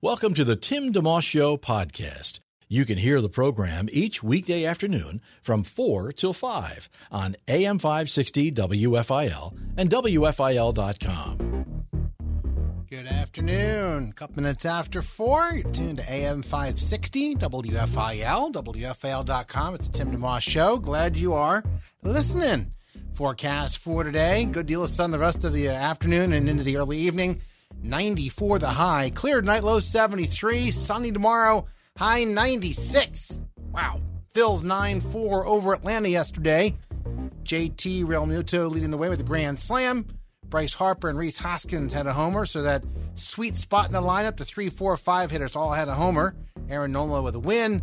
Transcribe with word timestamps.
Welcome 0.00 0.32
to 0.34 0.44
the 0.44 0.54
Tim 0.54 0.92
DeMoss 0.92 1.24
Show 1.24 1.56
podcast. 1.56 2.38
You 2.68 2.84
can 2.84 2.98
hear 2.98 3.20
the 3.20 3.28
program 3.28 3.88
each 3.90 4.22
weekday 4.22 4.64
afternoon 4.64 5.20
from 5.42 5.64
4 5.64 6.12
till 6.12 6.32
5 6.32 6.88
on 7.10 7.34
AM 7.48 7.80
560 7.80 8.52
WFIL 8.52 9.58
and 9.76 9.90
WFIL.com. 9.90 11.64
Good 12.88 13.06
afternoon. 13.06 14.10
A 14.10 14.12
couple 14.12 14.40
minutes 14.40 14.64
after 14.64 15.02
4, 15.02 15.50
you're 15.54 15.72
tuned 15.72 15.98
to 15.98 16.08
AM 16.08 16.42
560 16.42 17.34
WFIL, 17.34 18.52
WFIL.com. 18.52 19.74
It's 19.74 19.88
the 19.88 19.92
Tim 19.92 20.12
DeMoss 20.12 20.42
Show. 20.42 20.76
Glad 20.76 21.16
you 21.16 21.32
are 21.32 21.64
listening. 22.04 22.72
Forecast 23.14 23.78
for 23.78 24.04
today. 24.04 24.44
Good 24.44 24.66
deal 24.66 24.84
of 24.84 24.90
sun 24.90 25.10
the 25.10 25.18
rest 25.18 25.42
of 25.42 25.52
the 25.52 25.70
uh, 25.70 25.72
afternoon 25.72 26.32
and 26.34 26.48
into 26.48 26.62
the 26.62 26.76
early 26.76 26.98
evening. 26.98 27.40
94 27.82 28.58
the 28.58 28.68
high. 28.68 29.10
Cleared 29.10 29.44
night 29.44 29.64
low 29.64 29.80
73. 29.80 30.70
Sunny 30.70 31.12
tomorrow. 31.12 31.66
High 31.96 32.24
96. 32.24 33.40
Wow. 33.72 34.00
Phils 34.34 34.62
9 34.62 35.00
4 35.00 35.46
over 35.46 35.74
Atlanta 35.74 36.08
yesterday. 36.08 36.76
JT 37.42 38.04
Realmuto 38.04 38.70
leading 38.70 38.90
the 38.90 38.98
way 38.98 39.08
with 39.08 39.20
a 39.20 39.24
grand 39.24 39.58
slam. 39.58 40.06
Bryce 40.48 40.74
Harper 40.74 41.08
and 41.08 41.18
Rhys 41.18 41.38
Hoskins 41.38 41.92
had 41.92 42.06
a 42.06 42.12
homer, 42.12 42.46
so 42.46 42.62
that 42.62 42.84
sweet 43.14 43.54
spot 43.56 43.86
in 43.86 43.92
the 43.92 44.00
lineup, 44.00 44.36
the 44.36 44.44
3 44.44 44.70
4 44.70 44.96
5 44.96 45.30
hitters 45.30 45.56
all 45.56 45.72
had 45.72 45.88
a 45.88 45.94
homer. 45.94 46.34
Aaron 46.68 46.92
Nola 46.92 47.22
with 47.22 47.34
a 47.34 47.40
win. 47.40 47.82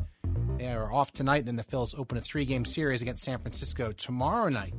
They 0.57 0.71
are 0.71 0.91
off 0.91 1.11
tonight. 1.11 1.45
Then 1.45 1.57
the 1.57 1.63
Phils 1.63 1.97
open 1.97 2.17
a 2.17 2.21
three 2.21 2.45
game 2.45 2.63
series 2.63 3.01
against 3.01 3.23
San 3.23 3.39
Francisco 3.39 3.91
tomorrow 3.91 4.49
night. 4.49 4.73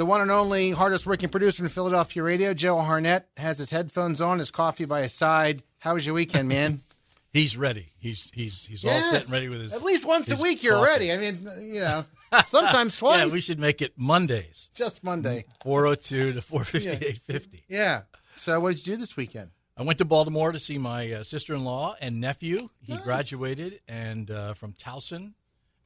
The 0.00 0.06
one 0.06 0.22
and 0.22 0.30
only 0.30 0.70
hardest 0.70 1.04
working 1.04 1.28
producer 1.28 1.62
in 1.62 1.68
Philadelphia 1.68 2.22
radio, 2.22 2.54
Joe 2.54 2.76
Harnett, 2.76 3.24
has 3.36 3.58
his 3.58 3.68
headphones 3.68 4.22
on, 4.22 4.38
his 4.38 4.50
coffee 4.50 4.86
by 4.86 5.02
his 5.02 5.12
side. 5.12 5.62
How 5.78 5.92
was 5.92 6.06
your 6.06 6.14
weekend, 6.14 6.48
man? 6.48 6.80
He's 7.34 7.54
ready. 7.54 7.92
He's 7.98 8.30
he's 8.32 8.64
he's 8.64 8.82
all 8.82 9.02
set 9.02 9.24
and 9.24 9.30
ready 9.30 9.50
with 9.50 9.60
his. 9.60 9.74
At 9.74 9.82
least 9.82 10.06
once 10.06 10.30
a 10.30 10.42
week 10.42 10.62
you're 10.62 10.76
coffee. 10.76 10.88
ready. 10.88 11.12
I 11.12 11.16
mean, 11.18 11.46
you 11.60 11.80
know, 11.80 12.04
sometimes 12.46 12.96
twice. 12.96 13.26
Yeah, 13.26 13.30
we 13.30 13.42
should 13.42 13.58
make 13.58 13.82
it 13.82 13.92
Mondays, 13.98 14.70
Just 14.72 15.04
Monday. 15.04 15.44
402 15.62 16.32
to 16.32 16.40
458.50. 16.40 17.62
Yeah. 17.68 18.00
So 18.36 18.58
what 18.58 18.74
did 18.74 18.86
you 18.86 18.94
do 18.94 19.00
this 19.00 19.18
weekend? 19.18 19.50
I 19.76 19.82
went 19.82 19.98
to 19.98 20.06
Baltimore 20.06 20.50
to 20.50 20.58
see 20.58 20.78
my 20.78 21.12
uh, 21.12 21.24
sister-in-law 21.24 21.96
and 22.00 22.22
nephew. 22.22 22.70
He 22.80 22.94
Nice. 22.94 23.02
graduated 23.04 23.80
and 23.86 24.30
uh, 24.30 24.54
from 24.54 24.72
Towson, 24.72 25.34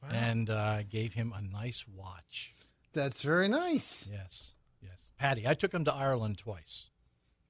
and 0.09 0.49
uh, 0.51 0.85
gave 0.85 1.15
him 1.15 1.35
a 1.37 1.43
nice 1.43 1.85
watch. 1.93 2.55
That's 2.95 3.23
very 3.23 3.49
nice. 3.49 4.07
Yes, 4.11 4.53
yes. 4.83 5.11
Patty, 5.19 5.47
I 5.47 5.55
took 5.55 5.73
him 5.73 5.85
to 5.85 5.95
Ireland 5.95 6.39
twice. 6.39 6.87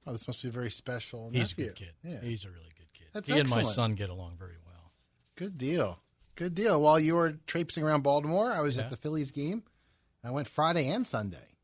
Oh, 0.07 0.11
this 0.11 0.27
must 0.27 0.43
be 0.43 0.49
very 0.49 0.69
special. 0.71 1.29
He's 1.29 1.35
a 1.35 1.39
nephew. 1.43 1.65
good 1.67 1.75
kid. 1.75 1.91
Yeah. 2.03 2.19
He's 2.21 2.45
a 2.45 2.49
really 2.49 2.71
good 2.77 2.91
kid. 2.93 3.07
That's 3.13 3.27
he 3.27 3.39
and 3.39 3.49
my 3.49 3.63
son 3.63 3.95
get 3.95 4.09
along 4.09 4.35
very 4.37 4.57
well. 4.65 4.91
Good 5.35 5.57
deal. 5.57 5.99
Good 6.35 6.53
deal. 6.53 6.81
While 6.81 6.99
you 6.99 7.15
were 7.15 7.33
traipsing 7.47 7.83
around 7.83 8.01
Baltimore, 8.03 8.51
I 8.51 8.61
was 8.61 8.75
Yeah. 8.75 8.83
at 8.83 8.89
the 8.89 8.97
Phillies 8.97 9.31
game. 9.31 9.63
I 10.23 10.31
went 10.31 10.47
Friday 10.47 10.87
and 10.89 11.05
Sunday. 11.07 11.55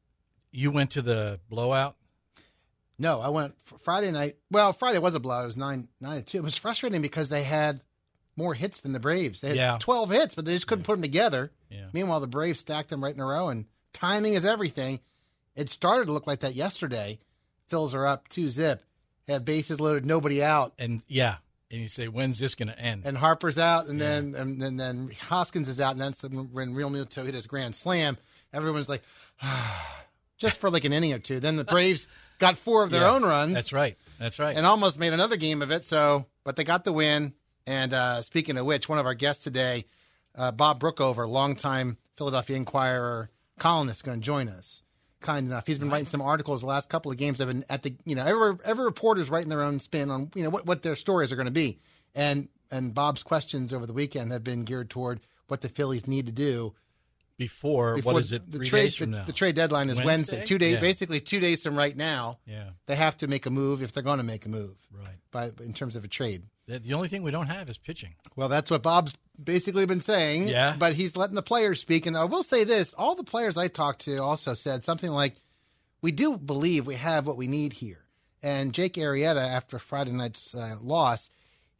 You 0.51 0.71
went 0.71 0.91
to 0.91 1.01
the 1.01 1.39
blowout. 1.49 1.95
No, 2.97 3.19
I 3.21 3.29
went 3.29 3.55
Friday 3.79 4.11
night. 4.11 4.37
Well, 4.51 4.73
Friday 4.73 4.99
was 4.99 5.15
a 5.15 5.19
blowout. 5.19 5.43
It 5.43 5.47
was 5.47 5.57
nine 5.57 5.87
nine 5.99 6.17
to 6.17 6.23
two. 6.23 6.37
It 6.37 6.43
was 6.43 6.57
frustrating 6.57 7.01
because 7.01 7.29
they 7.29 7.43
had 7.43 7.81
more 8.35 8.53
hits 8.53 8.81
than 8.81 8.93
the 8.93 8.99
Braves. 8.99 9.41
They 9.41 9.49
had 9.49 9.57
Yeah. 9.57 9.77
twelve 9.79 10.09
hits, 10.11 10.35
but 10.35 10.45
they 10.45 10.53
just 10.53 10.67
couldn't 10.67 10.83
put 10.85 10.93
them 10.93 11.01
together. 11.01 11.51
Yeah. 11.69 11.89
Meanwhile, 11.93 12.19
the 12.19 12.27
Braves 12.27 12.59
stacked 12.59 12.89
them 12.89 13.03
right 13.03 13.13
in 13.13 13.19
a 13.19 13.25
row, 13.25 13.49
and 13.49 13.65
timing 13.93 14.33
is 14.33 14.45
everything. 14.45 14.99
It 15.55 15.69
started 15.69 16.05
to 16.05 16.11
look 16.13 16.27
like 16.27 16.41
that 16.41 16.55
yesterday. 16.55 17.19
Phils 17.69 17.93
are 17.93 18.05
up 18.05 18.27
two 18.27 18.49
zip, 18.49 18.83
have 19.27 19.45
bases 19.45 19.79
loaded, 19.79 20.05
nobody 20.05 20.43
out, 20.43 20.73
And 20.79 21.01
yeah, 21.07 21.37
and 21.69 21.79
you 21.81 21.87
say, 21.87 22.07
when's 22.07 22.37
this 22.39 22.55
going 22.55 22.67
to 22.69 22.77
end? 22.79 23.03
and 23.05 23.17
Harper's 23.17 23.57
out, 23.57 23.87
and 23.87 23.99
then 23.99 24.35
and, 24.35 24.61
then 24.61 24.77
then 24.77 25.09
Hoskins 25.29 25.67
is 25.69 25.79
out, 25.79 25.91
and 25.93 26.01
that's 26.01 26.21
when 26.23 26.73
Realmuto 26.73 27.25
hit 27.25 27.33
his 27.33 27.47
grand 27.47 27.75
slam. 27.75 28.17
Everyone's 28.53 28.89
like, 28.89 29.01
just 30.37 30.57
for 30.57 30.69
like 30.69 30.85
an 30.85 30.93
inning 30.93 31.13
or 31.13 31.19
two. 31.19 31.39
Then 31.39 31.55
the 31.55 31.63
Braves 31.63 32.07
got 32.39 32.57
four 32.57 32.83
of 32.83 32.91
their 32.91 33.01
Yeah, 33.01 33.13
own 33.13 33.23
runs. 33.23 33.53
That's 33.53 33.71
right. 33.73 33.97
That's 34.19 34.39
right. 34.39 34.55
and 34.55 34.65
almost 34.65 34.99
made 34.99 35.13
another 35.13 35.37
game 35.37 35.61
of 35.61 35.71
it. 35.71 35.85
So, 35.85 36.25
but 36.43 36.55
they 36.55 36.63
got 36.63 36.83
the 36.83 36.93
win. 36.93 37.33
And 37.67 37.93
uh, 37.93 38.21
speaking 38.23 38.57
of 38.57 38.65
which, 38.65 38.89
one 38.89 38.97
of 38.97 39.05
our 39.05 39.13
guests 39.13 39.43
today, 39.43 39.85
uh, 40.35 40.51
Bob 40.51 40.79
Brookover, 40.81 41.27
longtime 41.27 41.97
Philadelphia 42.17 42.55
Inquirer 42.57 43.29
columnist, 43.61 44.03
going 44.03 44.19
to 44.19 44.25
join 44.25 44.49
us. 44.49 44.81
Kind 45.21 45.47
enough, 45.47 45.67
he's 45.67 45.77
been 45.77 45.91
writing 45.91 46.07
some 46.07 46.21
articles 46.21 46.61
the 46.61 46.67
last 46.67 46.89
couple 46.89 47.11
of 47.11 47.17
games. 47.17 47.39
I've 47.39 47.47
been 47.47 47.63
at 47.69 47.83
the, 47.83 47.95
you 48.05 48.15
know, 48.15 48.25
every 48.25 48.57
every 48.65 48.85
reporter's 48.85 49.29
writing 49.29 49.49
their 49.49 49.61
own 49.61 49.79
spin 49.79 50.09
on, 50.09 50.31
you 50.33 50.43
know, 50.43 50.49
what, 50.49 50.65
what 50.65 50.81
their 50.81 50.95
stories 50.95 51.31
are 51.31 51.35
going 51.35 51.45
to 51.45 51.51
be. 51.51 51.77
And 52.15 52.49
and 52.71 52.93
Bob's 52.95 53.21
questions 53.21 53.71
over 53.71 53.85
the 53.85 53.93
weekend 53.93 54.31
have 54.31 54.43
been 54.43 54.63
geared 54.63 54.89
toward 54.89 55.19
what 55.47 55.61
the 55.61 55.69
Phillies 55.69 56.07
need 56.07 56.25
to 56.25 56.31
do 56.31 56.73
before, 57.41 57.95
before 57.95 58.13
what 58.13 58.19
is 58.23 58.31
it? 58.31 58.49
the 58.51 58.57
Three 58.57 58.67
trade. 58.67 58.81
days 58.83 58.95
from 58.95 59.09
the, 59.11 59.17
now. 59.17 59.23
the 59.23 59.33
trade 59.33 59.55
deadline 59.55 59.89
is 59.89 59.97
Wednesday. 59.97 60.37
Wednesday? 60.37 60.45
Two 60.45 60.59
days, 60.59 60.75
Yeah. 60.75 60.79
basically 60.79 61.19
two 61.19 61.39
days 61.39 61.63
from 61.63 61.75
right 61.75 61.97
now. 61.97 62.37
Yeah. 62.45 62.69
They 62.85 62.95
have 62.95 63.17
to 63.17 63.27
make 63.27 63.47
a 63.47 63.49
move 63.49 63.81
if 63.81 63.91
they're 63.93 64.03
going 64.03 64.19
to 64.19 64.23
make 64.23 64.45
a 64.45 64.49
move. 64.49 64.77
Right. 64.91 65.15
By 65.31 65.51
in 65.63 65.73
terms 65.73 65.95
of 65.95 66.03
a 66.03 66.07
trade. 66.07 66.43
The, 66.67 66.77
the 66.77 66.93
only 66.93 67.07
thing 67.07 67.23
we 67.23 67.31
don't 67.31 67.47
have 67.47 67.67
is 67.67 67.79
pitching. 67.79 68.13
Well, 68.35 68.47
that's 68.47 68.69
what 68.69 68.83
Bob's 68.83 69.15
basically 69.43 69.87
been 69.87 70.01
saying. 70.01 70.49
Yeah. 70.49 70.75
But 70.77 70.93
he's 70.93 71.15
letting 71.15 71.35
the 71.35 71.41
players 71.41 71.79
speak. 71.81 72.05
And 72.05 72.15
I 72.15 72.25
will 72.25 72.43
say 72.43 72.63
this 72.63 72.93
all 72.93 73.15
the 73.15 73.23
players 73.23 73.57
I 73.57 73.67
talked 73.69 74.01
to 74.01 74.17
also 74.21 74.53
said 74.53 74.83
something 74.83 75.09
like, 75.09 75.35
We 76.03 76.11
do 76.11 76.37
believe 76.37 76.85
we 76.85 76.95
have 76.95 77.25
what 77.25 77.37
we 77.37 77.47
need 77.47 77.73
here. 77.73 78.05
And 78.43 78.71
Jake 78.71 78.93
Arrieta, 78.93 79.47
after 79.47 79.79
Friday 79.79 80.11
night's 80.11 80.53
uh, 80.53 80.75
loss, 80.79 81.31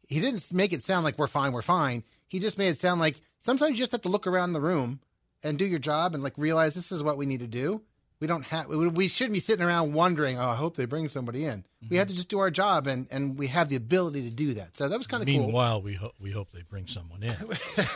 he 0.08 0.18
didn't 0.20 0.52
make 0.52 0.72
it 0.72 0.82
sound 0.82 1.04
like 1.04 1.18
we're 1.18 1.26
fine, 1.28 1.52
we're 1.52 1.62
fine. 1.62 2.02
He 2.28 2.40
just 2.40 2.58
made 2.58 2.68
it 2.70 2.80
sound 2.80 2.98
like 2.98 3.20
sometimes 3.38 3.70
you 3.70 3.76
just 3.76 3.92
have 3.92 4.02
to 4.02 4.08
look 4.08 4.26
around 4.26 4.52
the 4.54 4.60
room 4.60 5.00
and 5.42 5.58
do 5.58 5.64
your 5.64 5.78
job 5.78 6.14
and 6.14 6.22
like 6.22 6.34
realize 6.36 6.74
this 6.74 6.92
is 6.92 7.02
what 7.02 7.16
we 7.16 7.26
need 7.26 7.40
to 7.40 7.46
do. 7.46 7.82
We 8.20 8.28
don't 8.28 8.44
have, 8.44 8.68
we- 8.68 9.08
shouldn't 9.08 9.34
be 9.34 9.40
sitting 9.40 9.64
around 9.64 9.94
wondering, 9.94 10.38
oh, 10.38 10.48
I 10.48 10.54
hope 10.54 10.76
they 10.76 10.84
bring 10.84 11.08
somebody 11.08 11.44
in. 11.44 11.64
We 11.80 11.86
mm-hmm. 11.88 11.96
have 11.96 12.06
to 12.06 12.14
just 12.14 12.28
do 12.28 12.38
our 12.38 12.52
job 12.52 12.86
and, 12.86 13.08
and 13.10 13.36
we 13.36 13.48
have 13.48 13.68
the 13.68 13.74
ability 13.74 14.22
to 14.22 14.30
do 14.30 14.54
that. 14.54 14.76
So 14.76 14.88
that 14.88 14.96
was 14.96 15.08
kind 15.08 15.22
of 15.22 15.26
cool. 15.26 15.38
Meanwhile, 15.38 15.82
we 15.82 15.94
hope 15.94 16.14
we 16.20 16.30
hope 16.30 16.52
they 16.52 16.62
bring 16.62 16.86
someone 16.86 17.24
in. 17.24 17.34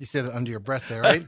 You 0.00 0.06
said 0.06 0.24
it 0.24 0.32
under 0.32 0.50
your 0.50 0.60
breath 0.60 0.88
there, 0.88 1.02
right? 1.02 1.26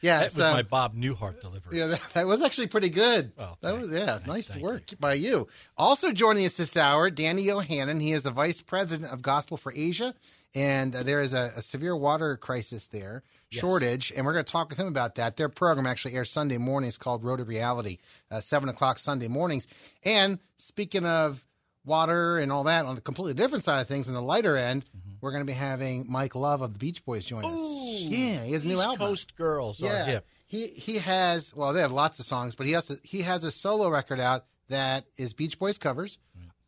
yeah, 0.00 0.20
that 0.20 0.26
was 0.26 0.38
my 0.38 0.60
um, 0.60 0.66
Bob 0.70 0.94
Newhart 0.94 1.40
delivery. 1.40 1.80
yeah, 1.80 1.88
that, 1.88 2.00
that 2.14 2.26
was 2.28 2.42
actually 2.42 2.68
pretty 2.68 2.88
good. 2.88 3.32
Well, 3.36 3.58
that 3.60 3.76
was 3.76 3.92
yeah, 3.92 4.18
Thanks. 4.18 4.26
nice 4.28 4.56
work 4.56 4.84
by 5.00 5.14
you. 5.14 5.48
Also 5.76 6.12
joining 6.12 6.46
us 6.46 6.56
this 6.56 6.76
hour, 6.76 7.10
Danny 7.10 7.46
Yohannan. 7.46 8.00
He 8.00 8.12
is 8.12 8.22
the 8.22 8.30
vice 8.30 8.60
president 8.60 9.12
of 9.12 9.20
Gospel 9.20 9.56
for 9.56 9.72
Asia, 9.74 10.14
and 10.54 10.94
uh, 10.94 11.02
there 11.02 11.20
is 11.20 11.32
a, 11.34 11.50
a 11.56 11.62
severe 11.62 11.96
water 11.96 12.36
crisis 12.36 12.86
there, 12.88 13.22
shortage, 13.50 14.12
and 14.16 14.24
we're 14.24 14.32
going 14.32 14.44
to 14.44 14.50
talk 14.52 14.68
with 14.68 14.78
him 14.78 14.86
about 14.88 15.16
that. 15.16 15.36
Their 15.36 15.48
program 15.48 15.86
actually 15.86 16.14
airs 16.14 16.30
Sunday 16.30 16.58
mornings 16.58 16.98
called 16.98 17.24
Road 17.24 17.38
to 17.38 17.44
Reality, 17.44 17.98
uh, 18.30 18.40
seven 18.40 18.68
o'clock 18.68 18.98
Sunday 18.98 19.28
mornings. 19.28 19.66
And 20.04 20.38
speaking 20.58 21.04
of 21.06 21.44
water 21.84 22.38
and 22.38 22.50
all 22.52 22.64
that, 22.64 22.86
on 22.86 22.94
the 22.94 23.00
completely 23.00 23.34
different 23.34 23.64
side 23.64 23.80
of 23.80 23.88
things, 23.88 24.08
on 24.08 24.14
the 24.14 24.22
lighter 24.22 24.56
end, 24.56 24.84
Mm-hmm. 24.96 25.16
we're 25.20 25.30
going 25.32 25.42
to 25.42 25.46
be 25.46 25.52
having 25.56 26.06
Mike 26.08 26.34
Love 26.34 26.62
of 26.62 26.72
the 26.72 26.78
Beach 26.78 27.04
Boys 27.04 27.24
join 27.26 27.44
us. 27.44 28.00
Yeah, 28.02 28.44
he 28.44 28.52
has 28.52 28.64
a 28.64 28.66
new 28.68 28.80
album. 28.80 28.98
Coast 29.08 29.36
girls 29.36 29.80
hip. 30.04 30.26
He 30.46 30.66
he 30.68 30.98
has 30.98 31.54
well, 31.54 31.72
they 31.72 31.80
have 31.80 31.92
lots 31.92 32.18
of 32.20 32.26
songs, 32.26 32.54
but 32.54 32.66
he 32.66 32.72
has 32.72 32.90
a, 32.90 32.96
he 33.02 33.22
has 33.22 33.42
a 33.44 33.50
solo 33.50 33.88
record 33.88 34.20
out 34.20 34.44
that 34.68 35.04
is 35.16 35.32
Beach 35.34 35.58
Boys 35.58 35.78
covers, 35.78 36.18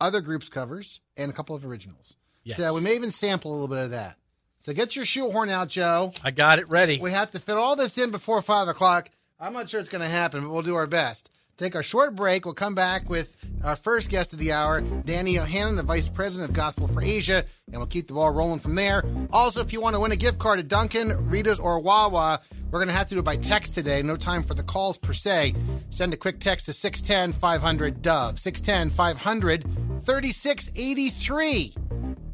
other 0.00 0.20
groups 0.20 0.48
covers, 0.48 1.00
and 1.16 1.30
a 1.30 1.34
couple 1.34 1.54
of 1.56 1.64
originals. 1.64 2.16
Yes. 2.46 2.58
So 2.58 2.74
we 2.74 2.80
may 2.80 2.94
even 2.94 3.10
sample 3.10 3.50
a 3.50 3.54
little 3.54 3.66
bit 3.66 3.78
of 3.78 3.90
that. 3.90 4.16
So 4.60 4.72
get 4.72 4.94
your 4.94 5.04
shoehorn 5.04 5.48
out, 5.48 5.66
Joe. 5.68 6.12
I 6.22 6.30
got 6.30 6.60
it 6.60 6.68
ready. 6.68 7.00
We 7.00 7.10
have 7.10 7.32
to 7.32 7.40
fit 7.40 7.56
all 7.56 7.74
this 7.74 7.98
in 7.98 8.12
before 8.12 8.40
five 8.40 8.68
o'clock. 8.68 9.10
I'm 9.40 9.52
not 9.52 9.68
sure 9.68 9.80
it's 9.80 9.88
going 9.88 10.02
to 10.02 10.08
happen, 10.08 10.42
but 10.42 10.50
we'll 10.50 10.62
do 10.62 10.76
our 10.76 10.86
best. 10.86 11.28
Take 11.56 11.74
our 11.74 11.82
short 11.82 12.14
break. 12.14 12.44
We'll 12.44 12.54
come 12.54 12.76
back 12.76 13.10
with 13.10 13.36
our 13.64 13.74
first 13.74 14.10
guest 14.10 14.32
of 14.32 14.38
the 14.38 14.52
hour, 14.52 14.80
Danny 14.80 15.34
Yohannan, 15.34 15.76
the 15.76 15.82
Vice 15.82 16.08
President 16.08 16.50
of 16.50 16.54
Gospel 16.54 16.86
for 16.86 17.02
Asia, 17.02 17.44
and 17.66 17.78
we'll 17.78 17.88
keep 17.88 18.06
the 18.06 18.14
ball 18.14 18.30
rolling 18.30 18.60
from 18.60 18.76
there. 18.76 19.02
Also, 19.32 19.60
if 19.60 19.72
you 19.72 19.80
want 19.80 19.96
to 19.96 20.00
win 20.00 20.12
a 20.12 20.16
gift 20.16 20.38
card 20.38 20.60
at 20.60 20.68
Dunkin', 20.68 21.28
Rita's, 21.28 21.58
or 21.58 21.80
Wawa, 21.80 22.40
we're 22.70 22.78
going 22.78 22.88
to 22.88 22.94
have 22.94 23.08
to 23.08 23.14
do 23.14 23.20
it 23.20 23.24
by 23.24 23.36
text 23.36 23.74
today. 23.74 24.02
No 24.02 24.14
time 24.14 24.44
for 24.44 24.54
the 24.54 24.62
calls 24.62 24.98
per 24.98 25.14
se. 25.14 25.54
Send 25.90 26.14
a 26.14 26.16
quick 26.16 26.38
text 26.38 26.66
to 26.66 26.72
610 26.72 27.32
500 27.40 28.02
Dove. 28.02 28.38
610 28.38 28.90
500 28.90 29.62
3683. 30.04 31.74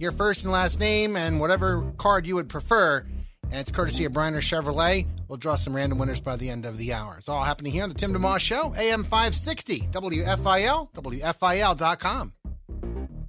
Your 0.03 0.13
first 0.13 0.45
and 0.45 0.53
last 0.53 0.81
name 0.81 1.17
and 1.17 1.41
whatever 1.41 1.93
card 1.97 2.27
you 2.27 2.35
would 2.35 2.49
prefer. 2.49 3.07
And 3.45 3.61
it's 3.61 3.71
courtesy 3.71 4.05
of 4.05 4.13
Bryner 4.13 4.41
Chevrolet. 4.41 5.07
We'll 5.29 5.39
draw 5.39 5.57
some 5.57 5.75
random 5.75 5.99
winners 5.99 6.21
by 6.21 6.37
the 6.37 6.51
end 6.51 6.67
of 6.67 6.77
the 6.77 6.93
hour. 6.93 7.17
It's 7.19 7.29
all 7.29 7.43
happening 7.43 7.73
here 7.73 7.83
on 7.83 7.89
the 7.89 7.95
Tim 7.95 8.13
DeMoss 8.13 8.41
Show, 8.41 8.75
AM 8.77 9.05
560, 9.05 9.81
WFIL, 9.93 10.93
WFIL.com. 10.93 12.33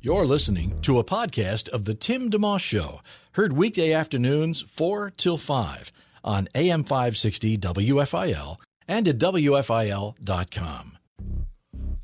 You're 0.01 0.25
listening 0.25 0.81
to 0.81 0.99
a 0.99 1.03
podcast 1.03 1.69
of 1.69 1.85
the 1.85 1.93
Tim 1.93 2.29
DeMoss 2.29 2.59
Show, 2.59 3.01
heard 3.33 3.53
weekday 3.53 3.93
afternoons 3.93 4.61
4 4.61 5.11
till 5.11 5.37
5 5.37 5.91
on 6.23 6.49
AM 6.55 6.83
560 6.83 7.57
WFIL 7.57 8.57
and 8.87 9.07
at 9.07 9.17
WFIL.com. 9.17 10.97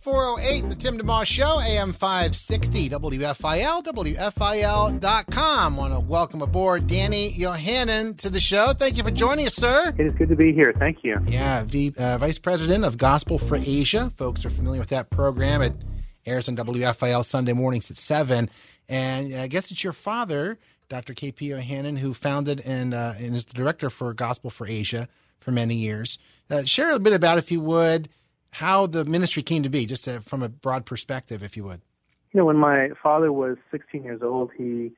408, 0.01 0.69
The 0.69 0.75
Tim 0.75 0.97
DeMoss 0.97 1.25
Show, 1.25 1.59
AM 1.59 1.91
560, 1.91 2.89
WFIL, 2.89 3.83
WFIL.com. 3.83 5.75
Want 5.75 5.93
to 5.93 5.99
welcome 5.99 6.41
aboard 6.41 6.87
Danny 6.87 7.33
Yohannan 7.33 8.15
to 8.19 8.29
the 8.29 8.39
show. 8.39 8.71
Thank 8.71 8.95
you 8.95 9.03
for 9.03 9.11
joining 9.11 9.45
us, 9.47 9.55
sir. 9.55 9.93
It 9.97 10.05
is 10.05 10.13
good 10.13 10.29
to 10.29 10.37
be 10.37 10.53
here. 10.53 10.73
Thank 10.79 11.03
you. 11.03 11.17
Yeah, 11.27 11.65
the 11.65 11.93
uh, 11.97 12.17
Vice 12.17 12.39
President 12.39 12.85
of 12.85 12.97
Gospel 12.97 13.37
for 13.37 13.57
Asia. 13.57 14.09
Folks 14.15 14.45
are 14.45 14.49
familiar 14.49 14.79
with 14.79 14.87
that 14.89 15.09
program. 15.09 15.61
It 15.61 15.73
airs 16.25 16.47
on 16.47 16.55
WFIL 16.55 17.25
Sunday 17.25 17.51
mornings 17.51 17.91
at 17.91 17.97
7. 17.97 18.49
And 18.87 19.35
I 19.35 19.47
guess 19.47 19.69
it's 19.69 19.83
your 19.83 19.91
father, 19.91 20.57
Dr. 20.87 21.13
K.P. 21.13 21.49
Yohannan, 21.49 21.97
who 21.97 22.13
founded 22.13 22.61
and, 22.65 22.93
uh, 22.93 23.15
and 23.19 23.35
is 23.35 23.43
the 23.43 23.53
director 23.53 23.89
for 23.89 24.13
Gospel 24.13 24.49
for 24.49 24.65
Asia 24.65 25.09
for 25.39 25.51
many 25.51 25.75
years. 25.75 26.17
Uh, 26.49 26.63
share 26.63 26.91
a 26.91 26.99
bit 26.99 27.11
about, 27.11 27.37
if 27.37 27.51
you 27.51 27.59
would, 27.59 28.07
how 28.51 28.87
the 28.87 29.05
ministry 29.05 29.43
came 29.43 29.63
to 29.63 29.69
be, 29.69 29.85
just 29.85 30.05
to, 30.05 30.21
from 30.21 30.43
a 30.43 30.49
broad 30.49 30.85
perspective, 30.85 31.43
if 31.43 31.55
you 31.55 31.63
would. 31.65 31.81
You 32.31 32.39
know, 32.39 32.45
when 32.45 32.57
my 32.57 32.89
father 33.01 33.31
was 33.31 33.57
16 33.71 34.03
years 34.03 34.21
old, 34.23 34.51
he 34.57 34.91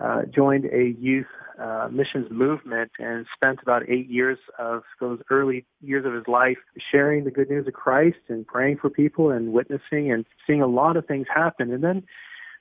uh, 0.00 0.22
joined 0.34 0.64
a 0.66 0.94
youth 0.98 1.26
uh, 1.60 1.88
missions 1.90 2.30
movement 2.30 2.90
and 2.98 3.26
spent 3.34 3.58
about 3.62 3.82
eight 3.88 4.08
years 4.08 4.38
of 4.58 4.82
those 5.00 5.20
early 5.28 5.66
years 5.80 6.06
of 6.06 6.12
his 6.12 6.28
life 6.28 6.58
sharing 6.90 7.24
the 7.24 7.30
good 7.30 7.50
news 7.50 7.66
of 7.66 7.74
Christ 7.74 8.18
and 8.28 8.46
praying 8.46 8.78
for 8.78 8.90
people 8.90 9.30
and 9.30 9.52
witnessing 9.52 10.12
and 10.12 10.24
seeing 10.46 10.62
a 10.62 10.66
lot 10.66 10.96
of 10.96 11.06
things 11.06 11.26
happen. 11.34 11.72
And 11.72 11.82
then 11.82 12.04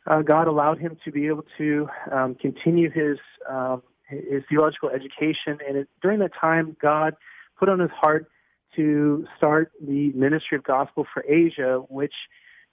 uh, 0.07 0.23
God 0.23 0.47
allowed 0.47 0.79
him 0.79 0.97
to 1.05 1.11
be 1.11 1.27
able 1.27 1.45
to 1.57 1.87
um, 2.11 2.35
continue 2.35 2.89
his 2.89 3.19
um, 3.47 3.83
his 4.09 4.43
theological 4.49 4.89
education. 4.89 5.59
And 5.67 5.77
it, 5.77 5.89
during 6.01 6.19
that 6.19 6.31
time, 6.33 6.75
God 6.81 7.15
put 7.59 7.69
on 7.69 7.79
his 7.79 7.91
heart 7.91 8.27
to 8.75 9.25
start 9.37 9.71
the 9.81 10.11
Ministry 10.13 10.57
of 10.57 10.63
Gospel 10.63 11.05
for 11.13 11.23
Asia, 11.27 11.81
which 11.89 12.13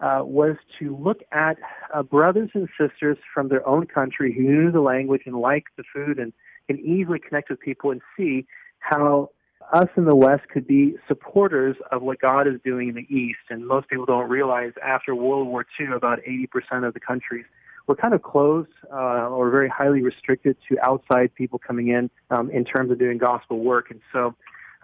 uh, 0.01 0.21
was 0.23 0.57
to 0.79 0.97
look 0.97 1.21
at 1.33 1.57
uh, 1.95 2.03
brothers 2.03 2.51
and 2.55 2.69
sisters 2.79 3.17
from 3.33 3.49
their 3.49 3.67
own 3.67 3.87
country 3.87 4.35
who 4.35 4.43
knew 4.43 4.73
the 4.73 4.81
language 4.81 5.23
and 5.27 5.37
liked 5.37 5.69
the 5.77 5.85
food 5.95 6.19
and 6.19 6.33
can 6.67 6.79
easily 6.81 7.19
connect 7.19 7.51
with 7.51 7.61
people 7.61 7.91
and 7.91 8.01
see 8.17 8.47
how 8.81 9.31
us 9.73 9.89
in 9.97 10.05
the 10.05 10.15
West 10.15 10.49
could 10.49 10.67
be 10.67 10.97
supporters 11.09 11.77
of 11.91 12.03
what 12.03 12.21
God 12.21 12.47
is 12.47 12.61
doing 12.65 12.89
in 12.89 12.95
the 12.95 13.07
East. 13.15 13.39
And 13.51 13.67
most 13.67 13.89
people 13.89 14.05
don't 14.05 14.29
realize 14.29 14.73
after 14.85 15.15
World 15.15 15.49
War 15.49 15.65
II, 15.81 15.87
about 15.95 16.21
80% 16.29 16.87
of 16.87 16.93
the 16.93 17.01
countries 17.01 17.45
were 17.87 17.97
kind 17.97 18.15
of 18.15 18.23
closed 18.23 18.71
uh, 18.93 19.29
or 19.29 19.51
very 19.51 19.69
highly 19.69 20.03
restricted 20.03 20.57
to 20.69 20.77
outside 20.87 21.35
people 21.35 21.59
coming 21.59 21.89
in 21.89 22.11
um, 22.31 22.51
in 22.51 22.65
terms 22.65 22.91
of 22.91 22.99
doing 22.99 23.19
gospel 23.19 23.61
work. 23.61 23.91
And 23.91 24.01
so 24.13 24.35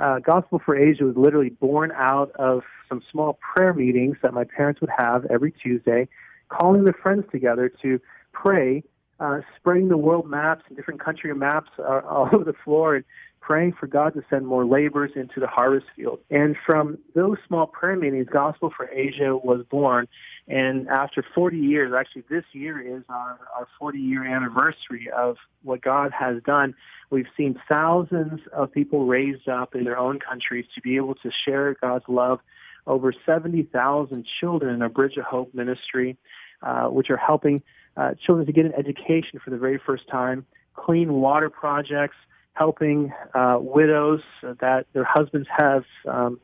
uh, 0.01 0.19
Gospel 0.19 0.61
for 0.65 0.77
Asia 0.77 1.05
was 1.05 1.17
literally 1.17 1.51
born 1.51 1.93
out 1.95 2.33
of 2.37 2.63
some 2.89 3.03
small 3.11 3.39
prayer 3.55 3.75
meetings 3.75 4.17
that 4.23 4.33
my 4.33 4.45
parents 4.45 4.81
would 4.81 4.91
have 4.97 5.27
every 5.27 5.53
Tuesday, 5.53 6.09
calling 6.49 6.85
their 6.85 6.97
friends 7.03 7.25
together 7.31 7.71
to 7.83 8.01
pray, 8.33 8.83
uh, 9.21 9.41
spreading 9.57 9.89
the 9.89 9.99
world 9.99 10.29
maps 10.29 10.65
and 10.69 10.77
different 10.77 11.01
country 11.01 11.33
maps 11.35 11.71
uh, 11.79 12.01
all 12.09 12.29
over 12.33 12.45
the 12.45 12.55
floor, 12.65 12.97
and 12.97 13.05
praying 13.41 13.73
for 13.73 13.87
God 13.87 14.15
to 14.15 14.23
send 14.29 14.47
more 14.47 14.65
laborers 14.67 15.13
into 15.17 15.41
the 15.41 15.47
harvest 15.47 15.87
field. 15.97 16.21
And 16.31 16.57
from 16.67 16.99
those 17.15 17.39
small 17.47 17.67
prayer 17.67 17.97
meetings, 17.97 18.27
Gospel 18.31 18.71
for 18.77 18.89
Asia 18.91 19.37
was 19.37 19.65
born. 19.71 20.09
And 20.47 20.89
after 20.89 21.25
40 21.35 21.57
years, 21.57 21.93
actually 21.99 22.25
this 22.29 22.45
year 22.53 22.81
is 22.81 23.03
our, 23.09 23.39
our 23.57 23.67
40 23.79 23.99
year 23.99 24.25
anniversary 24.25 25.09
of 25.17 25.37
what 25.63 25.81
God 25.81 26.13
has 26.13 26.43
done. 26.45 26.75
We've 27.11 27.29
seen 27.37 27.61
thousands 27.69 28.41
of 28.53 28.73
people 28.73 29.07
raised 29.07 29.49
up 29.49 29.75
in 29.75 29.85
their 29.85 29.99
own 29.99 30.19
countries 30.19 30.67
to 30.75 30.81
be 30.81 30.97
able 30.97 31.15
to 31.17 31.31
share 31.45 31.75
God's 31.81 32.05
love. 32.09 32.41
Over 32.87 33.13
70,000 33.25 34.27
children 34.41 34.75
in 34.75 34.83
our 34.83 34.89
Bridge 34.89 35.17
of 35.17 35.25
Hope 35.25 35.55
ministry, 35.55 36.17
uh, 36.63 36.87
which 36.87 37.11
are 37.11 37.17
helping 37.17 37.63
uh, 37.97 38.15
children 38.15 38.47
to 38.47 38.53
get 38.53 38.65
an 38.65 38.73
education 38.75 39.39
for 39.43 39.51
the 39.51 39.59
very 39.59 39.79
first 39.79 40.09
time, 40.09 40.47
clean 40.75 41.15
water 41.15 41.51
projects, 41.51 42.17
helping 42.61 43.11
uh, 43.35 43.57
widows 43.59 44.21
that 44.43 44.85
their 44.93 45.09
husbands 45.09 45.49
have 45.51 45.85
um, 46.07 46.39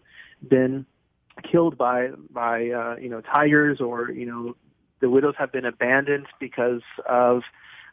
been 0.49 0.87
killed 1.53 1.77
by 1.77 2.09
by 2.31 2.71
uh, 2.71 2.97
you 2.97 3.11
know 3.11 3.21
tigers 3.21 3.83
or 3.83 4.11
you 4.11 4.25
know 4.25 4.57
the 5.01 5.11
widows 5.11 5.35
have 5.37 5.53
been 5.53 5.67
abandoned 5.67 6.27
because 6.41 6.81
of 7.07 7.43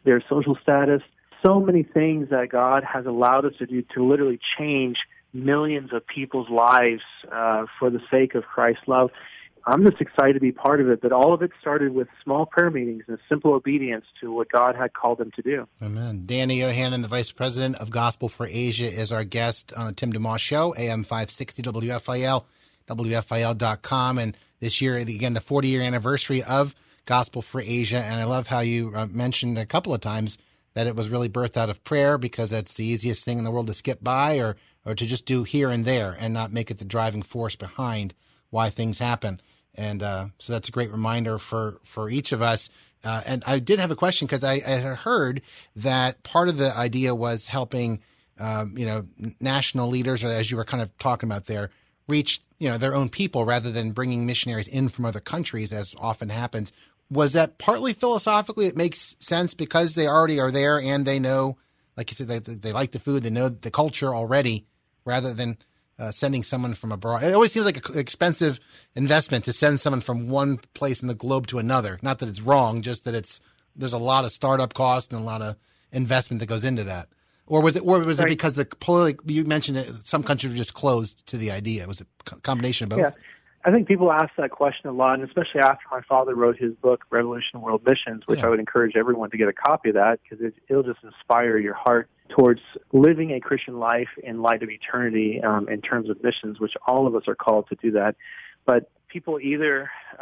their 0.06 0.24
social 0.30 0.58
status. 0.64 1.02
So 1.46 1.60
many 1.60 1.84
things 1.84 2.30
that 2.30 2.48
God 2.48 2.86
has 2.86 3.06
allowed 3.06 3.44
us 3.44 3.56
to 3.60 3.66
do 3.66 3.82
to 3.94 4.08
literally 4.08 4.40
change 4.58 5.00
millions 5.34 5.92
of 5.92 6.08
people's 6.08 6.50
lives 6.50 7.04
uh, 7.30 7.66
for 7.78 7.90
the 7.90 8.00
sake 8.10 8.36
of 8.36 8.46
Christ's 8.46 8.88
love. 8.88 9.12
I'm 9.66 9.84
just 9.84 10.02
excited 10.02 10.34
to 10.34 10.40
be 10.40 10.52
part 10.52 10.82
of 10.82 10.90
it. 10.90 11.02
But 11.02 11.12
all 11.12 11.34
of 11.34 11.42
it 11.42 11.52
started 11.62 11.94
with 11.94 12.08
small 12.24 12.46
prayer 12.46 12.70
meetings 12.70 13.04
and 13.08 13.18
simple 13.30 13.54
obedience 13.54 14.06
to 14.22 14.32
what 14.32 14.52
God 14.52 14.76
had 14.76 14.94
called 14.94 15.20
them 15.20 15.32
to 15.36 15.42
do. 15.42 15.68
Amen. 15.82 16.24
Danny 16.26 16.60
Yohannan, 16.60 17.02
the 17.02 17.08
Vice 17.08 17.32
President 17.32 17.78
of 17.78 17.90
Gospel 17.90 18.30
for 18.30 18.48
Asia, 18.48 18.92
is 18.92 19.12
our 19.12 19.24
guest 19.24 19.72
on 19.74 19.88
the 19.88 19.94
Tim 19.94 20.12
DeMoss 20.12 20.40
Show, 20.40 20.76
AM 20.78 21.04
560 21.04 21.64
WFIL, 21.64 22.44
WFIL.com. 22.88 24.18
And 24.18 24.38
this 24.60 24.82
year, 24.82 24.98
again, 24.98 25.34
the 25.34 25.42
40 25.42 25.68
year 25.70 25.82
anniversary 25.82 26.44
of 26.44 26.76
Gospel 27.06 27.42
for 27.42 27.62
Asia. 27.62 28.00
And 28.00 28.20
I 28.20 28.26
love 28.26 28.48
how 28.48 28.60
you 28.60 28.92
uh, 28.94 29.08
mentioned 29.08 29.58
a 29.58 29.66
couple 29.66 29.94
of 29.94 30.02
times 30.02 30.38
that 30.74 30.88
it 30.88 30.96
was 30.96 31.10
really 31.10 31.30
birthed 31.30 31.58
out 31.58 31.70
of 31.70 31.84
prayer 31.84 32.18
because 32.18 32.50
that's 32.50 32.76
the 32.76 32.86
easiest 32.86 33.24
thing 33.24 33.38
in 33.38 33.44
the 33.44 33.52
world 33.52 33.68
to 33.68 33.74
skip 33.74 34.04
by 34.04 34.40
or, 34.40 34.58
or 34.86 34.96
to 34.96 35.06
just 35.06 35.26
do 35.26 35.44
here 35.44 35.70
and 35.70 35.86
there 35.86 36.18
and 36.20 36.34
not 36.34 36.52
make 36.52 36.72
it 36.72 36.80
the 36.80 36.86
driving 36.86 37.22
force 37.22 37.56
behind 37.56 38.14
why 38.50 38.70
things 38.70 39.00
happen. 39.00 39.42
And 39.76 40.04
uh, 40.04 40.28
so 40.38 40.54
that's 40.54 40.70
a 40.70 40.72
great 40.72 40.92
reminder 40.92 41.40
for, 41.40 41.80
for 41.84 42.10
each 42.10 42.32
of 42.32 42.42
us. 42.42 42.70
Uh, 43.04 43.22
and 43.26 43.44
I 43.46 43.60
did 43.60 43.80
have 43.80 43.92
a 43.92 43.96
question 43.96 44.28
because 44.28 44.44
I, 44.44 44.62
I, 44.66 44.78
heard 44.96 45.42
that 45.76 46.24
part 46.24 46.48
of 46.48 46.58
the 46.58 46.76
idea 46.76 47.14
was 47.14 47.48
helping, 47.48 48.00
um, 48.40 48.78
you 48.78 48.86
know, 48.86 49.06
national 49.42 49.90
leaders, 49.90 50.24
or 50.24 50.28
as 50.28 50.50
you 50.50 50.56
were 50.56 50.64
kind 50.64 50.82
of 50.82 50.98
talking 51.00 51.28
about 51.28 51.46
there, 51.46 51.70
reach, 52.08 52.40
you 52.60 52.70
know, 52.70 52.78
their 52.78 52.96
own 52.96 53.10
people 53.10 53.46
rather 53.46 53.72
than 53.72 53.92
bringing 53.92 54.26
missionaries 54.26 54.68
in 54.68 54.88
from 54.88 55.06
other 55.06 55.20
countries, 55.20 55.74
as 55.74 55.96
often 56.00 56.30
happens. 56.30 56.72
Was 57.10 57.34
that 57.34 57.58
partly 57.58 57.94
philosophically? 57.94 58.68
It 58.68 58.78
makes 58.78 59.18
sense 59.20 59.54
because 59.54 59.96
they 59.96 60.08
already 60.08 60.40
are 60.40 60.52
there 60.52 60.80
and 60.80 61.06
they 61.06 61.20
know, 61.20 61.58
like 61.98 62.10
you 62.10 62.16
said, 62.16 62.28
they, 62.28 62.40
they 62.40 62.72
like 62.72 62.92
the 62.92 63.00
food, 63.00 63.24
they 63.24 63.30
know 63.30 63.50
the 63.50 63.72
culture 63.72 64.16
already, 64.16 64.66
rather 65.04 65.34
than 65.34 65.58
uh, 66.00 66.12
sending 66.12 66.44
someone 66.44 66.74
from 66.74 66.92
abroad. 66.92 67.24
It 67.24 67.34
always 67.34 67.52
seems 67.52 67.66
like 67.66 67.90
an 67.90 67.98
expensive 67.98 68.60
investment 68.96 69.46
to 69.46 69.54
send 69.54 69.80
someone 69.80 70.02
from 70.02 70.30
one 70.30 70.58
place 70.74 71.02
in 71.02 71.08
the 71.08 71.14
globe 71.14 71.48
to 71.48 71.60
another. 71.60 72.00
Not 72.02 72.20
that 72.20 72.30
it's 72.30 72.42
wrong, 72.42 72.82
just 72.82 73.06
that 73.06 73.16
it's 73.16 73.40
there's 73.76 73.94
a 73.94 73.98
lot 73.98 74.26
of 74.26 74.32
startup 74.32 74.74
cost 74.74 75.12
and 75.12 75.22
a 75.22 75.24
lot 75.24 75.42
of 75.42 75.56
investment 75.92 76.40
that 76.40 76.48
goes 76.48 76.64
into 76.64 76.84
that. 76.86 77.10
Or 77.46 77.62
was 77.62 77.76
it? 77.76 77.82
Or 77.82 78.00
was 78.00 78.20
right. 78.20 78.28
it 78.28 78.30
because 78.30 78.54
the 78.54 79.18
you 79.26 79.44
mentioned 79.44 79.78
that 79.78 80.06
some 80.06 80.24
countries 80.24 80.52
were 80.52 80.58
just 80.58 80.74
closed 80.74 81.26
to 81.28 81.38
the 81.38 81.52
idea? 81.52 81.88
Was 81.88 82.02
it 82.02 82.08
a 82.32 82.40
combination 82.40 82.86
of 82.86 82.90
both? 82.92 83.00
Yeah. 83.00 83.12
I 83.66 83.72
think 83.72 83.88
people 83.88 84.12
ask 84.12 84.30
that 84.38 84.52
question 84.52 84.90
a 84.90 84.92
lot, 84.92 85.20
and 85.20 85.24
especially 85.24 85.62
after 85.62 85.86
my 85.90 86.02
father 86.02 86.36
wrote 86.36 86.58
his 86.58 86.74
book, 86.76 87.06
Revolution 87.10 87.62
World 87.62 87.82
Missions, 87.86 88.24
which 88.26 88.40
yeah. 88.40 88.48
I 88.48 88.50
would 88.50 88.60
encourage 88.60 88.98
everyone 88.98 89.32
to 89.32 89.38
get 89.38 89.48
a 89.48 89.54
copy 89.54 89.90
of 89.90 89.96
that 89.96 90.20
because 90.22 90.44
it, 90.44 90.54
it'll 90.68 90.84
just 90.84 91.02
inspire 91.02 91.58
your 91.58 91.74
heart 91.74 92.10
towards 92.36 92.62
living 92.92 93.30
a 93.38 93.40
Christian 93.48 93.76
life 93.92 94.12
in 94.30 94.36
light 94.48 94.62
of 94.66 94.70
eternity 94.80 95.30
um, 95.50 95.64
in 95.76 95.80
terms 95.90 96.08
of 96.12 96.16
missions, 96.28 96.54
which 96.64 96.76
all 96.90 97.04
of 97.08 97.14
us 97.20 97.26
are 97.32 97.40
called 97.46 97.66
to 97.72 97.76
do 97.86 97.90
that. 98.00 98.14
But 98.66 98.82
people 99.14 99.36
either 99.52 99.76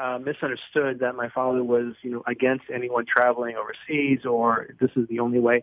uh, 0.03 0.17
misunderstood 0.29 0.93
that 1.03 1.13
my 1.23 1.29
father 1.37 1.63
was, 1.75 1.89
you 2.03 2.11
know, 2.13 2.23
against 2.35 2.65
anyone 2.77 3.05
traveling 3.15 3.55
overseas, 3.61 4.21
or 4.25 4.47
this 4.81 4.91
is 4.99 5.05
the 5.13 5.19
only 5.25 5.39
way. 5.39 5.57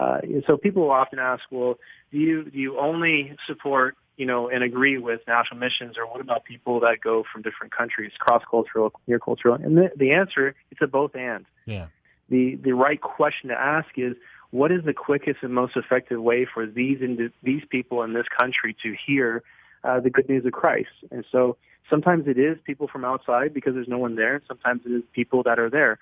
Uh, 0.00 0.18
so 0.46 0.50
people 0.64 0.82
will 0.82 0.98
often 1.02 1.18
ask, 1.18 1.42
well, 1.50 1.74
do 2.12 2.18
you 2.26 2.36
do 2.54 2.58
you 2.58 2.72
only 2.78 3.16
support 3.46 3.96
you 4.16 4.26
know, 4.30 4.48
and 4.48 4.60
agree 4.64 4.98
with 4.98 5.20
national 5.28 5.60
missions, 5.60 5.96
or 5.98 6.06
what 6.10 6.20
about 6.26 6.44
people 6.44 6.80
that 6.80 6.96
go 7.02 7.22
from 7.30 7.42
different 7.42 7.70
countries, 7.80 8.12
cross-cultural, 8.18 8.90
near-cultural? 9.06 9.56
And 9.56 9.76
the, 9.76 9.90
the 9.94 10.12
answer, 10.12 10.54
it's 10.70 10.80
a 10.80 10.86
both 10.86 11.14
and. 11.14 11.44
Yeah. 11.66 11.88
The 12.28 12.56
the 12.56 12.72
right 12.72 13.00
question 13.00 13.50
to 13.50 13.58
ask 13.76 13.90
is, 13.96 14.14
what 14.56 14.72
is 14.72 14.82
the 14.84 14.94
quickest 14.94 15.38
and 15.42 15.52
most 15.52 15.76
effective 15.76 16.20
way 16.30 16.46
for 16.52 16.66
these 16.66 16.98
these 17.42 17.64
people 17.68 18.02
in 18.02 18.12
this 18.18 18.26
country 18.40 18.74
to 18.82 18.94
hear 19.06 19.42
uh, 19.84 20.00
the 20.00 20.10
good 20.10 20.28
news 20.28 20.44
of 20.46 20.52
Christ? 20.52 20.96
And 21.10 21.24
so 21.30 21.56
sometimes 21.90 22.26
it 22.26 22.38
is 22.38 22.56
people 22.64 22.88
from 22.88 23.04
outside 23.04 23.52
because 23.52 23.74
there's 23.74 23.88
no 23.96 23.98
one 23.98 24.16
there. 24.16 24.42
Sometimes 24.48 24.80
it 24.86 24.92
is 24.92 25.02
people 25.12 25.42
that 25.44 25.58
are 25.58 25.70
there. 25.70 25.98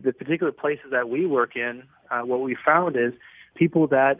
the 0.00 0.12
particular 0.12 0.52
places 0.52 0.86
that 0.92 1.08
we 1.08 1.26
work 1.26 1.56
in, 1.56 1.82
uh, 2.10 2.20
what 2.20 2.40
we 2.40 2.56
found 2.66 2.96
is 2.96 3.12
people 3.54 3.88
that 3.88 4.18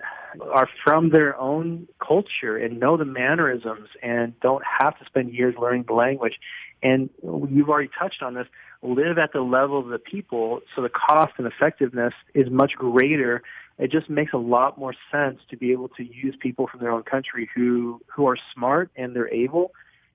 are 0.52 0.68
from 0.84 1.10
their 1.10 1.38
own 1.38 1.86
culture 2.04 2.56
and 2.56 2.80
know 2.80 2.96
the 2.96 3.04
mannerisms 3.04 3.88
and 4.02 4.38
don't 4.40 4.64
have 4.80 4.98
to 4.98 5.04
spend 5.04 5.32
years 5.32 5.54
learning 5.58 5.84
the 5.86 5.94
language. 5.94 6.36
And 6.82 7.10
you've 7.22 7.68
already 7.68 7.90
touched 7.96 8.22
on 8.22 8.34
this, 8.34 8.48
live 8.82 9.18
at 9.18 9.32
the 9.32 9.40
level 9.40 9.78
of 9.78 9.88
the 9.88 9.98
people, 9.98 10.60
so 10.74 10.82
the 10.82 10.88
cost 10.88 11.32
and 11.38 11.46
effectiveness 11.46 12.14
is 12.34 12.50
much 12.50 12.72
greater. 12.74 13.42
It 13.78 13.90
just 13.92 14.10
makes 14.10 14.32
a 14.32 14.38
lot 14.38 14.78
more 14.78 14.94
sense 15.12 15.40
to 15.50 15.56
be 15.56 15.72
able 15.72 15.88
to 15.90 16.02
use 16.02 16.34
people 16.40 16.66
from 16.66 16.80
their 16.80 16.90
own 16.90 17.04
country 17.04 17.48
who, 17.54 18.00
who 18.14 18.26
are 18.26 18.36
smart 18.54 18.90
and 18.96 19.14
they're 19.14 19.32
able. 19.32 19.72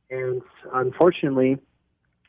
And 0.10 0.42
unfortunately, 0.74 1.58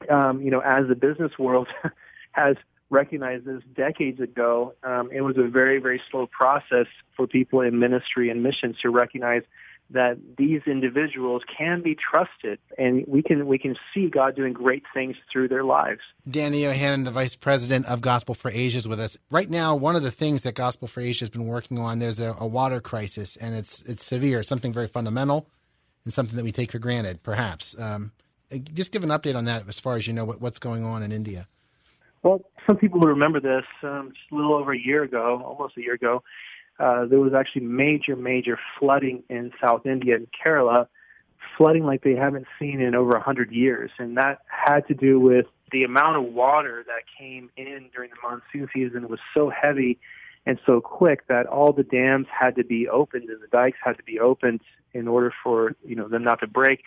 um, 0.09 0.41
you 0.41 0.51
know, 0.51 0.61
as 0.61 0.87
the 0.87 0.95
business 0.95 1.33
world 1.39 1.69
has 2.33 2.57
recognized 2.91 3.45
this 3.45 3.63
decades 3.75 4.21
ago. 4.21 4.75
Um, 4.83 5.11
it 5.13 5.21
was 5.21 5.37
a 5.37 5.49
very, 5.49 5.79
very 5.81 6.01
slow 6.11 6.27
process 6.27 6.87
for 7.17 7.27
people 7.27 7.61
in 7.61 7.79
ministry 7.79 8.31
and 8.31 8.43
missions 8.43 8.77
to 8.83 8.91
recognize 8.91 9.43
that 9.91 10.19
these 10.37 10.63
individuals 10.67 11.43
can 11.57 11.83
be 11.83 11.95
trusted 11.95 12.59
and 12.79 13.05
we 13.07 13.23
can 13.23 13.47
we 13.47 13.59
can 13.59 13.77
see 13.93 14.09
God 14.09 14.35
doing 14.35 14.53
great 14.53 14.83
things 14.95 15.17
through 15.31 15.49
their 15.49 15.65
lives. 15.65 16.01
Danny 16.29 16.63
Yohannan, 16.63 17.05
the 17.05 17.11
Vice 17.11 17.37
President 17.37 17.87
of 17.87 18.01
Gospel 18.01 18.35
for 18.35 18.51
Asia 18.51 18.79
is 18.79 18.89
with 18.89 18.99
us. 18.99 19.17
Right 19.31 19.49
now, 19.49 19.77
one 19.77 19.95
of 19.95 20.03
the 20.03 20.11
things 20.11 20.43
that 20.43 20.55
Gospel 20.55 20.89
for 20.89 21.01
Asia 21.01 21.21
has 21.21 21.31
been 21.31 21.47
working 21.47 21.79
on, 21.79 21.99
there's 21.99 22.19
a, 22.19 22.35
a 22.39 22.47
water 22.47 22.81
crisis 22.81 23.37
and 23.37 23.55
it's 23.55 23.83
it's 23.83 24.05
severe, 24.05 24.43
something 24.43 24.73
very 24.73 24.89
fundamental 24.89 25.49
and 26.05 26.13
something 26.13 26.37
that 26.37 26.45
we 26.45 26.53
take 26.53 26.73
for 26.73 26.79
granted, 26.79 27.23
perhaps. 27.23 27.79
Um, 27.79 28.13
just 28.73 28.93
give 28.93 29.03
an 29.05 29.11
update 29.11 29.37
on 29.37 29.47
that 29.47 29.69
as 29.69 29.81
far 29.81 29.97
as 29.97 30.07
you 30.07 30.13
know 30.13 30.25
what, 30.25 30.41
what's 30.41 30.59
going 30.59 30.85
on 30.85 31.03
in 31.03 31.13
India. 31.13 31.49
Well, 32.23 32.41
some 32.67 32.77
people 32.77 33.01
will 33.01 33.09
remember 33.09 33.39
this 33.39 33.67
um, 33.83 34.13
just 34.15 34.33
a 34.33 34.35
little 34.35 34.55
over 34.55 34.73
a 34.73 34.79
year 34.79 35.03
ago, 35.03 35.43
almost 35.45 35.77
a 35.77 35.83
year 35.83 35.95
ago. 35.95 36.23
Uh, 36.79 37.07
there 37.07 37.21
was 37.21 37.33
actually 37.35 37.63
major, 37.63 38.17
major 38.17 38.59
flooding 38.79 39.23
in 39.29 39.53
South 39.65 39.87
India 39.87 40.17
and 40.17 40.27
Kerala, 40.33 40.89
flooding 41.57 41.85
like 41.85 42.03
they 42.03 42.15
haven't 42.15 42.47
seen 42.59 42.81
in 42.81 42.95
over 42.95 43.13
a 43.13 43.23
hundred 43.23 43.53
years, 43.53 43.91
and 43.99 44.17
that 44.17 44.41
had 44.47 44.87
to 44.89 44.95
do 44.95 45.21
with 45.21 45.47
the 45.73 45.85
amount 45.85 46.17
of 46.17 46.33
water 46.33 46.85
that 46.87 47.03
came 47.19 47.51
in 47.57 47.91
during 47.95 48.11
the 48.11 48.17
monsoon 48.23 48.69
season 48.75 49.09
was 49.09 49.21
so 49.33 49.51
heavy 49.51 49.99
and 50.47 50.59
so 50.67 50.81
quick 50.81 51.27
that 51.29 51.47
all 51.47 51.73
the 51.73 51.83
dams 51.83 52.27
had 52.31 52.55
to 52.57 52.65
be 52.65 52.89
opened 52.89 53.29
and 53.29 53.41
the 53.43 53.47
dikes 53.49 53.79
had 53.83 53.97
to 53.97 54.03
be 54.03 54.21
opened 54.21 54.61
in 54.93 55.09
order 55.09 55.33
for 55.43 55.75
you 55.85 55.97
know 55.97 56.09
them 56.09 56.23
not 56.23 56.39
to 56.41 56.47
break 56.47 56.85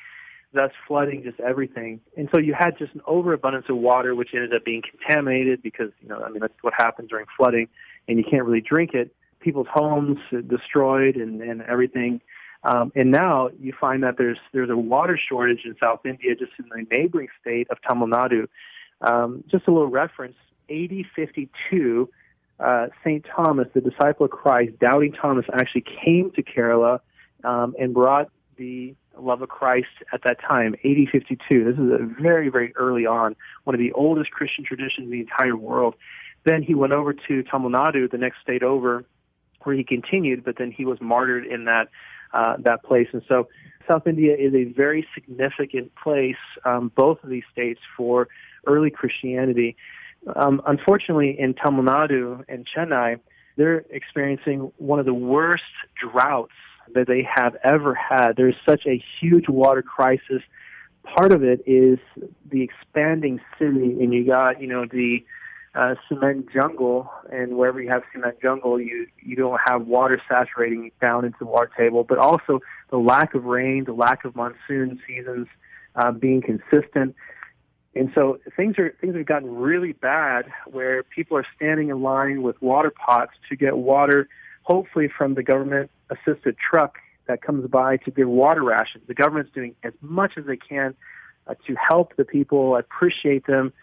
thus 0.53 0.71
flooding 0.87 1.23
just 1.23 1.39
everything. 1.39 1.99
And 2.15 2.29
so 2.33 2.39
you 2.39 2.53
had 2.57 2.77
just 2.77 2.93
an 2.93 3.01
overabundance 3.05 3.65
of 3.69 3.77
water, 3.77 4.15
which 4.15 4.29
ended 4.33 4.53
up 4.53 4.63
being 4.63 4.81
contaminated 4.81 5.61
because, 5.61 5.91
you 6.01 6.09
know, 6.09 6.21
I 6.21 6.29
mean, 6.29 6.39
that's 6.39 6.53
what 6.61 6.73
happens 6.77 7.09
during 7.09 7.25
flooding, 7.37 7.67
and 8.07 8.17
you 8.17 8.23
can't 8.29 8.43
really 8.43 8.61
drink 8.61 8.93
it. 8.93 9.13
People's 9.47 9.67
homes 9.73 10.17
destroyed 10.49 11.15
and, 11.15 11.41
and 11.41 11.61
everything. 11.61 12.19
Um, 12.65 12.91
and 12.97 13.11
now 13.11 13.49
you 13.61 13.71
find 13.79 14.03
that 14.03 14.15
there's 14.17 14.39
there's 14.51 14.69
a 14.69 14.75
water 14.75 15.17
shortage 15.17 15.61
in 15.63 15.73
South 15.81 16.01
India, 16.05 16.35
just 16.35 16.51
in 16.59 16.65
the 16.67 16.85
neighboring 16.91 17.29
state 17.39 17.69
of 17.69 17.77
Tamil 17.87 18.09
Nadu. 18.09 18.47
Um, 18.99 19.45
just 19.49 19.65
a 19.67 19.71
little 19.71 19.87
reference: 19.87 20.35
8052, 20.67 22.09
uh, 22.59 22.87
Saint 23.05 23.25
Thomas, 23.33 23.69
the 23.73 23.79
disciple 23.79 24.25
of 24.25 24.31
Christ, 24.31 24.73
doubting 24.81 25.13
Thomas, 25.13 25.45
actually 25.53 25.85
came 26.03 26.29
to 26.31 26.43
Kerala 26.43 26.99
um, 27.45 27.73
and 27.79 27.93
brought 27.93 28.29
the 28.57 28.95
love 29.17 29.41
of 29.41 29.47
Christ 29.47 29.87
at 30.11 30.23
that 30.25 30.41
time, 30.41 30.75
8052. 30.83 31.63
This 31.63 31.79
is 31.79 32.21
very, 32.21 32.49
very 32.49 32.75
early 32.75 33.05
on, 33.05 33.37
one 33.63 33.75
of 33.75 33.79
the 33.79 33.93
oldest 33.93 34.31
Christian 34.31 34.65
traditions 34.65 35.05
in 35.05 35.11
the 35.11 35.21
entire 35.21 35.55
world. 35.55 35.95
Then 36.43 36.63
he 36.63 36.75
went 36.75 36.91
over 36.91 37.13
to 37.13 37.43
Tamil 37.43 37.69
Nadu, 37.69 38.11
the 38.11 38.17
next 38.17 38.41
state 38.41 38.61
over, 38.61 39.05
where 39.67 39.75
he 39.75 39.83
continued, 39.83 40.45
but 40.45 40.55
then 40.57 40.71
he 40.71 40.85
was 40.85 40.97
martyred 41.01 41.45
in 41.45 41.65
that 41.65 41.89
uh, 42.33 42.55
that 42.59 42.83
place. 42.83 43.09
And 43.11 43.21
so, 43.27 43.49
South 43.91 44.07
India 44.07 44.33
is 44.33 44.53
a 44.53 44.63
very 44.63 45.05
significant 45.13 45.93
place, 45.95 46.37
um, 46.63 46.89
both 46.95 47.21
of 47.21 47.29
these 47.29 47.43
states, 47.51 47.81
for 47.97 48.29
early 48.65 48.89
Christianity. 48.89 49.75
Um, 50.35 50.61
unfortunately, 50.65 51.37
in 51.37 51.53
Tamil 51.53 51.83
Nadu 51.83 52.45
and 52.47 52.65
Chennai, 52.65 53.19
they're 53.57 53.83
experiencing 53.89 54.71
one 54.77 54.99
of 54.99 55.05
the 55.05 55.13
worst 55.13 55.63
droughts 56.01 56.53
that 56.95 57.07
they 57.07 57.27
have 57.29 57.57
ever 57.63 57.93
had. 57.93 58.37
There's 58.37 58.55
such 58.67 58.85
a 58.85 59.03
huge 59.19 59.49
water 59.49 59.81
crisis. 59.81 60.41
Part 61.03 61.33
of 61.33 61.43
it 61.43 61.61
is 61.65 61.99
the 62.49 62.61
expanding 62.61 63.41
city, 63.59 63.97
and 64.01 64.13
you 64.13 64.25
got 64.25 64.61
you 64.61 64.67
know 64.67 64.85
the 64.85 65.25
uh, 65.75 65.95
cement 66.07 66.51
jungle, 66.51 67.09
and 67.31 67.57
wherever 67.57 67.81
you 67.81 67.89
have 67.89 68.03
cement 68.11 68.41
jungle, 68.41 68.79
you 68.79 69.07
you 69.21 69.35
don't 69.35 69.59
have 69.67 69.85
water 69.85 70.19
saturating 70.27 70.91
down 71.01 71.25
into 71.25 71.37
the 71.39 71.45
water 71.45 71.71
table, 71.77 72.03
but 72.03 72.17
also 72.17 72.59
the 72.89 72.97
lack 72.97 73.33
of 73.33 73.45
rain, 73.45 73.83
the 73.83 73.93
lack 73.93 74.25
of 74.25 74.35
monsoon 74.35 74.99
seasons 75.07 75.47
uh, 75.95 76.11
being 76.11 76.41
consistent. 76.41 77.15
And 77.95 78.11
so 78.13 78.39
things 78.55 78.77
are 78.77 78.95
things 79.01 79.15
have 79.15 79.25
gotten 79.25 79.55
really 79.55 79.93
bad 79.93 80.45
where 80.65 81.03
people 81.03 81.37
are 81.37 81.45
standing 81.55 81.89
in 81.89 82.01
line 82.01 82.43
with 82.43 82.61
water 82.61 82.91
pots 82.91 83.33
to 83.49 83.55
get 83.55 83.77
water 83.77 84.27
hopefully 84.67 85.07
from 85.07 85.33
the 85.33 85.43
government 85.43 85.89
assisted 86.09 86.57
truck 86.57 86.97
that 87.27 87.41
comes 87.41 87.67
by 87.69 87.97
to 87.97 88.11
give 88.11 88.27
water 88.27 88.63
rations. 88.63 89.03
The 89.07 89.13
government's 89.13 89.51
doing 89.53 89.75
as 89.83 89.93
much 90.01 90.33
as 90.37 90.45
they 90.45 90.57
can 90.57 90.93
uh, 91.47 91.55
to 91.67 91.75
help 91.75 92.15
the 92.17 92.25
people. 92.25 92.75
Appreciate 92.75 93.47
them 93.47 93.73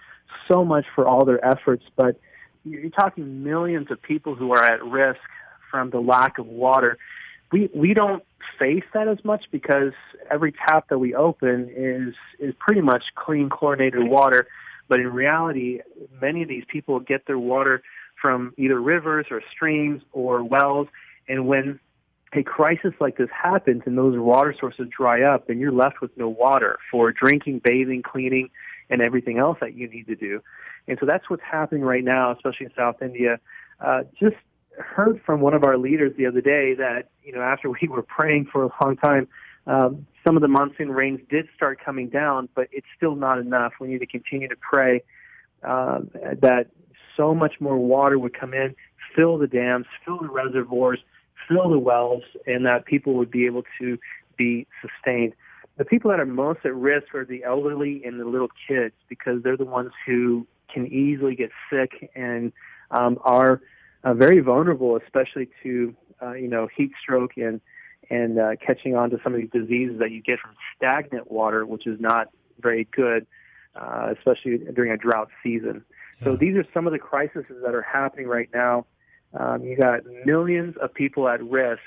so 0.49 0.65
much 0.65 0.87
for 0.95 1.07
all 1.07 1.25
their 1.25 1.45
efforts, 1.45 1.85
but 1.97 2.19
you're 2.65 2.91
talking 2.91 3.43
millions 3.43 3.91
of 3.91 4.01
people 4.01 4.35
who 4.35 4.53
are 4.53 4.65
at 4.65 4.83
risk 4.85 5.21
from 5.71 5.91
the 5.91 6.01
lack 6.01 6.39
of 6.39 6.47
water. 6.47 6.99
We 7.53 7.69
we 7.75 7.95
don't 7.95 8.23
face 8.59 8.85
that 8.95 9.09
as 9.09 9.19
much 9.25 9.47
because 9.51 9.93
every 10.31 10.53
tap 10.53 10.89
that 10.89 10.99
we 10.99 11.15
open 11.15 11.71
is 11.75 12.15
is 12.39 12.55
pretty 12.59 12.81
much 12.81 13.05
clean 13.15 13.49
chlorinated 13.49 14.09
water. 14.09 14.47
But 14.89 15.01
in 15.01 15.13
reality, 15.13 15.81
many 16.21 16.43
of 16.43 16.49
these 16.49 16.65
people 16.69 17.01
get 17.01 17.27
their 17.27 17.39
water 17.39 17.83
from 18.21 18.55
either 18.57 18.81
rivers 18.81 19.27
or 19.31 19.43
streams 19.51 20.03
or 20.13 20.43
wells. 20.45 20.89
And 21.29 21.47
when 21.47 21.81
a 22.35 22.43
crisis 22.43 22.93
like 23.01 23.17
this 23.17 23.31
happens 23.31 23.83
and 23.87 23.97
those 23.97 24.19
water 24.19 24.55
sources 24.59 24.87
dry 24.95 25.23
up, 25.23 25.47
then 25.47 25.59
you're 25.59 25.73
left 25.73 26.01
with 26.01 26.11
no 26.17 26.29
water 26.29 26.79
for 26.91 27.13
drinking, 27.13 27.61
bathing, 27.65 28.03
cleaning, 28.03 28.51
and 28.91 29.01
everything 29.01 29.39
else 29.39 29.59
that 29.61 29.75
you 29.75 29.89
need 29.89 30.07
to 30.07 30.17
do. 30.17 30.41
And 30.87 30.99
so 31.01 31.07
that's 31.07 31.29
what's 31.31 31.43
happening 31.43 31.83
right 31.83 32.05
now, 32.05 32.33
especially 32.33 32.67
in 32.67 32.73
South 32.77 33.01
India. 33.03 33.41
Uh, 33.81 34.03
just 34.19 34.37
heard 34.79 35.21
from 35.25 35.41
one 35.41 35.55
of 35.55 35.65
our 35.65 35.79
leaders 35.79 36.13
the 36.17 36.27
other 36.27 36.41
day 36.41 36.75
that, 36.75 37.09
you 37.23 37.33
know, 37.33 37.41
after 37.41 37.71
we 37.83 37.89
were 37.89 38.03
praying 38.03 38.49
for 38.53 38.65
a 38.65 38.71
long 38.83 38.97
time, 38.97 39.29
um, 39.67 40.07
some 40.27 40.37
of 40.37 40.43
the 40.43 40.49
monsoon 40.49 40.91
rains 40.91 41.21
did 41.31 41.47
start 41.57 41.79
coming 41.83 42.09
down, 42.09 42.49
but 42.55 42.69
it's 42.73 42.87
still 42.97 43.17
not 43.17 43.39
enough. 43.39 43.73
We 43.81 43.89
need 43.89 44.01
to 44.01 44.07
continue 44.07 44.49
to 44.49 44.57
pray 44.57 45.03
uh, 45.63 46.01
that 46.41 46.67
so 47.17 47.35
much 47.35 47.55
more 47.61 47.77
water 47.79 48.19
would 48.19 48.39
come 48.39 48.53
in, 48.53 48.75
fill 49.15 49.39
the 49.39 49.47
dams, 49.47 49.87
fill 50.05 50.19
the 50.19 50.29
reservoirs, 50.29 50.99
fill 51.49 51.71
the 51.71 51.79
wells, 51.79 52.23
and 52.47 52.67
that 52.67 52.85
people 52.85 53.15
would 53.15 53.31
be 53.31 53.47
able 53.47 53.63
to 53.81 53.99
be 54.37 54.67
sustained. 54.83 55.33
The 55.77 55.85
people 55.85 56.11
that 56.11 56.21
are 56.21 56.27
most 56.27 56.61
at 56.65 56.75
risk 56.75 57.15
are 57.15 57.25
the 57.25 57.43
elderly 57.45 58.03
and 58.05 58.21
the 58.21 58.25
little 58.25 58.51
kids 58.69 58.95
because 59.09 59.43
they're 59.43 59.57
the 59.57 59.65
ones 59.65 59.91
who 60.07 60.47
can 60.73 60.87
easily 60.87 61.35
get 61.35 61.51
sick 61.71 62.11
and 62.15 62.53
um, 62.91 63.19
are 63.23 63.61
uh, 64.05 64.15
very 64.15 64.41
vulnerable, 64.41 64.97
especially 64.97 65.49
to 65.63 65.95
uh, 66.23 66.33
you 66.33 66.49
know 66.49 66.69
heat 66.77 66.93
stroke 67.01 67.37
and 67.37 67.61
and 68.11 68.39
uh, 68.39 68.51
catching 68.65 68.95
on 68.95 69.11
to 69.11 69.19
some 69.25 69.35
of 69.35 69.41
these 69.41 69.51
diseases 69.51 69.99
that 69.99 70.11
you 70.11 70.23
get 70.23 70.39
from 70.39 70.55
stagnant 70.77 71.31
water, 71.31 71.65
which 71.65 71.87
is 71.87 71.99
not 72.01 72.29
very 72.61 72.87
good, 72.93 73.27
uh, 73.75 74.13
especially 74.17 74.59
during 74.75 74.93
a 74.93 74.97
drought 74.97 75.31
season. 75.43 75.85
So 76.21 76.37
these 76.37 76.55
are 76.57 76.65
some 76.73 76.87
of 76.87 76.93
the 76.93 76.99
crises 76.99 77.45
that 77.49 77.75
are 77.75 77.83
happening 77.83 78.29
right 78.29 78.49
now. 78.55 78.87
Um, 79.33 79.65
you 79.65 79.77
got 79.77 80.03
millions 80.25 80.77
of 80.81 80.95
people 80.95 81.29
at 81.29 81.43
risk 81.43 81.81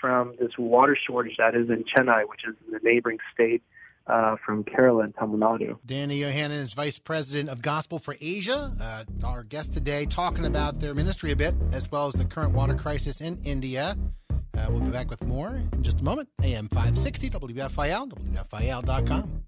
from 0.00 0.34
this 0.38 0.52
water 0.58 0.96
shortage 0.96 1.36
that 1.38 1.54
is 1.54 1.68
in 1.70 1.84
Chennai, 1.84 2.28
which 2.28 2.42
is 2.46 2.54
the 2.70 2.80
neighboring 2.82 3.18
state 3.32 3.62
uh, 4.06 4.36
from 4.44 4.64
Kerala 4.64 5.04
and 5.04 5.14
Tamil 5.14 5.38
Nadu. 5.38 5.78
Danny 5.84 6.20
Yohannan 6.20 6.64
is 6.64 6.72
Vice 6.72 6.98
President 6.98 7.48
of 7.48 7.62
Gospel 7.62 7.98
for 7.98 8.16
Asia. 8.20 8.72
Uh, 8.80 9.04
our 9.24 9.42
guest 9.42 9.72
today 9.72 10.06
talking 10.06 10.44
about 10.44 10.80
their 10.80 10.94
ministry 10.94 11.32
a 11.32 11.36
bit, 11.36 11.54
as 11.72 11.90
well 11.90 12.06
as 12.06 12.14
the 12.14 12.24
current 12.24 12.52
water 12.52 12.74
crisis 12.74 13.20
in 13.20 13.38
India. 13.44 13.96
Uh, 14.30 14.66
we'll 14.70 14.80
be 14.80 14.90
back 14.90 15.10
with 15.10 15.22
more 15.24 15.56
in 15.72 15.82
just 15.82 16.00
a 16.00 16.04
moment. 16.04 16.28
AM 16.42 16.68
560 16.68 17.30
WFIL, 17.30 18.10
WFIL.com. 18.12 19.42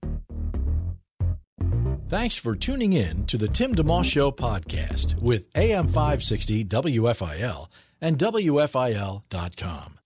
Thanks 2.09 2.37
for 2.37 2.57
tuning 2.57 2.95
in 2.95 3.27
to 3.27 3.37
the 3.37 3.49
Tim 3.49 3.75
DeMoss 3.75 4.07
Show 4.07 4.31
podcast 4.31 5.21
with 5.21 5.49
AM 5.55 5.89
560 5.89 6.65
WFIL 6.65 7.69
and 8.01 8.17
WFIL.com. 8.17 9.98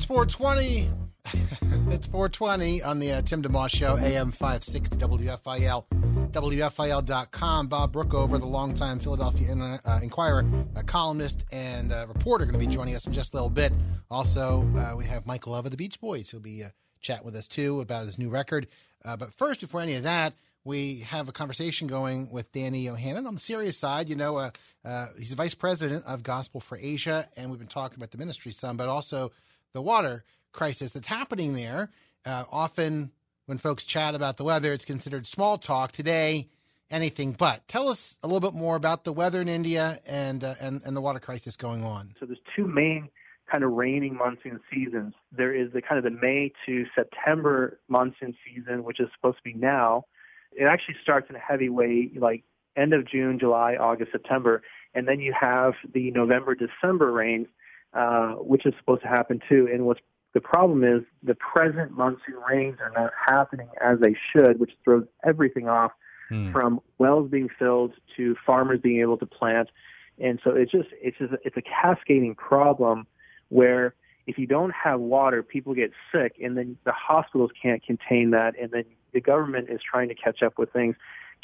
It's 0.00 0.06
420. 0.06 0.88
it's 1.94 2.06
420 2.06 2.82
on 2.82 3.00
the 3.00 3.12
uh, 3.12 3.20
Tim 3.20 3.42
DeMoss 3.42 3.68
Show, 3.68 3.98
AM 3.98 4.30
560 4.30 4.96
WFIL 4.96 5.84
WFIL.com. 6.32 7.68
Bob 7.68 7.92
Brookover, 7.92 8.40
the 8.40 8.46
longtime 8.46 8.98
Philadelphia 8.98 9.52
uh, 9.52 10.00
Inquirer 10.02 10.46
columnist 10.86 11.44
and 11.52 11.92
uh, 11.92 12.06
reporter, 12.08 12.46
going 12.46 12.58
to 12.58 12.66
be 12.66 12.74
joining 12.74 12.94
us 12.94 13.06
in 13.06 13.12
just 13.12 13.34
a 13.34 13.36
little 13.36 13.50
bit. 13.50 13.74
Also, 14.10 14.66
uh, 14.74 14.96
we 14.96 15.04
have 15.04 15.26
Michael 15.26 15.52
Love 15.52 15.66
of 15.66 15.70
the 15.70 15.76
Beach 15.76 16.00
Boys. 16.00 16.30
He'll 16.30 16.40
be 16.40 16.64
uh, 16.64 16.70
chatting 17.02 17.26
with 17.26 17.36
us 17.36 17.46
too 17.46 17.82
about 17.82 18.06
his 18.06 18.18
new 18.18 18.30
record. 18.30 18.68
Uh, 19.04 19.18
but 19.18 19.34
first, 19.34 19.60
before 19.60 19.82
any 19.82 19.96
of 19.96 20.04
that, 20.04 20.32
we 20.64 21.00
have 21.00 21.28
a 21.28 21.32
conversation 21.32 21.86
going 21.86 22.30
with 22.30 22.50
Danny 22.52 22.86
Yohannan 22.86 23.26
on 23.26 23.34
the 23.34 23.40
serious 23.40 23.76
side. 23.76 24.08
You 24.08 24.16
know, 24.16 24.38
uh, 24.38 24.50
uh, 24.82 25.08
he's 25.18 25.28
the 25.28 25.36
vice 25.36 25.54
president 25.54 26.06
of 26.06 26.22
Gospel 26.22 26.62
for 26.62 26.78
Asia, 26.78 27.28
and 27.36 27.50
we've 27.50 27.58
been 27.58 27.68
talking 27.68 27.98
about 27.98 28.12
the 28.12 28.18
ministry 28.18 28.50
some, 28.50 28.78
but 28.78 28.88
also 28.88 29.30
the 29.72 29.82
water 29.82 30.24
crisis 30.52 30.92
that's 30.92 31.06
happening 31.06 31.54
there. 31.54 31.90
Uh, 32.24 32.44
often, 32.50 33.10
when 33.46 33.58
folks 33.58 33.84
chat 33.84 34.14
about 34.14 34.36
the 34.36 34.44
weather, 34.44 34.72
it's 34.72 34.84
considered 34.84 35.26
small 35.26 35.58
talk. 35.58 35.92
Today, 35.92 36.48
anything 36.90 37.32
but. 37.32 37.66
Tell 37.68 37.88
us 37.88 38.18
a 38.22 38.26
little 38.26 38.40
bit 38.40 38.58
more 38.58 38.76
about 38.76 39.04
the 39.04 39.12
weather 39.12 39.40
in 39.40 39.48
India 39.48 40.00
and 40.06 40.44
uh, 40.44 40.54
and, 40.60 40.82
and 40.84 40.96
the 40.96 41.00
water 41.00 41.20
crisis 41.20 41.56
going 41.56 41.84
on. 41.84 42.14
So 42.20 42.26
there's 42.26 42.38
two 42.56 42.66
main 42.66 43.08
kind 43.50 43.64
of 43.64 43.72
raining 43.72 44.14
monsoon 44.14 44.60
seasons. 44.72 45.14
There 45.32 45.54
is 45.54 45.72
the 45.72 45.82
kind 45.82 45.98
of 45.98 46.04
the 46.04 46.18
May 46.20 46.52
to 46.66 46.84
September 46.94 47.80
monsoon 47.88 48.36
season, 48.46 48.84
which 48.84 49.00
is 49.00 49.08
supposed 49.16 49.38
to 49.38 49.42
be 49.42 49.54
now 49.54 50.04
it 50.52 50.64
actually 50.64 50.96
starts 51.02 51.28
in 51.30 51.36
a 51.36 51.40
heavy 51.40 51.68
way, 51.68 52.10
like 52.16 52.42
end 52.76 52.92
of 52.92 53.06
June, 53.08 53.38
July, 53.38 53.76
August, 53.76 54.12
September, 54.12 54.62
and 54.94 55.06
then 55.06 55.20
you 55.20 55.34
have 55.38 55.74
the 55.92 56.10
November, 56.10 56.54
December 56.54 57.12
rains, 57.12 57.46
uh, 57.92 58.34
which 58.34 58.66
is 58.66 58.74
supposed 58.78 59.02
to 59.02 59.08
happen 59.08 59.40
too. 59.48 59.68
And 59.72 59.86
what's 59.86 60.00
the 60.32 60.40
problem 60.40 60.84
is 60.84 61.02
the 61.22 61.34
present 61.34 61.92
monsoon 61.92 62.36
rains 62.48 62.78
are 62.80 62.92
not 62.94 63.12
happening 63.28 63.68
as 63.80 63.98
they 64.00 64.16
should, 64.32 64.60
which 64.60 64.72
throws 64.84 65.04
everything 65.24 65.68
off 65.68 65.92
hmm. 66.28 66.52
from 66.52 66.80
wells 66.98 67.30
being 67.30 67.48
filled 67.58 67.92
to 68.16 68.36
farmers 68.46 68.80
being 68.80 69.00
able 69.00 69.16
to 69.18 69.26
plant. 69.26 69.70
And 70.18 70.38
so 70.44 70.50
it's 70.50 70.70
just 70.70 70.88
it's 70.92 71.18
just 71.18 71.32
it's 71.44 71.56
a 71.56 71.62
cascading 71.62 72.34
problem 72.34 73.06
where 73.48 73.94
if 74.26 74.38
you 74.38 74.46
don't 74.46 74.72
have 74.72 75.00
water, 75.00 75.42
people 75.42 75.74
get 75.74 75.90
sick, 76.12 76.36
and 76.42 76.56
then 76.56 76.76
the 76.84 76.92
hospitals 76.92 77.50
can't 77.60 77.82
contain 77.82 78.30
that, 78.30 78.54
and 78.60 78.70
then 78.70 78.84
the 79.12 79.20
government 79.20 79.68
is 79.70 79.80
trying 79.82 80.08
to 80.08 80.14
catch 80.14 80.42
up 80.42 80.58
with 80.58 80.72
things. 80.72 80.94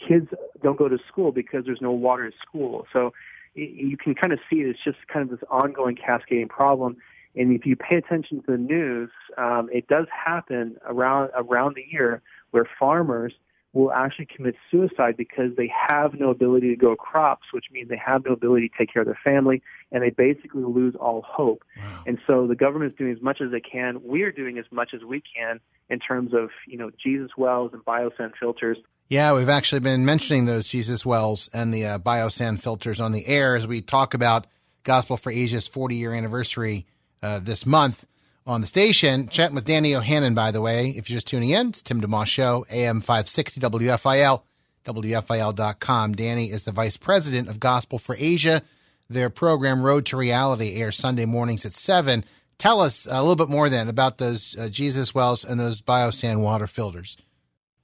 Kids 0.07 0.29
don't 0.63 0.79
go 0.79 0.89
to 0.89 0.99
school 1.09 1.33
because 1.33 1.65
there's 1.65 1.81
no 1.81 1.91
water 1.91 2.27
at 2.27 2.35
school. 2.47 2.87
So 2.93 3.13
you 3.57 3.97
can 3.97 4.15
kind 4.15 4.33
of 4.33 4.39
see 4.49 4.57
it. 4.61 4.69
It's 4.69 4.85
just 4.85 4.99
kind 5.13 5.23
of 5.31 5.39
this 5.39 5.47
ongoing 5.51 5.97
cascading 5.97 6.49
problem. 6.49 6.97
And 7.35 7.53
if 7.53 7.67
you 7.67 7.77
pay 7.77 7.97
attention 7.97 8.43
to 8.43 8.53
the 8.53 8.59
news, 8.59 9.11
um, 9.37 9.69
it 9.73 9.89
does 9.89 10.07
happen 10.11 10.77
around 10.87 11.31
around 11.35 11.77
the 11.77 11.85
year 11.91 12.23
where 12.51 12.69
farmers 12.79 13.35
will 13.77 13.93
actually 13.93 14.25
commit 14.25 14.55
suicide 14.71 15.17
because 15.19 15.55
they 15.57 15.71
have 15.89 16.15
no 16.15 16.31
ability 16.31 16.71
to 16.71 16.77
grow 16.77 16.97
crops, 16.97 17.49
which 17.53 17.67
means 17.71 17.91
they 17.91 18.01
have 18.05 18.25
no 18.25 18.33
ability 18.33 18.71
to 18.71 18.75
take 18.79 18.91
care 18.91 19.03
of 19.03 19.07
their 19.07 19.19
family, 19.23 19.63
and 19.93 20.03
they 20.03 20.09
basically 20.09 20.65
lose 20.65 20.95
all 20.99 21.23
hope. 21.29 21.63
Wow. 21.77 22.03
And 22.07 22.19
so 22.27 22.47
the 22.47 22.55
government 22.55 22.93
is 22.93 22.99
doing 22.99 23.13
as 23.13 23.21
much 23.21 23.43
as 23.43 23.51
they 23.51 23.61
can. 23.61 24.03
We 24.03 24.23
are 24.23 24.33
doing 24.33 24.57
as 24.57 24.65
much 24.71 24.95
as 24.95 25.03
we 25.05 25.23
can 25.37 25.61
in 25.91 25.99
terms 25.99 26.33
of 26.33 26.49
you 26.67 26.79
know 26.79 26.91
Jesus 27.03 27.33
wells 27.37 27.73
and 27.75 27.85
biosand 27.85 28.33
filters. 28.41 28.79
Yeah, 29.09 29.35
we've 29.35 29.49
actually 29.49 29.83
been 29.83 30.05
mentioning 30.05 30.47
those 30.47 30.67
Jesus 30.67 31.07
wells 31.07 31.49
and 31.53 31.73
the 31.73 31.87
uh, 31.87 31.99
biosand 31.99 32.61
filters 32.61 33.01
on 33.01 33.13
the 33.13 33.25
air 33.29 33.55
as 33.55 33.65
we 33.65 33.81
talk 33.81 34.15
about 34.15 34.49
Gospel 34.83 35.17
for 35.17 35.31
Asia's 35.31 35.69
40 35.69 35.95
year 35.95 36.13
anniversary 36.13 36.87
uh, 37.23 37.39
this 37.39 37.65
month 37.65 38.05
on 38.49 38.63
the 38.63 38.67
station. 38.67 39.29
Chatting 39.29 39.55
with 39.55 39.65
Danny 39.65 39.93
Yohannan, 39.93 40.35
by 40.35 40.51
the 40.51 40.61
way. 40.61 40.89
If 40.89 41.09
you're 41.09 41.19
just 41.19 41.29
tuning 41.29 41.51
in, 41.51 41.69
it's 41.69 41.83
Tim 41.83 42.01
DeMoss 42.01 42.27
Show, 42.27 42.67
AM 42.69 43.01
560 43.01 43.61
WFIL, 43.61 44.43
WFIL.com. 44.85 46.13
Danny 46.15 46.47
is 46.47 46.65
the 46.65 46.73
vice 46.73 46.97
president 46.97 47.49
of 47.49 47.61
Gospel 47.61 48.01
for 48.01 48.17
Asia. 48.19 48.61
Their 49.09 49.31
program, 49.31 49.85
Road 49.85 50.07
to 50.07 50.17
Reality, 50.17 50.75
airs 50.75 50.97
Sunday 50.97 51.27
mornings 51.27 51.65
at 51.65 51.75
7. 51.75 52.25
Tell 52.59 52.81
us 52.81 53.07
a 53.09 53.21
little 53.21 53.37
bit 53.37 53.49
more 53.49 53.69
then 53.69 53.89
about 53.89 54.19
those 54.19 54.57
uh, 54.59 54.69
Jesus 54.69 55.15
wells 55.15 55.45
and 55.45 55.61
those 55.61 55.81
biosand 55.81 56.41
water 56.41 56.67
filters. 56.67 57.17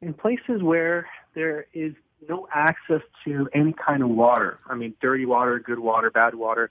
In 0.01 0.13
places 0.15 0.65
where 0.65 1.07
there 1.35 1.67
is 1.73 1.95
no 2.29 2.47
access 2.55 3.03
to 3.25 3.49
any 3.53 3.73
kind 3.73 4.03
of 4.03 4.09
water, 4.09 4.59
I 4.69 4.75
mean, 4.75 4.95
dirty 5.01 5.27
water, 5.27 5.59
good 5.59 5.81
water, 5.81 6.11
bad 6.11 6.35
water, 6.35 6.71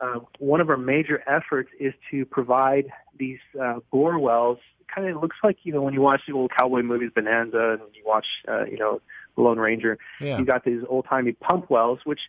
uh, 0.00 0.20
one 0.38 0.60
of 0.60 0.70
our 0.70 0.76
major 0.76 1.22
efforts 1.28 1.70
is 1.78 1.92
to 2.10 2.24
provide 2.24 2.90
these 3.18 3.38
uh, 3.60 3.80
bore 3.90 4.18
wells. 4.18 4.58
Kind 4.92 5.08
of 5.08 5.22
looks 5.22 5.36
like 5.44 5.58
you 5.62 5.72
know 5.72 5.82
when 5.82 5.94
you 5.94 6.00
watch 6.00 6.22
the 6.26 6.32
old 6.32 6.50
cowboy 6.56 6.82
movies, 6.82 7.10
Bonanza, 7.14 7.78
and 7.80 7.94
you 7.94 8.02
watch 8.04 8.26
uh, 8.48 8.64
you 8.64 8.78
know 8.78 9.00
The 9.36 9.42
Lone 9.42 9.58
Ranger. 9.58 9.98
Yeah. 10.20 10.38
You 10.38 10.44
got 10.44 10.64
these 10.64 10.80
old 10.88 11.04
timey 11.08 11.32
pump 11.32 11.70
wells, 11.70 12.00
which 12.04 12.20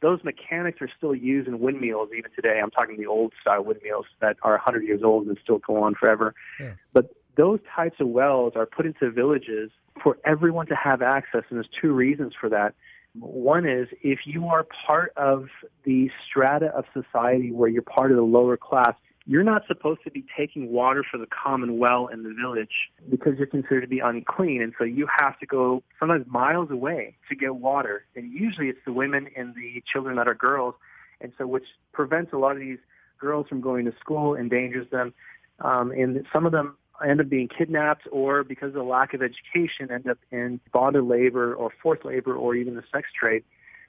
those 0.00 0.22
mechanics 0.24 0.80
are 0.80 0.88
still 0.96 1.14
used 1.14 1.48
in 1.48 1.60
windmills 1.60 2.08
even 2.16 2.30
today. 2.34 2.60
I'm 2.62 2.70
talking 2.70 2.96
the 2.96 3.06
old 3.06 3.32
style 3.40 3.62
windmills 3.62 4.06
that 4.20 4.36
are 4.42 4.52
100 4.52 4.84
years 4.84 5.02
old 5.02 5.26
and 5.26 5.36
still 5.42 5.58
go 5.58 5.82
on 5.82 5.94
forever. 5.94 6.34
Yeah. 6.58 6.72
But 6.92 7.14
those 7.36 7.60
types 7.74 8.00
of 8.00 8.08
wells 8.08 8.54
are 8.56 8.66
put 8.66 8.86
into 8.86 9.10
villages 9.10 9.70
for 10.02 10.18
everyone 10.24 10.66
to 10.66 10.74
have 10.74 11.02
access, 11.02 11.42
and 11.48 11.58
there's 11.58 11.68
two 11.68 11.92
reasons 11.92 12.32
for 12.38 12.48
that. 12.48 12.74
One 13.18 13.66
is 13.66 13.88
if 14.02 14.20
you 14.24 14.48
are 14.48 14.64
part 14.86 15.12
of 15.16 15.48
the 15.84 16.10
strata 16.26 16.66
of 16.66 16.84
society 16.94 17.52
where 17.52 17.68
you're 17.68 17.82
part 17.82 18.10
of 18.10 18.16
the 18.16 18.22
lower 18.22 18.56
class, 18.56 18.94
you're 19.26 19.44
not 19.44 19.66
supposed 19.66 20.02
to 20.04 20.10
be 20.10 20.24
taking 20.36 20.72
water 20.72 21.04
for 21.08 21.18
the 21.18 21.26
common 21.26 21.78
well 21.78 22.08
in 22.08 22.22
the 22.22 22.34
village 22.34 22.90
because 23.08 23.36
you're 23.36 23.46
considered 23.46 23.82
to 23.82 23.86
be 23.86 24.00
unclean. 24.00 24.62
And 24.62 24.72
so 24.78 24.84
you 24.84 25.06
have 25.18 25.38
to 25.40 25.46
go 25.46 25.82
sometimes 26.00 26.26
miles 26.26 26.70
away 26.70 27.16
to 27.28 27.36
get 27.36 27.54
water. 27.56 28.04
And 28.16 28.32
usually 28.32 28.68
it's 28.68 28.80
the 28.84 28.92
women 28.92 29.28
and 29.36 29.54
the 29.54 29.82
children 29.86 30.16
that 30.16 30.26
are 30.26 30.34
girls. 30.34 30.74
And 31.20 31.32
so 31.38 31.46
which 31.46 31.66
prevents 31.92 32.32
a 32.32 32.38
lot 32.38 32.52
of 32.52 32.58
these 32.58 32.78
girls 33.18 33.46
from 33.46 33.60
going 33.60 33.84
to 33.84 33.92
school, 34.00 34.34
endangers 34.34 34.90
them. 34.90 35.14
Um, 35.60 35.92
and 35.92 36.26
some 36.32 36.46
of 36.46 36.52
them 36.52 36.76
end 37.06 37.20
up 37.20 37.28
being 37.28 37.48
kidnapped 37.48 38.06
or 38.12 38.44
because 38.44 38.68
of 38.68 38.74
the 38.74 38.82
lack 38.82 39.14
of 39.14 39.22
education 39.22 39.90
end 39.90 40.08
up 40.08 40.18
in 40.30 40.60
bonded 40.72 41.04
labor 41.04 41.54
or 41.54 41.70
forced 41.82 42.04
labor 42.04 42.34
or 42.34 42.54
even 42.54 42.74
the 42.74 42.84
sex 42.92 43.08
trade. 43.18 43.44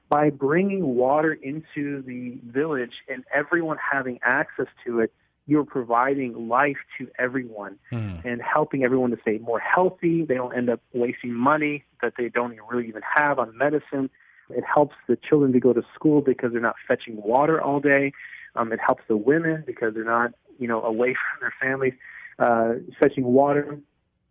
By 0.09 0.29
bringing 0.29 0.95
water 0.95 1.33
into 1.33 2.01
the 2.03 2.37
village 2.45 2.93
and 3.07 3.23
everyone 3.33 3.77
having 3.77 4.19
access 4.23 4.67
to 4.85 4.99
it, 4.99 5.13
you're 5.45 5.65
providing 5.65 6.47
life 6.47 6.77
to 6.97 7.07
everyone 7.19 7.77
hmm. 7.89 8.15
and 8.23 8.41
helping 8.41 8.83
everyone 8.83 9.11
to 9.11 9.17
stay 9.21 9.39
more 9.39 9.59
healthy. 9.59 10.23
They 10.23 10.35
don't 10.35 10.55
end 10.55 10.69
up 10.69 10.81
wasting 10.93 11.33
money 11.33 11.83
that 12.01 12.13
they 12.17 12.29
don't 12.29 12.57
really 12.69 12.87
even 12.87 13.01
have 13.15 13.39
on 13.39 13.57
medicine. 13.57 14.09
It 14.49 14.63
helps 14.63 14.95
the 15.07 15.17
children 15.17 15.51
to 15.53 15.59
go 15.59 15.73
to 15.73 15.83
school 15.93 16.21
because 16.21 16.51
they're 16.53 16.61
not 16.61 16.75
fetching 16.87 17.21
water 17.21 17.61
all 17.61 17.79
day. 17.79 18.13
Um, 18.55 18.71
it 18.71 18.79
helps 18.85 19.03
the 19.07 19.17
women 19.17 19.63
because 19.65 19.93
they're 19.93 20.05
not, 20.05 20.33
you 20.59 20.67
know, 20.67 20.81
away 20.81 21.13
from 21.31 21.41
their 21.41 21.53
families 21.59 21.93
uh, 22.39 22.73
fetching 22.99 23.25
water 23.25 23.79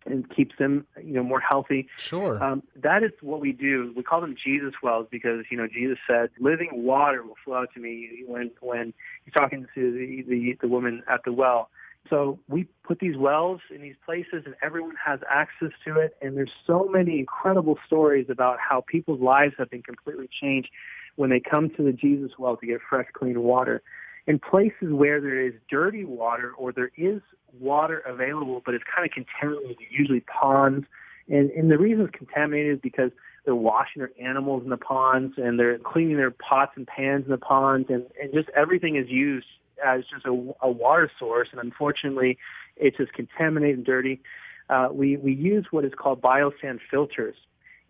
and 0.04 0.28
keeps 0.34 0.56
them, 0.58 0.86
you 1.02 1.12
know, 1.12 1.22
more 1.22 1.40
healthy. 1.40 1.88
Sure. 1.96 2.42
Um, 2.42 2.62
that 2.76 3.02
is 3.02 3.12
what 3.20 3.40
we 3.40 3.52
do. 3.52 3.92
We 3.96 4.02
call 4.02 4.20
them 4.20 4.34
Jesus 4.42 4.74
wells 4.82 5.06
because, 5.10 5.44
you 5.50 5.56
know, 5.56 5.68
Jesus 5.68 5.98
said, 6.08 6.30
"Living 6.38 6.70
water 6.72 7.22
will 7.22 7.36
flow 7.44 7.56
out 7.56 7.72
to 7.74 7.80
me." 7.80 8.24
When 8.26 8.50
when 8.60 8.92
he's 9.24 9.34
talking 9.34 9.66
to 9.74 9.92
the 9.92 10.22
the, 10.28 10.58
the 10.60 10.68
woman 10.68 11.02
at 11.08 11.24
the 11.24 11.32
well. 11.32 11.70
So 12.10 12.40
we 12.48 12.64
put 12.82 12.98
these 12.98 13.16
wells 13.16 13.60
in 13.72 13.80
these 13.80 13.94
places, 14.04 14.42
and 14.44 14.56
everyone 14.60 14.96
has 15.02 15.20
access 15.30 15.70
to 15.84 16.00
it. 16.00 16.16
And 16.20 16.36
there's 16.36 16.50
so 16.66 16.88
many 16.90 17.20
incredible 17.20 17.78
stories 17.86 18.26
about 18.28 18.58
how 18.58 18.80
people's 18.80 19.20
lives 19.20 19.54
have 19.58 19.70
been 19.70 19.84
completely 19.84 20.28
changed 20.28 20.68
when 21.14 21.30
they 21.30 21.38
come 21.38 21.70
to 21.70 21.82
the 21.82 21.92
Jesus 21.92 22.32
well 22.38 22.56
to 22.56 22.66
get 22.66 22.80
fresh, 22.88 23.06
clean 23.12 23.40
water 23.40 23.82
in 24.26 24.38
places 24.38 24.92
where 24.92 25.20
there 25.20 25.40
is 25.40 25.54
dirty 25.68 26.04
water 26.04 26.52
or 26.56 26.72
there 26.72 26.90
is 26.96 27.20
water 27.58 27.98
available, 28.00 28.62
but 28.64 28.74
it's 28.74 28.84
kind 28.84 29.06
of 29.06 29.12
contaminated, 29.12 29.76
usually 29.90 30.20
ponds. 30.20 30.86
And, 31.28 31.50
and 31.50 31.70
the 31.70 31.78
reason 31.78 32.04
it's 32.04 32.16
contaminated 32.16 32.76
is 32.76 32.80
because 32.80 33.10
they're 33.44 33.54
washing 33.54 34.00
their 34.00 34.12
animals 34.20 34.62
in 34.62 34.70
the 34.70 34.76
ponds 34.76 35.34
and 35.36 35.58
they're 35.58 35.78
cleaning 35.78 36.16
their 36.16 36.30
pots 36.30 36.72
and 36.76 36.86
pans 36.86 37.24
in 37.24 37.30
the 37.30 37.38
ponds 37.38 37.90
and, 37.90 38.06
and 38.20 38.32
just 38.32 38.48
everything 38.50 38.96
is 38.96 39.08
used 39.08 39.46
as 39.84 40.04
just 40.12 40.24
a, 40.24 40.54
a 40.60 40.70
water 40.70 41.10
source. 41.18 41.48
And 41.50 41.60
unfortunately, 41.60 42.38
it's 42.76 42.96
just 42.96 43.12
contaminated 43.12 43.78
and 43.78 43.86
dirty. 43.86 44.20
Uh, 44.68 44.88
we, 44.92 45.16
we 45.16 45.34
use 45.34 45.66
what 45.70 45.84
is 45.84 45.92
called 45.96 46.22
biosand 46.22 46.78
filters. 46.88 47.34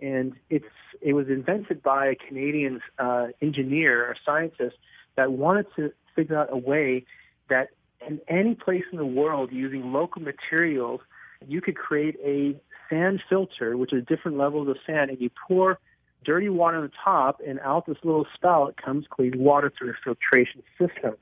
And 0.00 0.32
it's, 0.48 0.64
it 1.00 1.12
was 1.12 1.28
invented 1.28 1.82
by 1.82 2.06
a 2.06 2.14
Canadian 2.14 2.80
uh, 2.98 3.28
engineer 3.40 4.06
or 4.06 4.16
scientist 4.24 4.76
that 5.16 5.32
wanted 5.32 5.66
to 5.76 5.92
figure 6.14 6.38
out 6.38 6.48
a 6.50 6.56
way 6.56 7.04
that 7.48 7.68
in 8.06 8.20
any 8.28 8.54
place 8.54 8.84
in 8.90 8.98
the 8.98 9.06
world 9.06 9.50
using 9.52 9.92
local 9.92 10.22
materials, 10.22 11.00
you 11.46 11.60
could 11.60 11.76
create 11.76 12.16
a 12.24 12.60
sand 12.88 13.22
filter, 13.28 13.76
which 13.76 13.92
is 13.92 14.04
different 14.06 14.38
levels 14.38 14.68
of 14.68 14.76
sand, 14.86 15.10
and 15.10 15.20
you 15.20 15.30
pour 15.48 15.78
dirty 16.24 16.48
water 16.48 16.76
on 16.76 16.82
the 16.84 16.92
top, 17.04 17.40
and 17.46 17.58
out 17.60 17.86
this 17.86 17.96
little 18.04 18.26
spout 18.34 18.76
comes 18.76 19.06
clean 19.10 19.38
water 19.38 19.72
through 19.76 19.90
a 19.90 19.94
filtration 20.04 20.62
system. 20.78 21.14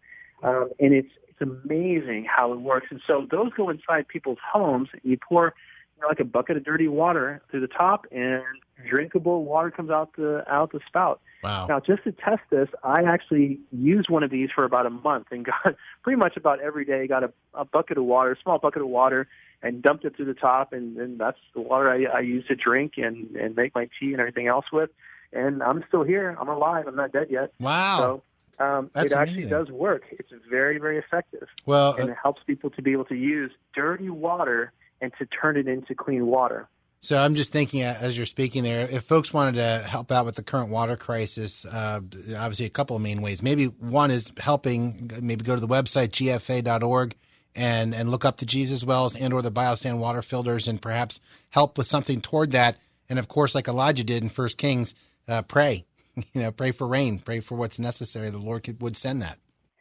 Um, 0.43 0.71
and 0.79 0.95
it's 0.95 1.11
it's 1.29 1.41
amazing 1.41 2.27
how 2.29 2.53
it 2.53 2.61
works. 2.61 2.89
And 2.91 3.01
so 3.07 3.27
those 3.31 3.53
go 3.57 3.71
inside 3.71 4.09
people's 4.09 4.39
homes, 4.53 4.89
and 4.93 5.01
you 5.05 5.17
pour 5.17 5.55
you 6.01 6.07
know, 6.07 6.09
like 6.09 6.21
a 6.21 6.25
bucket 6.25 6.57
of 6.57 6.65
dirty 6.65 6.89
water 6.89 7.43
through 7.51 7.61
the 7.61 7.69
top, 7.69 8.07
and 8.11 8.43
drinkable 8.89 9.45
water 9.45 9.71
comes 9.71 9.91
out 9.91 10.11
the 10.17 10.43
out 10.51 10.73
the 10.73 10.81
spout. 10.87 11.21
Wow. 11.45 11.67
Now, 11.67 11.81
just 11.81 12.05
to 12.05 12.13
test 12.13 12.43
this, 12.51 12.69
I 12.83 13.03
actually 13.03 13.61
used 13.71 14.09
one 14.09 14.23
of 14.23 14.31
these 14.31 14.51
for 14.55 14.65
about 14.65 14.87
a 14.87 14.91
month 14.91 15.29
and 15.31 15.45
got 15.45 15.77
pretty 16.03 16.19
much 16.19 16.37
about 16.37 16.61
every 16.61 16.85
day 16.85 17.07
got 17.07 17.25
a, 17.25 17.33
a 17.55 17.65
bucket 17.65 17.99
of 17.99 18.05
water, 18.05 18.33
a 18.33 18.37
small 18.43 18.59
bucket 18.59 18.83
of 18.83 18.89
water, 18.89 19.27
and 19.63 19.83
dumped 19.83 20.05
it 20.05 20.17
through 20.17 20.27
the 20.27 20.35
top, 20.35 20.73
and, 20.73 20.97
and 20.97 21.19
that's 21.19 21.39
the 21.55 21.61
water 21.61 21.91
I, 21.91 22.19
I 22.19 22.21
use 22.21 22.47
to 22.47 22.57
drink 22.57 22.95
and 22.97 23.37
and 23.37 23.55
make 23.55 23.75
my 23.75 23.89
tea 23.99 24.13
and 24.13 24.21
everything 24.21 24.47
else 24.47 24.67
with. 24.73 24.91
And 25.33 25.63
I'm 25.63 25.85
still 25.87 26.03
here. 26.03 26.37
I'm 26.41 26.49
alive. 26.49 26.87
I'm 26.89 26.97
not 26.97 27.13
dead 27.13 27.29
yet. 27.31 27.53
Wow. 27.61 28.23
So 28.59 28.65
um, 28.65 28.91
it 28.97 29.13
actually 29.13 29.45
amazing. 29.45 29.51
does 29.51 29.71
work. 29.71 30.03
It's 30.11 30.33
very, 30.49 30.79
very 30.79 30.99
effective. 30.99 31.47
Well, 31.67 31.95
and 31.95 32.09
uh, 32.09 32.13
it 32.13 32.19
helps 32.21 32.43
people 32.47 32.71
to 32.71 32.83
be 32.83 32.93
able 32.93 33.05
to 33.07 33.15
use 33.15 33.53
dirty 33.75 34.11
water 34.11 34.73
and 35.01 35.13
to 35.19 35.27
turn 35.27 35.57
it 35.57 35.69
into 35.69 35.95
clean 35.95 36.27
water. 36.27 36.69
So 37.03 37.17
I'm 37.17 37.35
just 37.35 37.51
thinking 37.51 37.83
uh, 37.83 37.97
as 37.99 38.17
you're 38.17 38.27
speaking 38.27 38.63
there, 38.63 38.87
if 38.91 39.05
folks 39.05 39.33
wanted 39.33 39.55
to 39.55 39.79
help 39.89 40.13
out 40.13 40.27
with 40.27 40.37
the 40.37 40.43
current 40.43 40.69
water 40.69 40.97
crisis, 40.97 41.65
uh, 41.65 42.01
obviously 42.37 42.67
a 42.67 42.71
couple 42.71 42.95
of 42.95 43.01
main 43.01 43.23
ways. 43.23 43.43
Maybe 43.43 43.65
one 43.65 44.11
is 44.11 44.31
helping. 44.39 45.11
Maybe 45.23 45.43
go 45.43 45.55
to 45.55 45.61
the 45.61 45.69
website 45.69 46.11
gfa.org 46.11 47.15
and 47.55 47.95
and 47.95 48.11
look 48.11 48.25
up 48.25 48.37
the 48.37 48.47
Jesus 48.47 48.85
wells 48.85 49.17
and 49.17 49.33
or 49.33 49.41
the 49.41 49.51
biosand 49.51 49.99
water 49.99 50.21
filters 50.21 50.69
and 50.69 50.81
perhaps 50.81 51.21
help 51.49 51.79
with 51.79 51.87
something 51.87 52.21
toward 52.21 52.53
that. 52.53 52.77
And 53.09 53.19
of 53.19 53.29
course, 53.29 53.55
like 53.55 53.67
Elijah 53.67 54.05
did 54.05 54.23
in 54.23 54.29
First 54.29 54.59
Kings, 54.59 54.95
uh, 55.29 55.43
pray. 55.43 55.87
You 56.35 56.43
know, 56.43 56.51
pray 56.51 56.73
for 56.73 56.87
rain, 56.87 57.19
pray 57.21 57.41
for 57.41 57.55
what's 57.55 57.79
necessary. 57.79 58.29
The 58.29 58.37
Lord 58.37 58.65
could, 58.65 58.83
would 58.83 58.97
send 58.97 59.23
that. 59.23 59.39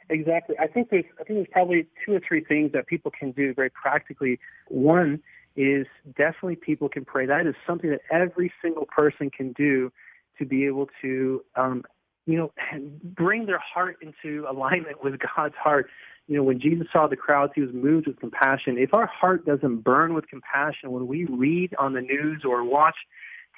Exactly. 0.09 0.55
I 0.59 0.67
think 0.67 0.89
there's 0.89 1.05
I 1.19 1.23
think 1.23 1.37
there's 1.37 1.47
probably 1.51 1.87
two 2.05 2.13
or 2.13 2.21
three 2.27 2.43
things 2.43 2.71
that 2.73 2.87
people 2.87 3.11
can 3.17 3.31
do 3.31 3.53
very 3.53 3.69
practically. 3.69 4.39
One 4.67 5.21
is 5.55 5.85
definitely 6.17 6.55
people 6.55 6.89
can 6.89 7.05
pray. 7.05 7.25
That 7.25 7.45
is 7.45 7.55
something 7.67 7.89
that 7.91 8.01
every 8.11 8.51
single 8.61 8.85
person 8.85 9.29
can 9.29 9.53
do 9.53 9.91
to 10.39 10.45
be 10.45 10.65
able 10.65 10.87
to 11.01 11.43
um, 11.55 11.83
you 12.25 12.37
know 12.37 12.51
bring 13.03 13.45
their 13.45 13.59
heart 13.59 13.97
into 14.01 14.45
alignment 14.49 15.03
with 15.03 15.19
God's 15.35 15.55
heart. 15.55 15.89
You 16.27 16.37
know, 16.37 16.43
when 16.43 16.59
Jesus 16.59 16.87
saw 16.93 17.07
the 17.07 17.15
crowds, 17.15 17.53
he 17.55 17.61
was 17.61 17.71
moved 17.73 18.07
with 18.07 18.19
compassion. 18.19 18.77
If 18.77 18.93
our 18.93 19.07
heart 19.07 19.45
doesn't 19.45 19.83
burn 19.83 20.13
with 20.13 20.27
compassion 20.27 20.91
when 20.91 21.07
we 21.07 21.25
read 21.25 21.73
on 21.79 21.93
the 21.93 22.01
news 22.01 22.43
or 22.45 22.63
watch 22.63 22.95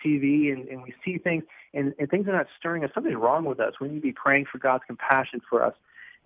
TV 0.06 0.52
and, 0.52 0.68
and 0.70 0.82
we 0.82 0.94
see 1.04 1.18
things 1.18 1.44
and, 1.74 1.94
and 2.00 2.10
things 2.10 2.28
are 2.28 2.34
not 2.34 2.48
stirring 2.58 2.84
us, 2.84 2.92
something's 2.94 3.18
wrong 3.18 3.44
with 3.44 3.60
us. 3.60 3.74
We 3.82 3.90
need 3.90 3.96
to 3.96 4.02
be 4.02 4.14
praying 4.14 4.46
for 4.52 4.58
God's 4.58 4.84
compassion 4.88 5.42
for 5.50 5.64
us. 5.64 5.74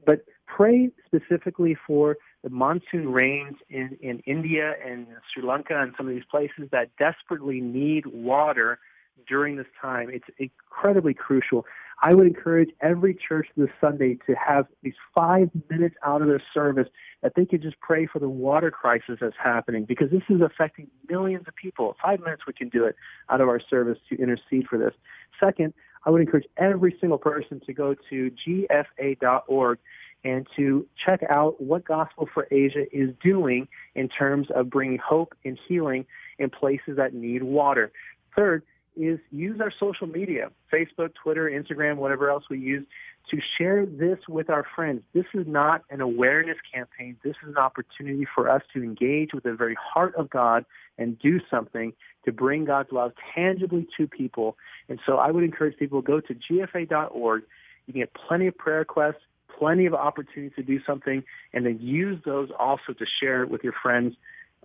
But 0.06 0.26
pray 0.46 0.90
specifically 1.06 1.76
for 1.88 2.18
the 2.44 2.50
monsoon 2.50 3.12
rains 3.12 3.58
in, 3.70 3.98
in 4.02 4.20
India 4.20 4.74
and 4.86 5.08
Sri 5.34 5.44
Lanka 5.44 5.80
and 5.82 5.94
some 5.98 6.08
of 6.08 6.14
these 6.14 6.26
places 6.30 6.70
that 6.72 6.90
desperately 6.98 7.60
need 7.60 8.06
water 8.06 8.80
during 9.28 9.56
this 9.56 9.68
time. 9.82 10.10
It's 10.12 10.28
incredibly 10.38 11.14
crucial. 11.14 11.66
I 12.04 12.14
would 12.14 12.28
encourage 12.28 12.70
every 12.82 13.16
church 13.16 13.48
this 13.56 13.70
Sunday 13.80 14.20
to 14.28 14.36
have 14.36 14.68
these 14.84 14.96
five 15.16 15.50
minutes 15.70 15.96
out 16.06 16.22
of 16.22 16.28
their 16.28 16.44
service 16.54 16.88
that 17.24 17.34
they 17.36 17.46
could 17.46 17.62
just 17.62 17.80
pray 17.80 18.06
for 18.06 18.20
the 18.20 18.30
water 18.30 18.70
crisis 18.70 19.18
that's 19.22 19.36
happening 19.42 19.86
because 19.86 20.12
this 20.12 20.22
is 20.30 20.42
affecting 20.42 20.88
millions 21.10 21.46
of 21.48 21.56
people. 21.56 21.96
Five 22.04 22.20
minutes 22.20 22.44
we 22.46 22.54
can 22.54 22.70
do 22.70 22.84
it 22.84 22.96
out 23.30 23.40
of 23.40 23.48
our 23.48 23.62
service 23.62 23.98
to 24.10 24.16
intercede 24.22 24.68
for 24.70 24.78
this. 24.78 24.94
Second, 25.40 25.74
I 26.06 26.10
would 26.10 26.22
encourage 26.22 26.48
every 26.58 26.96
single 27.00 27.18
person 27.18 27.60
to 27.66 27.74
go 27.74 27.96
to 28.10 28.32
gfa.org 28.48 29.80
and 30.24 30.48
to 30.56 30.88
check 31.04 31.22
out 31.30 31.62
what 31.62 31.86
Gospel 31.86 32.28
for 32.34 32.48
Asia 32.52 32.86
is 32.92 33.12
doing 33.24 33.68
in 33.94 34.10
terms 34.10 34.48
of 34.56 34.70
bringing 34.70 34.98
hope 34.98 35.36
and 35.44 35.58
healing 35.68 36.06
in 36.40 36.50
places 36.50 36.98
that 36.98 37.14
need 37.14 37.44
water. 37.44 37.92
Third 38.36 38.64
is 38.96 39.20
use 39.32 39.60
our 39.62 39.72
social 39.80 40.08
media, 40.08 40.52
Facebook, 40.72 41.14
Twitter, 41.22 41.50
Instagram, 41.50 41.98
whatever 41.98 42.30
else 42.30 42.46
we 42.50 42.60
use, 42.60 42.86
to 43.30 43.40
share 43.58 43.86
this 43.86 44.20
with 44.30 44.50
our 44.50 44.66
friends. 44.76 45.02
This 45.14 45.26
is 45.34 45.48
not 45.48 45.84
an 45.90 46.02
awareness 46.02 46.58
campaign. 46.74 47.18
This 47.24 47.36
is 47.44 47.50
an 47.50 47.58
opportunity 47.58 48.26
for 48.36 48.50
us 48.50 48.62
to 48.74 48.84
engage 48.84 49.34
with 49.34 49.44
the 49.44 49.54
very 49.54 49.76
heart 49.76 50.16
of 50.16 50.30
God 50.30 50.66
and 50.98 51.18
do 51.20 51.40
something 51.50 51.94
to 52.26 52.32
bring 52.32 52.66
God's 52.66 52.92
love 52.92 53.14
tangibly 53.34 53.88
to 53.98 54.08
people. 54.08 54.58
And 54.90 55.00
so 55.06 55.18
I 55.18 55.32
would 55.32 55.44
encourage 55.44 55.78
people 55.78 56.02
go 56.02 56.20
to 56.20 56.36
gfa.org. 56.36 57.44
You 57.88 57.94
can 57.94 58.02
get 58.02 58.14
plenty 58.14 58.48
of 58.48 58.58
prayer 58.58 58.80
requests, 58.80 59.22
plenty 59.58 59.86
of 59.86 59.94
opportunities 59.94 60.56
to 60.56 60.64
do 60.64 60.80
something, 60.86 61.24
and 61.54 61.66
then 61.66 61.80
use 61.80 62.20
those 62.26 62.50
also 62.58 62.94
to 62.94 63.06
share 63.20 63.44
it 63.44 63.50
with 63.50 63.64
your 63.64 63.74
friends 63.82 64.16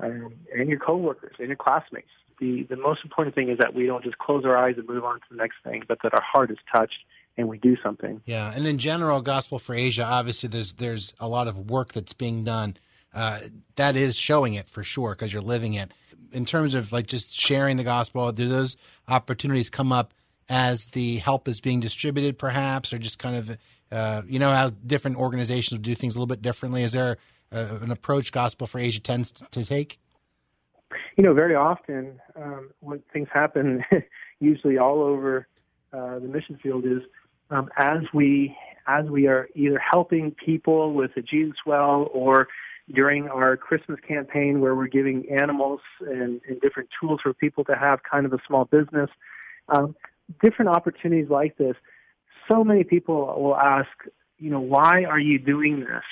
um, 0.02 0.34
and 0.56 0.68
your 0.68 0.78
coworkers 0.78 1.36
and 1.38 1.48
your 1.48 1.56
classmates. 1.56 2.08
The, 2.38 2.62
the 2.64 2.76
most 2.76 3.04
important 3.04 3.34
thing 3.34 3.50
is 3.50 3.58
that 3.58 3.74
we 3.74 3.86
don't 3.86 4.02
just 4.02 4.18
close 4.18 4.44
our 4.44 4.56
eyes 4.56 4.76
and 4.78 4.88
move 4.88 5.04
on 5.04 5.16
to 5.16 5.26
the 5.30 5.36
next 5.36 5.56
thing, 5.62 5.82
but 5.86 5.98
that 6.02 6.14
our 6.14 6.22
heart 6.22 6.50
is 6.50 6.56
touched 6.74 7.00
and 7.36 7.48
we 7.48 7.58
do 7.58 7.76
something. 7.82 8.20
Yeah, 8.24 8.52
and 8.54 8.66
in 8.66 8.78
general, 8.78 9.20
Gospel 9.20 9.58
for 9.58 9.74
Asia, 9.74 10.04
obviously, 10.04 10.48
there's 10.48 10.74
there's 10.74 11.14
a 11.20 11.28
lot 11.28 11.48
of 11.48 11.70
work 11.70 11.92
that's 11.92 12.12
being 12.12 12.44
done. 12.44 12.76
Uh, 13.12 13.40
that 13.76 13.96
is 13.96 14.16
showing 14.16 14.54
it 14.54 14.68
for 14.68 14.84
sure 14.84 15.10
because 15.10 15.32
you're 15.32 15.42
living 15.42 15.74
it. 15.74 15.92
In 16.32 16.44
terms 16.44 16.74
of 16.74 16.92
like 16.92 17.06
just 17.06 17.38
sharing 17.38 17.76
the 17.76 17.84
gospel, 17.84 18.30
do 18.30 18.48
those 18.48 18.76
opportunities 19.08 19.68
come 19.68 19.90
up 19.90 20.14
as 20.48 20.86
the 20.86 21.18
help 21.18 21.48
is 21.48 21.60
being 21.60 21.80
distributed, 21.80 22.38
perhaps, 22.38 22.92
or 22.92 22.98
just 22.98 23.18
kind 23.18 23.36
of 23.36 23.58
uh, 23.90 24.22
you 24.26 24.38
know 24.38 24.50
how 24.50 24.70
different 24.86 25.16
organizations 25.16 25.80
do 25.80 25.94
things 25.94 26.14
a 26.14 26.18
little 26.18 26.26
bit 26.26 26.42
differently? 26.42 26.82
Is 26.82 26.92
there 26.92 27.18
uh, 27.52 27.78
an 27.82 27.90
approach 27.90 28.32
Gospel 28.32 28.66
for 28.66 28.78
Asia 28.78 29.00
tends 29.00 29.32
to 29.32 29.64
take? 29.64 29.98
You 31.16 31.24
know, 31.24 31.34
very 31.34 31.54
often 31.54 32.20
um, 32.36 32.70
when 32.80 33.02
things 33.12 33.28
happen, 33.32 33.84
usually 34.40 34.78
all 34.78 35.02
over 35.02 35.46
uh, 35.92 36.18
the 36.18 36.28
mission 36.28 36.58
field, 36.62 36.84
is 36.84 37.02
um, 37.50 37.68
as 37.76 38.02
we 38.12 38.56
as 38.86 39.06
we 39.06 39.26
are 39.26 39.48
either 39.54 39.78
helping 39.78 40.32
people 40.32 40.94
with 40.94 41.14
the 41.14 41.22
Jesus 41.22 41.58
Well 41.64 42.08
or 42.12 42.48
during 42.92 43.28
our 43.28 43.56
Christmas 43.56 44.00
campaign 44.00 44.60
where 44.60 44.74
we're 44.74 44.88
giving 44.88 45.28
animals 45.30 45.80
and, 46.00 46.40
and 46.48 46.60
different 46.60 46.88
tools 47.00 47.20
for 47.22 47.32
people 47.32 47.64
to 47.64 47.76
have 47.76 48.00
kind 48.02 48.26
of 48.26 48.32
a 48.32 48.38
small 48.46 48.64
business, 48.64 49.10
um, 49.68 49.94
different 50.42 50.70
opportunities 50.70 51.30
like 51.30 51.56
this. 51.56 51.76
So 52.48 52.64
many 52.64 52.82
people 52.82 53.26
will 53.40 53.56
ask, 53.56 53.88
you 54.38 54.50
know, 54.50 54.60
why 54.60 55.04
are 55.04 55.20
you 55.20 55.38
doing 55.38 55.80
this? 55.80 56.02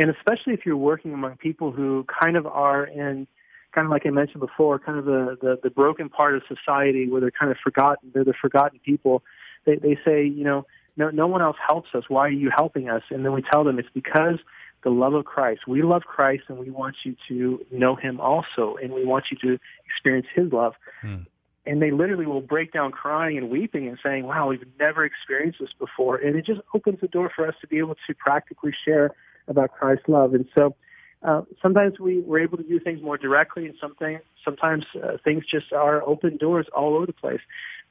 And 0.00 0.08
especially 0.08 0.54
if 0.54 0.64
you're 0.64 0.78
working 0.78 1.12
among 1.12 1.36
people 1.36 1.72
who 1.72 2.06
kind 2.22 2.38
of 2.38 2.46
are 2.46 2.86
in 2.86 3.26
kind 3.74 3.84
of 3.84 3.90
like 3.90 4.06
I 4.06 4.10
mentioned 4.10 4.40
before, 4.40 4.78
kind 4.78 4.98
of 4.98 5.04
the, 5.04 5.36
the, 5.42 5.60
the 5.62 5.68
broken 5.68 6.08
part 6.08 6.34
of 6.34 6.42
society 6.48 7.06
where 7.06 7.20
they're 7.20 7.30
kind 7.30 7.52
of 7.52 7.58
forgotten. 7.62 8.10
They're 8.14 8.24
the 8.24 8.32
forgotten 8.32 8.80
people. 8.82 9.22
They, 9.66 9.76
they 9.76 9.98
say, 10.02 10.24
you 10.24 10.42
know, 10.42 10.66
no, 10.96 11.10
no 11.10 11.26
one 11.26 11.42
else 11.42 11.58
helps 11.68 11.90
us. 11.94 12.04
Why 12.08 12.28
are 12.28 12.30
you 12.30 12.50
helping 12.54 12.88
us? 12.88 13.02
And 13.10 13.26
then 13.26 13.32
we 13.32 13.42
tell 13.42 13.62
them 13.62 13.78
it's 13.78 13.90
because 13.92 14.38
the 14.84 14.90
love 14.90 15.12
of 15.12 15.26
Christ. 15.26 15.68
We 15.68 15.82
love 15.82 16.04
Christ 16.04 16.44
and 16.48 16.56
we 16.56 16.70
want 16.70 16.96
you 17.04 17.14
to 17.28 17.64
know 17.70 17.94
him 17.94 18.20
also. 18.20 18.76
And 18.82 18.94
we 18.94 19.04
want 19.04 19.26
you 19.30 19.36
to 19.42 19.58
experience 19.84 20.28
his 20.34 20.50
love. 20.50 20.76
Hmm. 21.02 21.24
And 21.66 21.82
they 21.82 21.90
literally 21.90 22.24
will 22.24 22.40
break 22.40 22.72
down 22.72 22.90
crying 22.90 23.36
and 23.36 23.50
weeping 23.50 23.86
and 23.86 23.98
saying, 24.02 24.24
wow, 24.24 24.48
we've 24.48 24.64
never 24.78 25.04
experienced 25.04 25.58
this 25.60 25.74
before. 25.78 26.16
And 26.16 26.36
it 26.36 26.46
just 26.46 26.62
opens 26.74 27.00
the 27.02 27.08
door 27.08 27.30
for 27.36 27.46
us 27.46 27.54
to 27.60 27.66
be 27.66 27.76
able 27.76 27.96
to 28.06 28.14
practically 28.14 28.72
share 28.82 29.12
about 29.50 29.72
Christ's 29.72 30.08
love. 30.08 30.32
And 30.32 30.46
so, 30.56 30.74
uh, 31.22 31.42
sometimes 31.60 32.00
we, 32.00 32.20
we're 32.20 32.40
able 32.40 32.56
to 32.56 32.62
do 32.62 32.80
things 32.80 33.02
more 33.02 33.18
directly, 33.18 33.66
and 33.66 33.74
sometimes 33.78 34.20
sometimes 34.42 34.86
uh, 34.96 35.18
things 35.22 35.44
just 35.50 35.70
are 35.72 36.02
open 36.02 36.38
doors 36.38 36.66
all 36.74 36.94
over 36.96 37.04
the 37.04 37.12
place. 37.12 37.40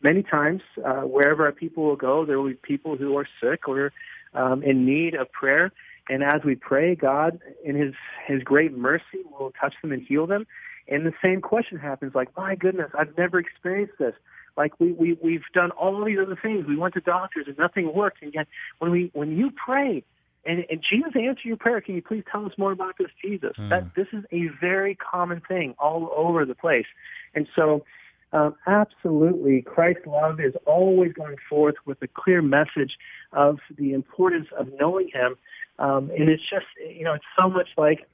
Many 0.01 0.23
times, 0.23 0.61
uh, 0.83 1.01
wherever 1.01 1.45
our 1.45 1.51
people 1.51 1.83
will 1.83 1.95
go, 1.95 2.25
there 2.25 2.39
will 2.39 2.49
be 2.49 2.55
people 2.55 2.97
who 2.97 3.15
are 3.17 3.27
sick 3.41 3.67
or 3.67 3.93
um, 4.33 4.63
in 4.63 4.85
need 4.85 5.13
of 5.13 5.31
prayer. 5.31 5.71
And 6.09 6.23
as 6.23 6.41
we 6.43 6.55
pray, 6.55 6.95
God, 6.95 7.39
in 7.63 7.75
His 7.75 7.93
His 8.25 8.41
great 8.41 8.75
mercy, 8.75 9.21
will 9.37 9.53
touch 9.61 9.75
them 9.83 9.91
and 9.91 10.01
heal 10.01 10.25
them. 10.25 10.47
And 10.87 11.05
the 11.05 11.13
same 11.23 11.39
question 11.39 11.77
happens, 11.77 12.15
like, 12.15 12.35
my 12.35 12.55
goodness, 12.55 12.89
I've 12.97 13.15
never 13.15 13.37
experienced 13.37 13.99
this. 13.99 14.15
Like 14.57 14.73
we 14.79 14.91
we 14.91 15.17
we've 15.23 15.43
done 15.53 15.69
all 15.71 16.03
these 16.03 16.17
other 16.19 16.37
things. 16.41 16.65
We 16.67 16.75
went 16.75 16.95
to 16.95 16.99
doctors 16.99 17.45
and 17.47 17.57
nothing 17.57 17.93
worked. 17.93 18.23
And 18.23 18.33
yet, 18.33 18.47
when 18.79 18.89
we 18.91 19.11
when 19.13 19.37
you 19.37 19.51
pray, 19.51 20.03
and, 20.45 20.65
and 20.69 20.83
Jesus 20.87 21.11
answered 21.15 21.45
your 21.45 21.57
prayer. 21.57 21.81
Can 21.81 21.95
you 21.95 22.01
please 22.01 22.23
tell 22.31 22.45
us 22.45 22.53
more 22.57 22.71
about 22.71 22.97
this 22.97 23.09
Jesus? 23.21 23.53
Mm. 23.57 23.69
That 23.69 23.95
this 23.95 24.07
is 24.13 24.23
a 24.31 24.47
very 24.61 24.95
common 24.95 25.41
thing 25.47 25.75
all 25.79 26.11
over 26.15 26.45
the 26.45 26.55
place, 26.55 26.87
and 27.35 27.47
so 27.55 27.83
um, 28.31 28.55
absolutely, 28.67 29.61
Christ's 29.61 30.05
love 30.05 30.39
is 30.39 30.53
always 30.65 31.13
going 31.13 31.37
forth 31.49 31.75
with 31.85 32.01
a 32.01 32.07
clear 32.07 32.41
message 32.41 32.97
of 33.33 33.59
the 33.75 33.93
importance 33.93 34.47
of 34.57 34.67
knowing 34.79 35.09
Him, 35.11 35.35
um, 35.79 36.11
and 36.11 36.29
it's 36.29 36.43
just 36.47 36.67
you 36.77 37.03
know 37.03 37.13
it's 37.13 37.25
so 37.39 37.49
much 37.49 37.69
like 37.77 38.07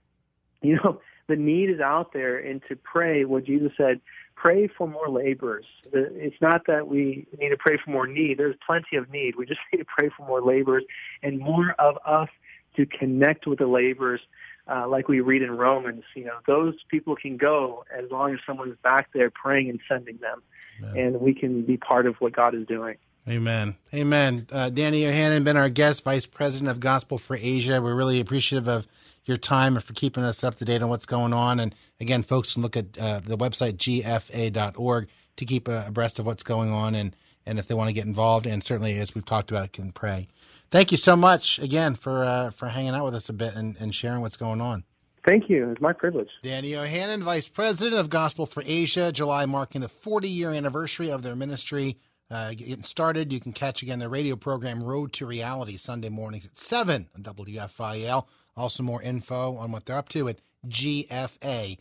you 0.61 0.77
know 0.77 1.01
the 1.27 1.35
need 1.35 1.69
is 1.69 1.79
out 1.79 2.13
there, 2.13 2.37
and 2.37 2.61
to 2.69 2.75
pray 2.75 3.25
what 3.25 3.45
Jesus 3.45 3.71
said. 3.75 3.99
Pray 4.35 4.67
for 4.67 4.87
more 4.87 5.09
laborers. 5.09 5.65
It's 5.91 6.39
not 6.41 6.67
that 6.67 6.87
we 6.87 7.25
need 7.39 7.49
to 7.49 7.57
pray 7.57 7.77
for 7.83 7.91
more 7.91 8.05
need. 8.05 8.37
There's 8.37 8.55
plenty 8.65 8.97
of 8.97 9.09
need. 9.09 9.35
We 9.35 9.45
just 9.45 9.61
need 9.73 9.79
to 9.79 9.85
pray 9.85 10.09
for 10.15 10.25
more 10.25 10.41
laborers 10.41 10.83
and 11.23 11.39
more 11.39 11.75
of 11.79 11.97
us 12.05 12.29
to 12.75 12.85
connect 12.85 13.47
with 13.47 13.59
the 13.59 13.67
laborers 13.67 14.21
uh, 14.67 14.87
like 14.87 15.07
we 15.07 15.19
read 15.19 15.41
in 15.41 15.51
Romans, 15.51 16.03
you 16.15 16.25
know, 16.25 16.37
those 16.47 16.73
people 16.89 17.15
can 17.15 17.37
go 17.37 17.85
as 17.95 18.09
long 18.09 18.33
as 18.33 18.39
someone's 18.47 18.77
back 18.83 19.09
there 19.13 19.29
praying 19.29 19.69
and 19.69 19.79
sending 19.87 20.17
them, 20.17 20.41
Amen. 20.79 20.97
and 20.97 21.21
we 21.21 21.33
can 21.33 21.63
be 21.63 21.77
part 21.77 22.07
of 22.07 22.15
what 22.15 22.33
God 22.33 22.55
is 22.55 22.65
doing. 22.65 22.97
Amen. 23.27 23.75
Amen. 23.93 24.47
Uh, 24.51 24.69
Danny 24.69 25.01
Yohannan, 25.01 25.43
been 25.43 25.57
our 25.57 25.69
guest, 25.69 26.03
Vice 26.03 26.25
President 26.25 26.69
of 26.69 26.79
Gospel 26.79 27.17
for 27.17 27.35
Asia. 27.35 27.81
We're 27.81 27.95
really 27.95 28.19
appreciative 28.19 28.67
of 28.67 28.87
your 29.25 29.37
time 29.37 29.75
and 29.75 29.83
for 29.83 29.93
keeping 29.93 30.23
us 30.23 30.43
up 30.43 30.55
to 30.55 30.65
date 30.65 30.81
on 30.81 30.89
what's 30.89 31.05
going 31.05 31.33
on. 31.33 31.59
And 31.59 31.75
again, 31.99 32.23
folks 32.23 32.53
can 32.53 32.61
look 32.61 32.77
at 32.77 32.97
uh, 32.97 33.21
the 33.21 33.37
website 33.37 33.77
gfa.org 33.77 35.07
to 35.35 35.45
keep 35.45 35.67
uh, 35.67 35.83
abreast 35.87 36.19
of 36.19 36.25
what's 36.25 36.43
going 36.43 36.71
on 36.71 36.95
and, 36.95 37.15
and 37.45 37.59
if 37.59 37.67
they 37.67 37.75
want 37.75 37.89
to 37.89 37.93
get 37.93 38.05
involved. 38.05 38.45
And 38.45 38.63
certainly, 38.63 38.97
as 38.99 39.13
we've 39.13 39.25
talked 39.25 39.51
about, 39.51 39.73
can 39.73 39.91
pray. 39.91 40.27
Thank 40.71 40.91
you 40.91 40.97
so 40.97 41.15
much 41.15 41.59
again 41.59 41.95
for 41.95 42.23
uh, 42.23 42.51
for 42.51 42.67
hanging 42.67 42.93
out 42.93 43.05
with 43.05 43.15
us 43.15 43.29
a 43.29 43.33
bit 43.33 43.55
and, 43.55 43.77
and 43.79 43.93
sharing 43.93 44.21
what's 44.21 44.37
going 44.37 44.61
on. 44.61 44.83
Thank 45.27 45.49
you. 45.49 45.71
It's 45.71 45.81
my 45.81 45.93
privilege. 45.93 46.29
Danny 46.43 46.71
Yohannan, 46.71 47.23
Vice 47.23 47.49
President 47.49 47.95
of 47.95 48.09
Gospel 48.09 48.45
for 48.45 48.61
Asia, 48.65 49.11
July 49.11 49.45
marking 49.45 49.81
the 49.81 49.89
40 49.89 50.27
year 50.27 50.51
anniversary 50.51 51.09
of 51.09 51.23
their 51.23 51.35
ministry. 51.35 51.97
Uh, 52.29 52.51
getting 52.51 52.83
started, 52.83 53.31
you 53.31 53.39
can 53.39 53.53
catch 53.53 53.83
again 53.83 53.99
their 53.99 54.09
radio 54.09 54.35
program 54.35 54.83
Road 54.83 55.13
to 55.13 55.27
Reality 55.27 55.77
Sunday 55.77 56.09
mornings 56.09 56.45
at 56.45 56.57
7 56.57 57.07
on 57.15 57.23
WFIL. 57.23 58.25
Also, 58.57 58.83
more 58.83 59.01
info 59.01 59.55
on 59.57 59.71
what 59.71 59.85
they're 59.85 59.97
up 59.97 60.09
to 60.09 60.29
at 60.29 60.39
gfa.org. 60.67 61.79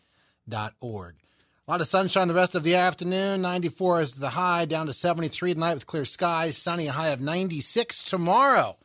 A 1.66 1.70
lot 1.70 1.80
of 1.80 1.88
sunshine 1.88 2.28
the 2.28 2.34
rest 2.34 2.54
of 2.54 2.62
the 2.62 2.74
afternoon. 2.74 3.40
94 3.40 4.00
is 4.02 4.14
the 4.16 4.30
high, 4.30 4.66
down 4.66 4.87
to 4.87 4.92
73 4.92 5.54
tonight 5.54 5.74
with 5.74 5.87
clear 5.87 6.04
skies. 6.04 6.58
Sunny, 6.58 6.88
a 6.88 6.92
high 6.92 7.08
of 7.08 7.20
96 7.20 8.02
tomorrow. 8.02 8.76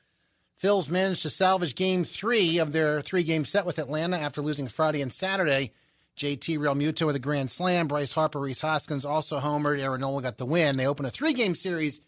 Phils 0.62 0.90
managed 0.90 1.24
to 1.24 1.30
salvage 1.30 1.76
game 1.76 2.04
three 2.04 2.58
of 2.58 2.72
their 2.72 3.02
three 3.02 3.24
game 3.24 3.44
set 3.44 3.66
with 3.66 3.80
Atlanta 3.80 4.18
after 4.18 4.42
losing 4.42 4.68
Friday 4.68 5.02
and 5.02 5.12
Saturday. 5.12 5.72
JT 6.18 6.58
Realmuto 6.58 7.06
with 7.06 7.16
a 7.16 7.20
grand 7.20 7.50
slam. 7.50 7.88
Bryce 7.88 8.12
Harper, 8.12 8.40
Rhys 8.40 8.62
Hoskins 8.62 9.06
also 9.06 9.40
homered. 9.40 9.80
Aaron 9.80 10.02
Nola 10.02 10.22
got 10.22 10.38
the 10.38 10.46
win. 10.46 10.76
They 10.76 10.86
open 10.86 11.06
a 11.06 11.10
three 11.10 11.34
game 11.34 11.56
series 11.56 12.02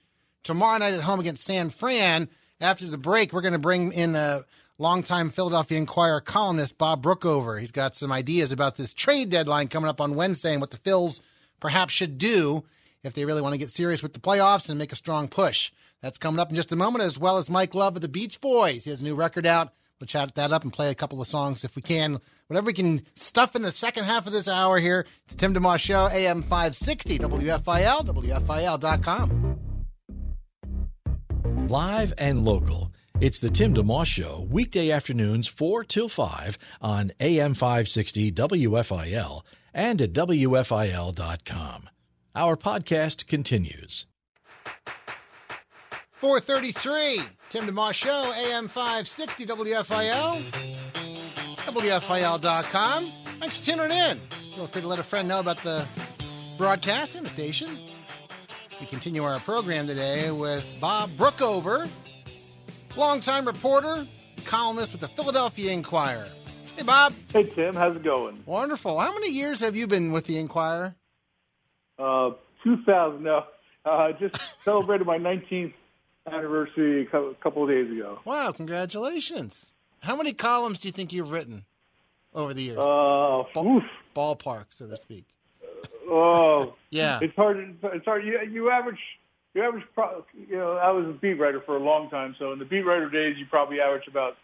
tomorrow 0.43 0.77
night 0.77 0.93
at 0.93 1.01
home 1.01 1.19
against 1.21 1.43
San 1.43 1.69
Fran. 1.69 2.27
After 2.59 2.87
the 2.87 2.97
break, 2.97 3.31
we're 3.31 3.41
going 3.41 3.53
to 3.53 3.59
bring 3.59 3.93
in 3.93 4.11
the 4.11 4.45
longtime 4.77 5.29
Philadelphia 5.29 5.77
Inquirer 5.77 6.21
columnist 6.21 6.77
Bob 6.77 7.03
Brookover. 7.03 7.59
He's 7.59 7.71
got 7.71 7.95
some 7.95 8.11
ideas 8.11 8.51
about 8.51 8.77
this 8.77 8.93
trade 8.93 9.29
deadline 9.29 9.67
coming 9.67 9.89
up 9.89 10.01
on 10.01 10.15
Wednesday 10.15 10.51
and 10.53 10.61
what 10.61 10.71
the 10.71 10.77
Phils 10.77 11.21
perhaps 11.59 11.93
should 11.93 12.17
do 12.17 12.63
if 13.03 13.13
they 13.13 13.25
really 13.25 13.41
want 13.41 13.53
to 13.53 13.59
get 13.59 13.71
serious 13.71 14.03
with 14.03 14.13
the 14.13 14.19
playoffs 14.19 14.69
and 14.69 14.77
make 14.77 14.91
a 14.91 14.95
strong 14.95 15.27
push. 15.27 15.71
That's 16.01 16.17
coming 16.17 16.39
up 16.39 16.49
in 16.49 16.55
just 16.55 16.71
a 16.71 16.75
moment, 16.75 17.03
as 17.03 17.19
well 17.19 17.37
as 17.37 17.49
Mike 17.49 17.75
Love 17.75 17.95
of 17.95 18.01
the 18.01 18.07
Beach 18.07 18.41
Boys. 18.41 18.83
He 18.85 18.89
has 18.89 19.01
a 19.01 19.03
new 19.03 19.15
record 19.15 19.45
out. 19.45 19.73
We'll 19.99 20.07
chat 20.07 20.33
that 20.33 20.51
up 20.51 20.63
and 20.63 20.73
play 20.73 20.89
a 20.89 20.95
couple 20.95 21.21
of 21.21 21.27
songs 21.27 21.63
if 21.63 21.75
we 21.75 21.83
can. 21.83 22.19
Whatever 22.47 22.65
we 22.65 22.73
can 22.73 23.03
stuff 23.15 23.55
in 23.55 23.61
the 23.61 23.71
second 23.71 24.05
half 24.05 24.25
of 24.25 24.33
this 24.33 24.47
hour 24.47 24.79
here. 24.79 25.05
It's 25.25 25.35
Tim 25.35 25.53
DeMoss 25.53 25.79
Show, 25.79 26.09
AM 26.11 26.41
560, 26.41 27.19
WFIL, 27.19 28.07
WFIL.com. 28.07 29.57
Live 31.67 32.13
and 32.17 32.43
local. 32.43 32.91
It's 33.21 33.37
the 33.37 33.51
Tim 33.51 33.75
DeMoss 33.75 34.07
Show, 34.07 34.47
weekday 34.49 34.89
afternoons 34.89 35.47
4 35.47 35.83
till 35.83 36.09
5 36.09 36.57
on 36.81 37.11
AM 37.19 37.53
560 37.53 38.31
WFIL 38.31 39.43
and 39.75 40.01
at 40.01 40.11
WFIL.com. 40.11 41.89
Our 42.33 42.57
podcast 42.57 43.27
continues. 43.27 44.07
433, 46.13 47.21
Tim 47.49 47.67
DeMoss 47.67 47.93
Show, 47.93 48.33
AM 48.35 48.67
560 48.67 49.45
WFIL, 49.45 50.51
WFIL.com. 51.57 53.11
Thanks 53.39 53.57
for 53.57 53.71
tuning 53.71 53.91
in. 53.91 54.19
Feel 54.55 54.65
free 54.65 54.81
to 54.81 54.87
let 54.87 54.97
a 54.97 55.03
friend 55.03 55.27
know 55.27 55.39
about 55.39 55.57
the 55.57 55.87
broadcast 56.57 57.13
and 57.13 57.27
the 57.27 57.29
station. 57.29 57.77
We 58.79 58.87
continue 58.87 59.23
our 59.23 59.39
program 59.41 59.85
today 59.85 60.31
with 60.31 60.65
Bob 60.81 61.11
Brookover 61.11 61.87
longtime 62.95 63.45
reporter, 63.45 64.07
columnist 64.45 64.91
with 64.91 65.01
the 65.01 65.07
Philadelphia 65.09 65.71
Inquirer. 65.71 66.27
Hey, 66.75 66.83
Bob. 66.83 67.13
Hey, 67.31 67.43
Tim. 67.43 67.75
How's 67.75 67.95
it 67.95 68.03
going? 68.03 68.41
Wonderful. 68.45 68.97
How 68.99 69.13
many 69.13 69.29
years 69.29 69.59
have 69.59 69.75
you 69.75 69.87
been 69.87 70.11
with 70.11 70.25
the 70.25 70.37
Inquirer? 70.39 70.95
Uh, 71.99 72.31
2000. 72.63 73.23
No, 73.23 73.43
uh, 73.85 74.11
just 74.19 74.35
celebrated 74.63 75.05
my 75.05 75.17
19th 75.17 75.73
anniversary 76.31 77.07
a 77.11 77.33
couple 77.35 77.63
of 77.63 77.69
days 77.69 77.91
ago. 77.91 78.19
Wow! 78.25 78.51
Congratulations. 78.51 79.71
How 80.01 80.15
many 80.15 80.33
columns 80.33 80.79
do 80.79 80.87
you 80.87 80.91
think 80.91 81.13
you've 81.13 81.31
written 81.31 81.65
over 82.33 82.53
the 82.53 82.63
years? 82.63 82.77
Uh, 82.77 83.43
Ball, 83.53 83.81
ballpark, 84.15 84.65
so 84.69 84.87
to 84.87 84.97
speak. 84.97 85.25
Oh, 86.09 86.75
yeah. 86.89 87.19
It's 87.21 87.35
hard. 87.35 87.75
It's 87.83 88.05
hard. 88.05 88.25
You, 88.25 88.39
you 88.51 88.71
average 88.71 88.99
you 89.53 89.63
average, 89.63 89.83
you 90.49 90.57
know, 90.57 90.73
I 90.73 90.91
was 90.91 91.05
a 91.05 91.13
beat 91.13 91.33
writer 91.33 91.61
for 91.65 91.75
a 91.75 91.79
long 91.79 92.09
time. 92.09 92.35
So 92.39 92.53
in 92.53 92.59
the 92.59 92.65
beat 92.65 92.81
writer 92.81 93.09
days, 93.09 93.35
you 93.37 93.45
probably 93.49 93.81
average 93.81 94.07
about 94.07 94.37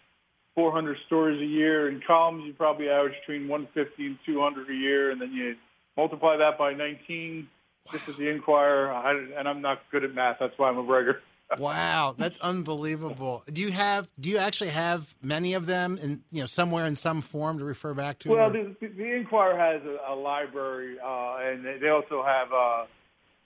400 0.56 0.98
stories 1.06 1.42
a 1.42 1.46
year. 1.46 1.88
In 1.88 2.02
columns, 2.06 2.44
you 2.46 2.54
probably 2.54 2.90
average 2.90 3.16
between 3.26 3.48
150 3.48 4.06
and 4.06 4.18
200 4.26 4.70
a 4.70 4.74
year. 4.74 5.12
And 5.12 5.22
then 5.22 5.32
you 5.32 5.56
multiply 5.96 6.38
that 6.38 6.58
by 6.58 6.74
19. 6.74 7.48
Wow. 7.86 7.92
This 7.94 8.08
is 8.10 8.18
the 8.18 8.30
Inquirer, 8.30 8.92
I, 8.92 9.14
and 9.38 9.48
I'm 9.48 9.62
not 9.62 9.80
good 9.92 10.04
at 10.04 10.14
math. 10.14 10.38
That's 10.40 10.58
why 10.58 10.70
I'm 10.70 10.78
a 10.78 10.82
writer. 10.82 11.22
wow, 11.58 12.14
that's 12.18 12.38
unbelievable. 12.40 13.42
Do 13.50 13.62
you 13.62 13.72
have? 13.72 14.10
Do 14.20 14.28
you 14.28 14.38
actually 14.38 14.72
have 14.72 15.16
many 15.22 15.54
of 15.54 15.66
them, 15.66 15.98
in 16.02 16.22
you 16.30 16.42
know, 16.42 16.46
somewhere 16.46 16.86
in 16.86 16.98
some 16.98 17.22
form 17.22 17.60
to 17.60 17.64
refer 17.64 17.94
back 17.94 18.20
to? 18.20 18.30
Well, 18.30 18.50
the, 18.50 18.76
the 18.82 19.16
Inquirer 19.16 19.58
has 19.58 19.82
a, 19.84 20.12
a 20.12 20.16
library, 20.16 20.98
uh, 21.00 21.38
and 21.38 21.64
they 21.82 21.88
also 21.88 22.22
have. 22.22 22.52
Uh, 22.52 22.86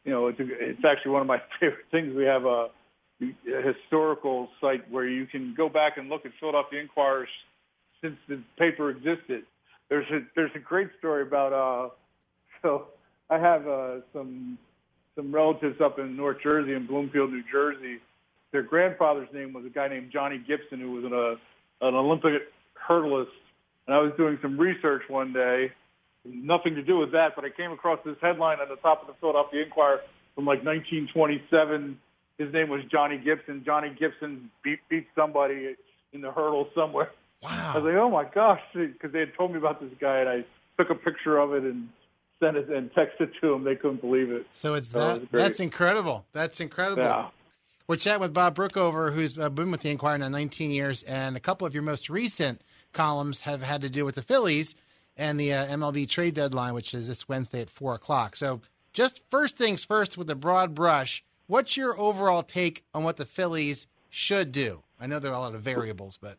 you 0.05 0.11
know, 0.11 0.27
it's, 0.27 0.39
a, 0.39 0.45
it's 0.47 0.83
actually 0.85 1.11
one 1.11 1.21
of 1.21 1.27
my 1.27 1.41
favorite 1.59 1.85
things. 1.91 2.15
We 2.15 2.25
have 2.25 2.45
a, 2.45 2.69
a 3.21 3.61
historical 3.61 4.49
site 4.59 4.89
where 4.89 5.07
you 5.07 5.25
can 5.25 5.53
go 5.55 5.69
back 5.69 5.97
and 5.97 6.09
look 6.09 6.25
at 6.25 6.31
Philadelphia 6.39 6.81
Inquirer 6.81 7.27
since 8.01 8.17
the 8.27 8.41
paper 8.57 8.89
existed. 8.89 9.43
There's 9.89 10.09
a 10.09 10.21
there's 10.35 10.51
a 10.55 10.59
great 10.59 10.89
story 10.99 11.23
about 11.23 11.53
uh, 11.53 11.89
so 12.61 12.87
I 13.29 13.37
have 13.37 13.67
uh, 13.67 13.97
some 14.13 14.57
some 15.15 15.33
relatives 15.33 15.79
up 15.81 15.99
in 15.99 16.15
North 16.15 16.37
Jersey 16.41 16.73
in 16.73 16.87
Bloomfield, 16.87 17.31
New 17.31 17.43
Jersey. 17.51 17.99
Their 18.51 18.63
grandfather's 18.63 19.29
name 19.33 19.53
was 19.53 19.65
a 19.65 19.69
guy 19.69 19.87
named 19.87 20.11
Johnny 20.11 20.37
Gibson, 20.37 20.79
who 20.79 20.91
was 20.91 21.05
an, 21.05 21.13
uh, 21.13 21.87
an 21.87 21.95
Olympic 21.95 22.33
hurdleist. 22.87 23.27
And 23.87 23.95
I 23.95 23.99
was 23.99 24.11
doing 24.17 24.37
some 24.41 24.57
research 24.57 25.03
one 25.07 25.33
day, 25.33 25.71
nothing 26.25 26.75
to 26.75 26.83
do 26.83 26.97
with 26.97 27.11
that, 27.13 27.35
but 27.35 27.45
I 27.45 27.49
came 27.49 27.71
across 27.71 27.99
this 28.05 28.17
headline 28.21 28.59
on 28.59 28.69
the 28.69 28.75
top 28.75 29.01
of 29.01 29.07
the 29.07 29.13
Philadelphia 29.19 29.63
Inquirer 29.63 30.01
from 30.35 30.45
like 30.45 30.63
1927. 30.63 31.99
His 32.37 32.53
name 32.53 32.69
was 32.69 32.81
Johnny 32.91 33.17
Gibson. 33.17 33.63
Johnny 33.65 33.95
Gibson 33.97 34.49
beat, 34.63 34.79
beat 34.89 35.07
somebody 35.15 35.75
in 36.13 36.21
the 36.21 36.31
hurdle 36.31 36.69
somewhere. 36.75 37.11
Wow. 37.41 37.71
I 37.73 37.77
was 37.77 37.85
like, 37.85 37.95
oh 37.95 38.09
my 38.09 38.25
gosh, 38.25 38.61
because 38.73 39.11
they 39.11 39.19
had 39.19 39.33
told 39.35 39.51
me 39.51 39.57
about 39.57 39.81
this 39.81 39.91
guy, 39.99 40.19
and 40.19 40.29
I 40.29 40.45
took 40.77 40.89
a 40.89 40.95
picture 40.95 41.37
of 41.37 41.53
it 41.53 41.63
and 41.63 41.89
sent 42.39 42.57
it 42.57 42.69
and 42.69 42.91
texted 42.93 43.21
it 43.21 43.31
to 43.41 43.51
them. 43.51 43.63
They 43.63 43.75
couldn't 43.75 44.01
believe 44.01 44.31
it. 44.31 44.45
So 44.53 44.75
it's 44.75 44.89
so 44.89 44.99
that. 44.99 45.23
It 45.23 45.31
that's 45.31 45.59
incredible. 45.59 46.25
That's 46.33 46.59
incredible. 46.59 47.03
Yeah. 47.03 47.29
We're 47.87 47.95
chatting 47.97 48.21
with 48.21 48.33
Bob 48.33 48.55
Brookover, 48.55 49.13
who's 49.13 49.37
uh, 49.37 49.49
been 49.49 49.71
with 49.71 49.81
the 49.81 49.89
Inquirer 49.89 50.17
now 50.17 50.29
19 50.29 50.71
years, 50.71 51.03
and 51.03 51.35
a 51.35 51.39
couple 51.39 51.67
of 51.67 51.73
your 51.73 51.83
most 51.83 52.09
recent 52.09 52.61
columns 52.93 53.41
have 53.41 53.61
had 53.61 53.81
to 53.81 53.89
do 53.89 54.05
with 54.05 54.15
the 54.15 54.21
Phillies 54.21 54.75
and 55.17 55.39
the 55.39 55.53
uh, 55.53 55.67
MLB 55.67 56.07
trade 56.07 56.33
deadline, 56.33 56.73
which 56.73 56.93
is 56.93 57.07
this 57.07 57.27
Wednesday 57.27 57.61
at 57.61 57.69
four 57.69 57.93
o'clock. 57.93 58.35
So, 58.35 58.61
just 58.93 59.23
first 59.29 59.57
things 59.57 59.85
first, 59.85 60.17
with 60.17 60.29
a 60.29 60.35
broad 60.35 60.75
brush, 60.75 61.23
what's 61.47 61.77
your 61.77 61.97
overall 61.99 62.43
take 62.43 62.83
on 62.93 63.03
what 63.03 63.17
the 63.17 63.25
Phillies 63.25 63.87
should 64.09 64.51
do? 64.51 64.83
I 64.99 65.07
know 65.07 65.19
there 65.19 65.31
are 65.31 65.35
a 65.35 65.39
lot 65.39 65.55
of 65.55 65.61
variables, 65.61 66.17
but 66.21 66.37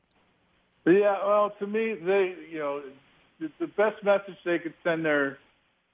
yeah, 0.87 1.25
well, 1.25 1.53
to 1.59 1.67
me, 1.67 1.95
they 1.95 2.35
you 2.51 2.59
know 2.59 2.83
the, 3.41 3.51
the 3.59 3.67
best 3.67 4.03
message 4.05 4.37
they 4.45 4.59
could 4.59 4.75
send 4.85 5.05
their 5.05 5.39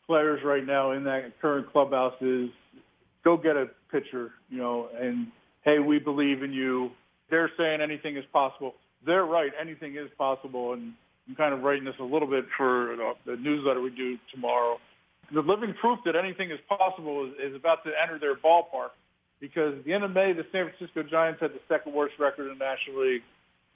players 0.06 0.42
right 0.44 0.64
now 0.64 0.92
in 0.92 1.04
that 1.04 1.40
current 1.40 1.70
clubhouse 1.70 2.14
is 2.20 2.48
go 3.24 3.36
get 3.36 3.56
a 3.56 3.68
pitcher, 3.90 4.32
you 4.48 4.58
know, 4.58 4.88
and 4.98 5.28
hey, 5.62 5.78
we 5.78 5.98
believe 5.98 6.42
in 6.42 6.52
you. 6.52 6.90
They're 7.30 7.50
saying 7.58 7.80
anything 7.82 8.16
is 8.16 8.24
possible. 8.32 8.74
They're 9.04 9.26
right, 9.26 9.52
anything 9.60 9.96
is 9.96 10.08
possible, 10.16 10.72
and 10.72 10.94
I'm 11.28 11.34
kind 11.34 11.52
of 11.52 11.62
writing 11.62 11.84
this 11.84 11.94
a 12.00 12.04
little 12.04 12.28
bit 12.28 12.46
for 12.56 12.96
the 13.26 13.36
newsletter 13.36 13.80
we 13.80 13.90
do 13.90 14.18
tomorrow. 14.32 14.78
The 15.32 15.42
living 15.42 15.74
proof 15.74 15.98
that 16.06 16.16
anything 16.16 16.50
is 16.50 16.58
possible 16.68 17.26
is, 17.26 17.50
is 17.50 17.54
about 17.54 17.84
to 17.84 17.90
enter 18.02 18.18
their 18.18 18.34
ballpark 18.34 18.90
because 19.40 19.74
at 19.78 19.84
the 19.84 19.92
end 19.92 20.04
of 20.04 20.12
May, 20.12 20.32
the 20.32 20.46
San 20.50 20.70
Francisco 20.70 21.02
Giants 21.02 21.40
had 21.40 21.52
the 21.52 21.60
second 21.68 21.92
worst 21.92 22.14
record 22.18 22.50
in 22.50 22.58
the 22.58 22.64
National 22.64 23.02
League, 23.02 23.22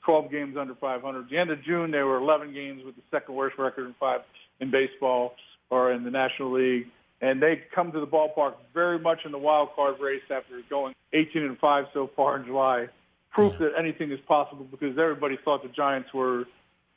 12 0.04 0.30
games 0.30 0.56
under 0.56 0.74
500. 0.74 1.24
At 1.24 1.30
the 1.30 1.36
end 1.36 1.50
of 1.50 1.62
June, 1.62 1.90
they 1.90 2.02
were 2.02 2.16
11 2.16 2.54
games 2.54 2.82
with 2.84 2.96
the 2.96 3.02
second 3.10 3.34
worst 3.34 3.58
record 3.58 3.86
in 3.86 3.94
five 4.00 4.22
in 4.60 4.70
baseball 4.70 5.34
or 5.70 5.92
in 5.92 6.04
the 6.04 6.10
National 6.10 6.52
League. 6.52 6.86
And 7.20 7.40
they 7.40 7.62
come 7.74 7.92
to 7.92 8.00
the 8.00 8.06
ballpark 8.06 8.54
very 8.74 8.98
much 8.98 9.20
in 9.24 9.30
the 9.30 9.38
wild 9.38 9.70
card 9.76 10.00
race 10.00 10.22
after 10.30 10.60
going 10.68 10.94
18 11.12 11.42
and 11.42 11.58
5 11.58 11.84
so 11.92 12.10
far 12.16 12.38
in 12.38 12.46
July. 12.46 12.88
Proof 13.30 13.56
that 13.58 13.72
anything 13.78 14.10
is 14.10 14.18
possible 14.26 14.66
because 14.70 14.98
everybody 14.98 15.38
thought 15.44 15.62
the 15.62 15.68
Giants 15.68 16.12
were 16.12 16.44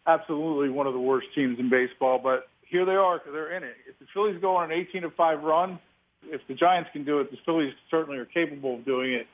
absolutely 0.07 0.69
one 0.69 0.87
of 0.87 0.93
the 0.93 0.99
worst 0.99 1.27
teams 1.35 1.59
in 1.59 1.69
baseball, 1.69 2.19
but 2.21 2.47
here 2.67 2.85
they 2.85 2.95
are. 2.95 3.17
Because 3.17 3.33
they're 3.33 3.55
in 3.55 3.63
it. 3.63 3.75
If 3.87 3.99
the 3.99 4.05
Phillies 4.13 4.39
go 4.41 4.55
on 4.55 4.71
an 4.71 4.77
18 4.77 5.03
to 5.03 5.09
five 5.11 5.41
run, 5.43 5.79
if 6.23 6.41
the 6.47 6.53
Giants 6.53 6.89
can 6.93 7.03
do 7.03 7.19
it, 7.19 7.31
the 7.31 7.37
Phillies 7.45 7.73
certainly 7.89 8.17
are 8.17 8.25
capable 8.25 8.75
of 8.75 8.85
doing 8.85 9.13
it. 9.13 9.27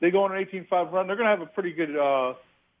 They 0.00 0.10
go 0.10 0.24
on 0.24 0.36
an 0.36 0.44
18-5 0.44 0.92
run. 0.92 1.06
They're 1.06 1.16
going 1.16 1.26
to 1.26 1.36
have 1.36 1.40
a 1.40 1.46
pretty 1.46 1.72
good 1.72 1.96
uh, 1.96 2.34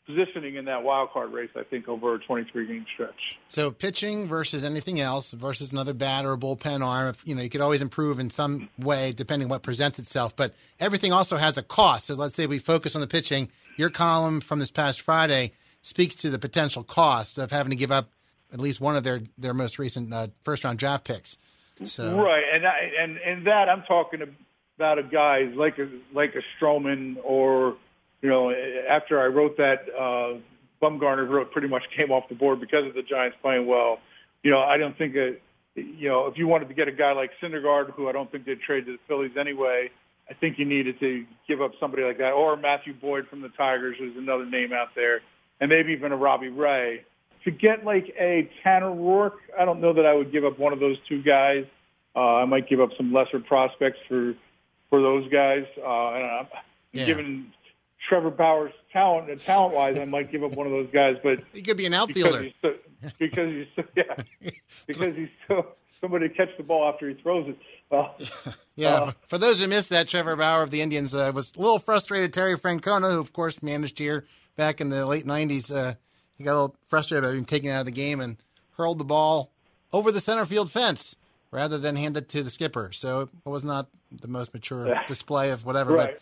positioning 0.06 0.56
in 0.56 0.66
that 0.66 0.82
wild 0.82 1.10
card 1.10 1.32
race, 1.32 1.50
I 1.56 1.64
think, 1.64 1.88
over 1.88 2.14
a 2.14 2.18
23 2.18 2.66
game 2.66 2.86
stretch. 2.92 3.38
So 3.48 3.70
pitching 3.70 4.28
versus 4.28 4.64
anything 4.64 5.00
else 5.00 5.32
versus 5.32 5.72
another 5.72 5.94
bat 5.94 6.24
or 6.24 6.34
a 6.34 6.38
bullpen 6.38 6.84
arm, 6.84 7.08
If, 7.08 7.26
you 7.26 7.34
know, 7.34 7.42
you 7.42 7.50
could 7.50 7.60
always 7.60 7.82
improve 7.82 8.18
in 8.18 8.30
some 8.30 8.68
way 8.78 9.12
depending 9.12 9.48
what 9.48 9.62
presents 9.62 9.98
itself. 9.98 10.36
But 10.36 10.54
everything 10.78 11.12
also 11.12 11.36
has 11.36 11.56
a 11.56 11.62
cost. 11.62 12.06
So 12.06 12.14
let's 12.14 12.34
say 12.34 12.46
we 12.46 12.58
focus 12.58 12.94
on 12.94 13.00
the 13.00 13.06
pitching. 13.06 13.50
Your 13.76 13.90
column 13.90 14.40
from 14.40 14.58
this 14.58 14.70
past 14.70 15.00
Friday 15.00 15.52
speaks 15.86 16.14
to 16.16 16.30
the 16.30 16.38
potential 16.38 16.82
cost 16.82 17.38
of 17.38 17.50
having 17.50 17.70
to 17.70 17.76
give 17.76 17.92
up 17.92 18.10
at 18.52 18.60
least 18.60 18.80
one 18.80 18.96
of 18.96 19.04
their 19.04 19.20
their 19.38 19.54
most 19.54 19.78
recent 19.78 20.12
uh, 20.12 20.28
first 20.42 20.64
round 20.64 20.78
draft 20.78 21.04
picks. 21.04 21.38
So. 21.84 22.18
Right, 22.22 22.44
and 22.52 22.66
I, 22.66 22.90
and 23.00 23.18
and 23.18 23.46
that 23.46 23.68
I'm 23.68 23.82
talking 23.82 24.22
about 24.76 24.98
a 24.98 25.02
guy 25.02 25.42
like 25.54 25.78
a 25.78 25.88
like 26.12 26.34
a 26.34 26.42
Stroman 26.58 27.16
or 27.22 27.76
you 28.22 28.28
know, 28.28 28.50
after 28.88 29.20
I 29.20 29.26
wrote 29.26 29.56
that, 29.58 29.86
uh, 29.96 30.34
Bumgarner 30.82 31.28
wrote 31.28 31.52
pretty 31.52 31.68
much 31.68 31.84
came 31.96 32.10
off 32.10 32.28
the 32.28 32.34
board 32.34 32.60
because 32.60 32.86
of 32.86 32.94
the 32.94 33.02
Giants 33.02 33.36
playing 33.40 33.66
well. 33.66 33.98
You 34.42 34.50
know, 34.50 34.60
I 34.60 34.76
don't 34.78 34.96
think 34.96 35.14
that, 35.14 35.38
you 35.74 36.08
know, 36.08 36.26
if 36.26 36.36
you 36.36 36.46
wanted 36.46 36.68
to 36.68 36.74
get 36.74 36.88
a 36.88 36.92
guy 36.92 37.12
like 37.12 37.30
Syndergaard, 37.42 37.92
who 37.92 38.08
I 38.08 38.12
don't 38.12 38.30
think 38.30 38.44
they'd 38.44 38.60
trade 38.60 38.86
to 38.86 38.92
the 38.92 38.98
Phillies 39.06 39.36
anyway, 39.38 39.90
I 40.28 40.34
think 40.34 40.58
you 40.58 40.64
needed 40.64 40.98
to 41.00 41.24
give 41.46 41.62
up 41.62 41.72
somebody 41.78 42.02
like 42.02 42.18
that, 42.18 42.32
or 42.32 42.56
Matthew 42.56 42.94
Boyd 42.94 43.28
from 43.28 43.42
the 43.42 43.48
Tigers, 43.50 43.96
who's 43.98 44.16
another 44.16 44.44
name 44.44 44.72
out 44.72 44.88
there, 44.96 45.20
and 45.60 45.70
maybe 45.70 45.92
even 45.92 46.12
a 46.12 46.16
Robbie 46.16 46.48
Ray. 46.48 47.04
To 47.44 47.50
get 47.50 47.84
like 47.84 48.12
a 48.18 48.50
Tanner 48.62 48.90
Roark, 48.90 49.34
I 49.58 49.64
don't 49.64 49.80
know 49.80 49.92
that 49.92 50.04
I 50.04 50.14
would 50.14 50.32
give 50.32 50.44
up 50.44 50.58
one 50.58 50.72
of 50.72 50.80
those 50.80 50.96
two 51.08 51.22
guys. 51.22 51.64
Uh, 52.14 52.36
I 52.36 52.44
might 52.44 52.68
give 52.68 52.80
up 52.80 52.90
some 52.96 53.12
lesser 53.12 53.40
prospects 53.40 53.98
for 54.08 54.34
for 54.90 55.00
those 55.00 55.30
guys. 55.30 55.64
Uh, 55.78 56.44
yeah. 56.92 57.06
given 57.06 57.52
Trevor 58.08 58.30
Bauer's 58.30 58.72
talent, 58.92 59.30
and 59.30 59.40
talent 59.40 59.74
wise, 59.74 59.98
I 59.98 60.04
might 60.04 60.30
give 60.30 60.42
up 60.42 60.52
one 60.52 60.66
of 60.66 60.72
those 60.72 60.88
guys, 60.92 61.16
but 61.22 61.42
he 61.52 61.62
could 61.62 61.76
be 61.76 61.86
an 61.86 61.94
outfielder 61.94 62.40
because 62.40 62.42
he's 62.42 62.52
so, 62.62 63.12
because 63.18 63.52
he's 63.52 63.66
so, 63.76 63.84
yeah 63.96 64.50
because 64.86 65.14
he's 65.14 65.28
so 65.48 65.66
somebody 66.00 66.28
to 66.28 66.34
catch 66.34 66.50
the 66.56 66.62
ball 66.62 66.88
after 66.88 67.08
he 67.08 67.14
throws 67.14 67.48
it. 67.48 67.58
Uh, 67.90 68.08
yeah, 68.76 68.88
uh, 68.88 69.12
for 69.26 69.38
those 69.38 69.60
who 69.60 69.66
missed 69.66 69.90
that, 69.90 70.08
Trevor 70.08 70.36
Bauer 70.36 70.62
of 70.62 70.70
the 70.70 70.80
Indians 70.80 71.14
uh, 71.14 71.32
was 71.34 71.52
a 71.56 71.60
little 71.60 71.78
frustrated. 71.78 72.32
Terry 72.32 72.56
Francona, 72.58 73.12
who 73.12 73.20
of 73.20 73.32
course 73.32 73.62
managed 73.62 73.98
here 73.98 74.24
back 74.56 74.80
in 74.80 74.90
the 74.90 75.06
late 75.06 75.26
'90s, 75.26 75.74
uh, 75.74 75.94
he 76.34 76.44
got 76.44 76.52
a 76.52 76.60
little 76.60 76.76
frustrated 76.88 77.24
about 77.24 77.32
being 77.32 77.44
taken 77.44 77.70
out 77.70 77.80
of 77.80 77.86
the 77.86 77.92
game 77.92 78.20
and 78.20 78.36
hurled 78.76 78.98
the 78.98 79.04
ball 79.04 79.50
over 79.92 80.12
the 80.12 80.20
center 80.20 80.44
field 80.44 80.70
fence 80.70 81.16
rather 81.50 81.78
than 81.78 81.96
hand 81.96 82.16
it 82.16 82.28
to 82.28 82.42
the 82.42 82.50
skipper. 82.50 82.90
So 82.92 83.22
it 83.22 83.48
was 83.48 83.64
not 83.64 83.88
the 84.10 84.28
most 84.28 84.52
mature 84.52 84.94
display 85.06 85.50
of 85.50 85.64
whatever. 85.64 85.94
Right. 85.94 86.18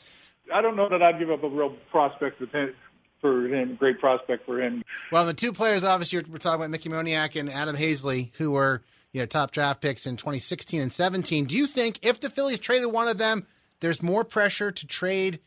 But 0.46 0.54
I 0.54 0.62
don't 0.62 0.76
know 0.76 0.88
that 0.88 1.02
I'd 1.02 1.18
give 1.18 1.30
up 1.30 1.42
a 1.42 1.48
real 1.48 1.74
prospect 1.90 2.40
with 2.40 2.52
him, 2.52 2.74
for 3.20 3.46
him, 3.48 3.76
great 3.76 3.98
prospect 3.98 4.46
for 4.46 4.60
him. 4.60 4.84
Well, 5.10 5.26
the 5.26 5.34
two 5.34 5.52
players, 5.52 5.84
obviously, 5.84 6.22
we're 6.30 6.38
talking 6.38 6.60
about 6.60 6.70
Mickey 6.70 6.88
Moniak 6.88 7.38
and 7.38 7.50
Adam 7.50 7.76
Haseley, 7.76 8.30
who 8.34 8.52
were 8.52 8.82
you 9.12 9.20
know 9.20 9.26
top 9.26 9.50
draft 9.50 9.80
picks 9.80 10.06
in 10.06 10.16
2016 10.16 10.80
and 10.80 10.92
17. 10.92 11.46
Do 11.46 11.56
you 11.56 11.66
think 11.66 11.98
if 12.02 12.20
the 12.20 12.30
Phillies 12.30 12.60
traded 12.60 12.92
one 12.92 13.08
of 13.08 13.18
them, 13.18 13.46
there's 13.80 14.02
more 14.02 14.24
pressure 14.24 14.70
to 14.70 14.86
trade 14.86 15.40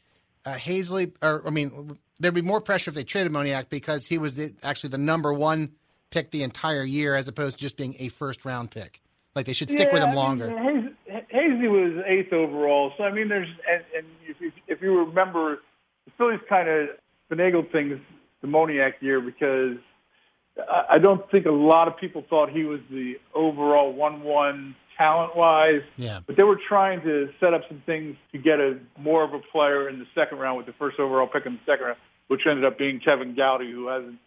uh, 0.45 0.53
Haseley, 0.53 1.13
or 1.21 1.45
I 1.45 1.51
mean, 1.51 1.97
there'd 2.19 2.33
be 2.33 2.41
more 2.41 2.61
pressure 2.61 2.89
if 2.89 2.95
they 2.95 3.03
traded 3.03 3.31
Moniak 3.31 3.69
because 3.69 4.07
he 4.07 4.17
was 4.17 4.33
the, 4.35 4.53
actually 4.63 4.89
the 4.89 4.97
number 4.97 5.33
one 5.33 5.71
pick 6.09 6.31
the 6.31 6.43
entire 6.43 6.83
year, 6.83 7.15
as 7.15 7.27
opposed 7.27 7.57
to 7.57 7.61
just 7.61 7.77
being 7.77 7.95
a 7.99 8.09
first 8.09 8.45
round 8.45 8.71
pick. 8.71 9.01
Like 9.35 9.45
they 9.45 9.53
should 9.53 9.69
stick 9.69 9.89
yeah, 9.89 9.93
with 9.93 10.03
him 10.03 10.15
longer. 10.15 10.49
I 10.49 10.73
mean, 10.73 10.95
Haseley 11.07 11.69
was 11.69 12.03
eighth 12.07 12.33
overall, 12.33 12.91
so 12.97 13.03
I 13.03 13.11
mean, 13.11 13.27
there's 13.27 13.49
and, 13.69 13.83
and 13.95 14.07
if, 14.27 14.41
you, 14.41 14.51
if 14.67 14.81
you 14.81 14.97
remember, 14.99 15.59
the 16.05 16.11
Phillies 16.17 16.39
kind 16.49 16.67
of 16.67 16.89
finagled 17.31 17.71
things 17.71 17.99
the 18.41 18.47
Moniak 18.47 18.93
year 19.01 19.21
because 19.21 19.77
I, 20.57 20.95
I 20.95 20.97
don't 20.97 21.29
think 21.29 21.45
a 21.45 21.51
lot 21.51 21.87
of 21.87 21.97
people 21.97 22.23
thought 22.29 22.49
he 22.49 22.63
was 22.63 22.79
the 22.89 23.15
overall 23.35 23.93
one-one 23.93 24.75
talent-wise. 24.97 25.83
Yeah. 25.97 26.19
But 26.25 26.37
they 26.37 26.43
were 26.43 26.59
trying 26.67 27.01
to 27.01 27.29
set 27.39 27.53
up 27.53 27.61
some 27.67 27.81
things 27.85 28.17
to 28.31 28.37
get 28.37 28.59
a 28.59 28.79
more 28.97 29.23
of 29.23 29.33
a 29.33 29.39
player 29.39 29.89
in 29.89 29.99
the 29.99 30.07
second 30.15 30.39
round 30.39 30.57
with 30.57 30.65
the 30.65 30.73
first 30.73 30.99
overall 30.99 31.27
pick 31.27 31.45
in 31.45 31.53
the 31.53 31.59
second 31.65 31.85
round, 31.85 31.99
which 32.27 32.41
ended 32.45 32.65
up 32.65 32.77
being 32.77 32.99
Kevin 32.99 33.35
Gowdy, 33.35 33.71
who 33.71 33.87
hasn't 33.87 34.19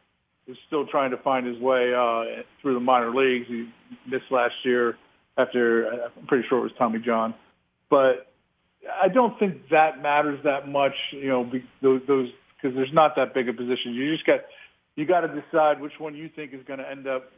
is 0.47 0.57
still 0.67 0.87
trying 0.87 1.11
to 1.11 1.17
find 1.19 1.47
his 1.47 1.59
way 1.59 1.95
uh, 1.95 2.43
through 2.61 2.75
the 2.75 2.81
minor 2.81 3.15
leagues. 3.15 3.47
He 3.47 3.69
missed 4.07 4.31
last 4.31 4.55
year 4.65 4.97
after 5.37 6.05
I'm 6.17 6.27
pretty 6.27 6.47
sure 6.49 6.59
it 6.59 6.63
was 6.63 6.73
Tommy 6.77 6.99
John, 6.99 7.35
but 7.89 8.33
I 9.01 9.09
don't 9.09 9.39
think 9.39 9.69
that 9.71 10.03
matters 10.03 10.41
that 10.45 10.69
much. 10.69 10.95
You 11.13 11.29
know, 11.29 11.53
those 11.83 12.31
because 12.61 12.77
there's 12.77 12.93
not 12.93 13.17
that 13.17 13.33
big 13.35 13.49
a 13.49 13.53
position. 13.53 13.95
You 13.95 14.13
just 14.13 14.27
got 14.27 14.41
you 14.97 15.07
got 15.07 15.21
to 15.21 15.29
decide 15.29 15.81
which 15.81 15.99
one 15.99 16.15
you 16.15 16.29
think 16.29 16.53
is 16.53 16.63
going 16.67 16.79
to 16.81 16.91
end 16.91 17.07
up 17.07 17.31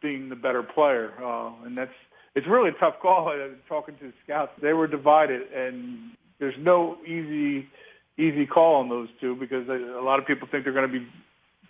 being 0.00 0.28
the 0.28 0.36
better 0.36 0.62
player, 0.62 1.12
uh, 1.22 1.52
and 1.64 1.76
that's 1.76 1.92
it's 2.34 2.46
really 2.46 2.70
a 2.70 2.78
tough 2.80 3.00
call. 3.00 3.32
Talking 3.68 3.96
to 3.96 4.06
the 4.08 4.12
scouts, 4.24 4.52
they 4.60 4.72
were 4.72 4.86
divided, 4.86 5.42
and 5.52 6.12
there's 6.38 6.54
no 6.58 6.96
easy 7.04 7.68
easy 8.18 8.46
call 8.46 8.76
on 8.76 8.88
those 8.88 9.08
two 9.20 9.34
because 9.34 9.66
a 9.68 10.02
lot 10.02 10.18
of 10.18 10.26
people 10.26 10.46
think 10.50 10.64
they're 10.64 10.72
going 10.72 10.90
to 10.90 11.00
be 11.00 11.06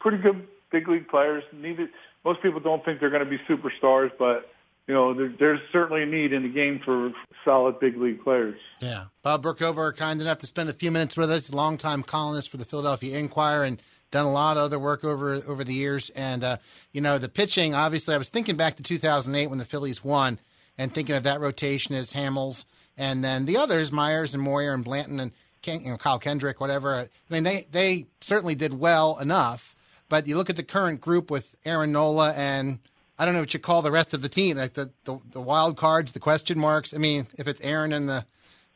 pretty 0.01 0.18
good 0.18 0.46
big 0.73 0.88
league 0.88 1.09
players. 1.09 1.44
Neither 1.53 1.88
most 2.25 2.42
people 2.42 2.61
don't 2.61 2.85
think 2.85 3.01
they're 3.01 3.11
going 3.11 3.25
to 3.25 3.31
be 3.31 3.38
superstars, 3.49 4.11
but 4.18 4.51
you 4.87 4.94
know, 4.94 5.14
there, 5.14 5.33
there's 5.38 5.61
certainly 5.73 6.03
a 6.03 6.07
need 6.07 6.33
in 6.33 6.42
the 6.42 6.49
game 6.49 6.81
for 6.85 7.12
solid 7.44 7.79
big 7.79 7.96
league 7.96 8.25
players. 8.25 8.59
Yeah. 8.81 9.05
Bob 9.23 9.44
Brookover, 9.44 9.96
kind 9.96 10.20
enough 10.20 10.38
to 10.38 10.46
spend 10.46 10.68
a 10.68 10.73
few 10.73 10.90
minutes 10.90 11.16
with 11.16 11.31
us, 11.31 11.53
longtime 11.53 12.03
columnist 12.03 12.51
for 12.51 12.57
the 12.57 12.64
Philadelphia 12.64 13.16
Inquirer 13.16 13.64
and 13.64 13.81
done 14.11 14.27
a 14.27 14.33
lot 14.33 14.57
of 14.57 14.64
other 14.64 14.79
work 14.79 15.05
over 15.05 15.35
over 15.35 15.62
the 15.62 15.75
years. 15.75 16.11
And, 16.11 16.42
uh, 16.42 16.57
you 16.92 17.01
know, 17.01 17.18
the 17.18 17.29
pitching, 17.29 17.75
obviously, 17.75 18.14
I 18.14 18.18
was 18.18 18.29
thinking 18.31 18.57
back 18.57 18.77
to 18.77 18.83
2008 18.83 19.46
when 19.46 19.59
the 19.59 19.64
Phillies 19.64 20.03
won 20.03 20.40
and 20.81 20.95
thinking 20.95 21.14
of 21.14 21.25
that 21.25 21.40
rotation 21.40 21.95
as 21.95 22.14
Hamels 22.14 22.64
and 22.97 23.23
then 23.23 23.45
the 23.45 23.59
others, 23.59 23.93
Myers 23.93 24.33
and 24.33 24.43
Moyer 24.43 24.73
and 24.73 24.83
Blanton 24.83 25.21
and 25.21 25.33
Ken, 25.61 25.83
you 25.83 25.90
know, 25.90 25.99
Kyle 25.99 26.19
Kendrick, 26.19 26.59
whatever. 26.59 26.95
I 26.97 27.09
mean, 27.29 27.43
they, 27.43 27.66
they 27.71 28.07
certainly 28.23 28.55
did 28.55 28.73
well 28.73 29.19
enough. 29.19 29.77
But 30.09 30.27
you 30.27 30.37
look 30.37 30.49
at 30.49 30.57
the 30.57 30.62
current 30.62 31.03
group 31.03 31.31
with 31.31 31.55
Aaron 31.66 31.93
Nola 31.93 32.33
and 32.33 32.79
I 33.19 33.27
don't 33.27 33.35
know 33.35 33.40
what 33.40 33.53
you 33.53 33.61
call 33.61 33.83
the 33.83 33.93
rest 33.93 34.14
of 34.14 34.23
the 34.23 34.31
team, 34.31 34.57
like 34.57 34.73
the, 34.73 34.90
the, 35.05 35.19
the 35.33 35.40
wild 35.40 35.77
cards, 35.77 36.12
the 36.12 36.19
question 36.19 36.59
marks. 36.59 36.95
I 36.95 36.97
mean, 36.97 37.27
if 37.37 37.47
it's 37.47 37.61
Aaron 37.61 37.93
and 37.93 38.09
the 38.09 38.25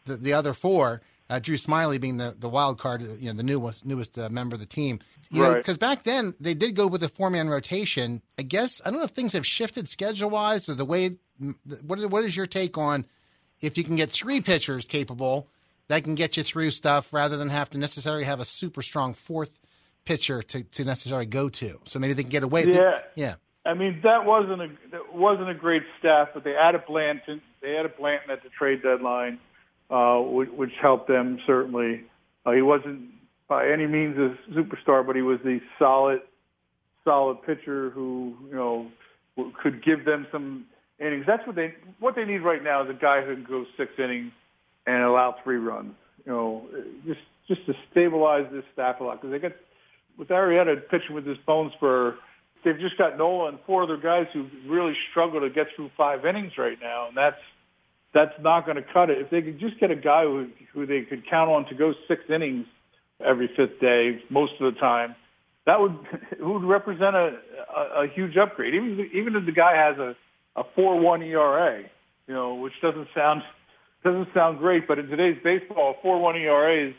the, 0.07 0.17
the 0.17 0.33
other 0.35 0.53
four, 0.53 1.01
uh, 1.31 1.39
Drew 1.39 1.57
Smyly 1.57 1.99
being 1.99 2.19
the, 2.19 2.37
the 2.39 2.49
wild 2.49 2.79
card, 2.79 3.01
you 3.01 3.29
know, 3.29 3.33
the 3.33 3.43
newest 3.43 3.85
newest 3.87 4.19
uh, 4.19 4.29
member 4.29 4.55
of 4.55 4.61
the 4.61 4.67
team. 4.67 5.01
You 5.31 5.43
right. 5.43 5.57
Because 5.57 5.79
back 5.79 6.03
then 6.03 6.35
they 6.39 6.55
did 6.55 6.77
go 6.77 6.87
with 6.87 7.03
a 7.03 7.09
four 7.09 7.31
man 7.31 7.49
rotation. 7.49 8.23
I 8.39 8.43
guess 8.43 8.83
I 8.85 8.91
don't 8.91 8.99
know 8.99 9.05
if 9.05 9.11
things 9.11 9.33
have 9.33 9.47
shifted 9.47 9.89
schedule 9.89 10.31
wise 10.31 10.69
or 10.69 10.75
the 10.75 10.85
way. 10.85 11.17
What 11.87 11.99
is, 11.99 12.07
what 12.07 12.25
is 12.25 12.37
your 12.37 12.47
take 12.47 12.79
on 12.79 13.07
if 13.61 13.77
you 13.79 13.85
can 13.85 13.97
get 13.97 14.11
three 14.11 14.41
pitchers 14.41 14.85
capable 14.85 15.49
that 15.89 16.05
can 16.05 16.15
get 16.15 16.37
you 16.37 16.43
through 16.43 16.71
stuff 16.71 17.13
rather 17.13 17.37
than 17.37 17.51
have 17.51 17.71
to 17.71 17.79
necessarily 17.79 18.25
have 18.25 18.41
a 18.41 18.45
super 18.45 18.83
strong 18.83 19.15
fourth 19.15 19.59
pitcher 20.05 20.43
to, 20.43 20.63
to 20.63 20.85
necessarily 20.85 21.27
go 21.27 21.49
to? 21.49 21.81
So 21.85 21.99
maybe 21.99 22.15
they 22.15 22.23
can 22.23 22.31
get 22.31 22.43
away. 22.43 22.65
Yeah, 22.67 23.01
yeah. 23.15 23.35
I 23.67 23.75
mean, 23.75 24.01
that 24.03 24.25
wasn't 24.27 24.61
a 24.61 24.69
that 24.93 25.15
wasn't 25.15 25.49
a 25.49 25.55
great 25.55 25.83
staff, 25.99 26.29
but 26.35 26.45
they 26.45 26.55
added 26.55 26.83
Blanton. 26.87 27.41
They 27.63 27.77
added 27.77 27.97
Blanton 27.97 28.31
at 28.31 28.43
the 28.43 28.51
trade 28.51 28.83
deadline, 28.83 29.39
uh, 29.91 30.19
which, 30.19 30.51
which 30.51 30.73
helped 30.81 31.09
them 31.09 31.41
certainly. 31.47 32.05
Uh, 32.45 32.53
he 32.53 32.61
wasn't 32.61 33.11
by 33.49 33.69
any 33.69 33.87
means 33.87 34.19
a 34.19 34.37
superstar, 34.53 35.07
but 35.07 35.17
he 35.17 35.23
was 35.23 35.39
the 35.45 35.61
solid, 35.79 36.21
solid 37.05 37.43
pitcher 37.43 37.91
who 37.91 38.37
you 38.49 38.55
know 38.55 38.91
could 39.63 39.83
give 39.83 40.05
them 40.05 40.27
some 40.31 40.67
innings. 41.01 41.25
That's 41.27 41.47
what 41.47 41.57
they 41.57 41.75
what 42.01 42.15
they 42.15 42.25
need 42.25 42.39
right 42.39 42.63
now 42.63 42.83
is 42.83 42.91
a 42.91 42.95
guy 42.95 43.23
who 43.23 43.35
can 43.35 43.45
go 43.45 43.65
six 43.77 43.93
innings 43.99 44.33
and 44.87 45.03
allow 45.03 45.37
three 45.43 45.57
runs. 45.57 45.95
You 46.27 46.33
know, 46.33 46.67
just 47.07 47.21
just 47.49 47.67
to 47.67 47.75
stabilize 47.91 48.47
this 48.53 48.65
staff 48.73 49.01
a 49.01 49.05
lot 49.05 49.21
because 49.21 49.31
they 49.31 49.39
got 49.39 49.53
with 50.17 50.29
Arrieta 50.29 50.89
pitching 50.89 51.15
with 51.15 51.27
his 51.27 51.39
bone 51.47 51.73
spur 51.77 52.17
they've 52.65 52.79
just 52.79 52.97
got 52.97 53.17
Nola 53.17 53.49
and 53.49 53.59
four 53.67 53.83
other 53.83 53.97
guys 53.97 54.27
who 54.33 54.49
really 54.67 54.97
struggle 55.11 55.41
to 55.41 55.51
get 55.51 55.69
through 55.77 55.91
five 55.97 56.25
innings 56.25 56.53
right 56.59 56.79
now, 56.81 57.09
and 57.09 57.17
that's 57.17 57.41
that's 58.13 58.35
not 58.41 58.65
going 58.65 58.77
to 58.77 58.83
cut 58.83 59.11
it. 59.11 59.19
If 59.19 59.31
they 59.31 59.43
could 59.43 59.59
just 59.59 59.79
get 59.79 59.91
a 59.91 59.97
guy 59.97 60.23
who 60.25 60.49
who 60.73 60.87
they 60.87 61.03
could 61.03 61.29
count 61.29 61.51
on 61.51 61.67
to 61.67 61.75
go 61.75 61.95
six 62.09 62.23
innings 62.29 62.67
every 63.25 63.49
fifth 63.55 63.81
day, 63.81 64.23
most 64.31 64.55
of 64.61 64.73
the 64.73 64.81
time, 64.81 65.15
that 65.67 65.81
would 65.81 65.97
would 66.41 66.65
represent 66.65 67.15
a, 67.15 67.39
a, 67.77 68.05
a 68.05 68.09
huge 68.09 68.37
upgrade. 68.37 68.75
Even 68.75 69.11
even 69.13 69.37
if 69.37 69.47
the 69.47 69.53
guy 69.53 69.77
has 69.77 69.99
a 69.99 70.17
a 70.57 70.65
four 70.75 70.99
one 71.01 71.23
ERA, 71.23 71.83
you 72.27 72.35
know, 72.35 72.55
which 72.55 72.75
doesn't 72.81 73.09
sound 73.15 73.43
doesn't 74.03 74.29
sound 74.35 74.59
great, 74.59 74.87
but 74.87 74.99
in 74.99 75.09
today's 75.09 75.39
baseball, 75.43 75.97
a 75.99 76.03
four 76.03 76.21
one 76.21 76.37
ERA 76.37 76.89
is 76.89 76.95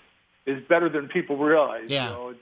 is 0.45 0.63
better 0.67 0.89
than 0.89 1.07
people 1.07 1.37
realize. 1.37 1.85
Yeah. 1.87 2.09
You 2.09 2.15
know, 2.15 2.33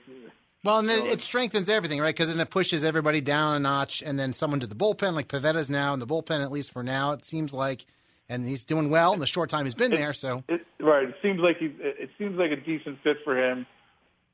Well, 0.62 0.78
and 0.78 0.88
then 0.88 1.06
it 1.06 1.20
strengthens 1.20 1.68
everything, 1.68 2.00
right? 2.00 2.14
Because 2.14 2.28
then 2.28 2.40
it 2.40 2.50
pushes 2.50 2.84
everybody 2.84 3.20
down 3.20 3.56
a 3.56 3.60
notch, 3.60 4.02
and 4.02 4.18
then 4.18 4.32
someone 4.32 4.60
to 4.60 4.66
the 4.66 4.74
bullpen, 4.74 5.14
like 5.14 5.28
Pivetta's 5.28 5.70
now 5.70 5.94
in 5.94 6.00
the 6.00 6.06
bullpen, 6.06 6.42
at 6.42 6.52
least 6.52 6.72
for 6.72 6.82
now, 6.82 7.12
it 7.12 7.24
seems 7.24 7.54
like, 7.54 7.86
and 8.28 8.44
he's 8.44 8.64
doing 8.64 8.90
well 8.90 9.12
in 9.14 9.20
the 9.20 9.26
short 9.26 9.50
time 9.50 9.64
he's 9.64 9.74
been 9.74 9.90
there. 9.90 10.12
So, 10.12 10.44
It, 10.48 10.66
right. 10.80 11.08
It 11.08 11.16
seems 11.22 11.40
like 11.40 11.58
he. 11.58 11.66
It 11.78 12.10
seems 12.18 12.38
like 12.38 12.50
a 12.50 12.56
decent 12.56 12.98
fit 13.02 13.18
for 13.24 13.36
him. 13.38 13.66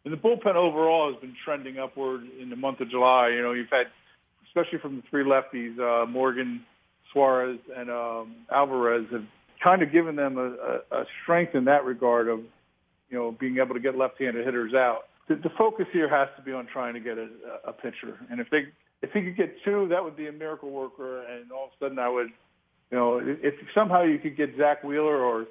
And 0.05 0.12
the 0.14 0.16
bullpen 0.16 0.55
overall 0.55 1.12
has 1.12 1.20
been 1.20 1.37
trending 1.45 1.78
upward 1.78 2.22
in 2.41 2.49
the 2.49 2.57
month 2.57 2.81
of 2.81 2.89
July. 2.89 3.28
You 3.28 3.43
know, 3.43 3.53
you've 3.53 3.68
had, 3.70 3.89
especially 4.51 4.78
from 4.78 4.96
the 4.96 5.03
three 5.11 5.24
lefties, 5.24 5.78
uh, 5.78 6.07
Morgan, 6.07 6.62
Suarez, 7.12 7.59
and 7.76 7.90
um, 7.90 8.34
Alvarez 8.53 9.07
have 9.12 9.24
kind 9.62 9.82
of 9.82 9.92
given 9.92 10.16
them 10.16 10.38
a, 10.38 10.42
a, 10.94 11.01
a 11.03 11.05
strength 11.22 11.55
in 11.55 11.64
that 11.66 11.84
regard 11.84 12.28
of, 12.28 12.40
you 13.11 13.18
know, 13.18 13.36
being 13.38 13.59
able 13.59 13.74
to 13.74 13.80
get 13.80 13.96
left-handed 13.96 14.44
hitters 14.44 14.74
out. 14.74 15.03
The, 15.28 15.36
the 15.36 15.51
focus 15.57 15.86
here 15.92 16.09
has 16.09 16.28
to 16.36 16.42
be 16.42 16.53
on 16.53 16.66
trying 16.66 16.94
to 16.94 17.01
get 17.01 17.18
a, 17.18 17.28
a 17.66 17.72
pitcher, 17.72 18.18
and 18.30 18.40
if 18.40 18.48
they 18.51 18.66
if 19.03 19.11
he 19.12 19.22
could 19.22 19.36
get 19.36 19.57
two, 19.64 19.88
that 19.88 20.05
would 20.05 20.16
be 20.16 20.26
a 20.26 20.32
miracle 20.32 20.70
worker. 20.70 21.22
And 21.22 21.51
all 21.53 21.64
of 21.64 21.70
a 21.70 21.84
sudden, 21.84 21.98
I 21.98 22.09
would, 22.09 22.28
you 22.90 22.98
know, 22.98 23.18
if 23.18 23.55
somehow 23.74 24.03
you 24.03 24.18
could 24.18 24.36
get 24.36 24.51
Zack 24.59 24.84
Wheeler 24.84 25.24
or 25.24 25.46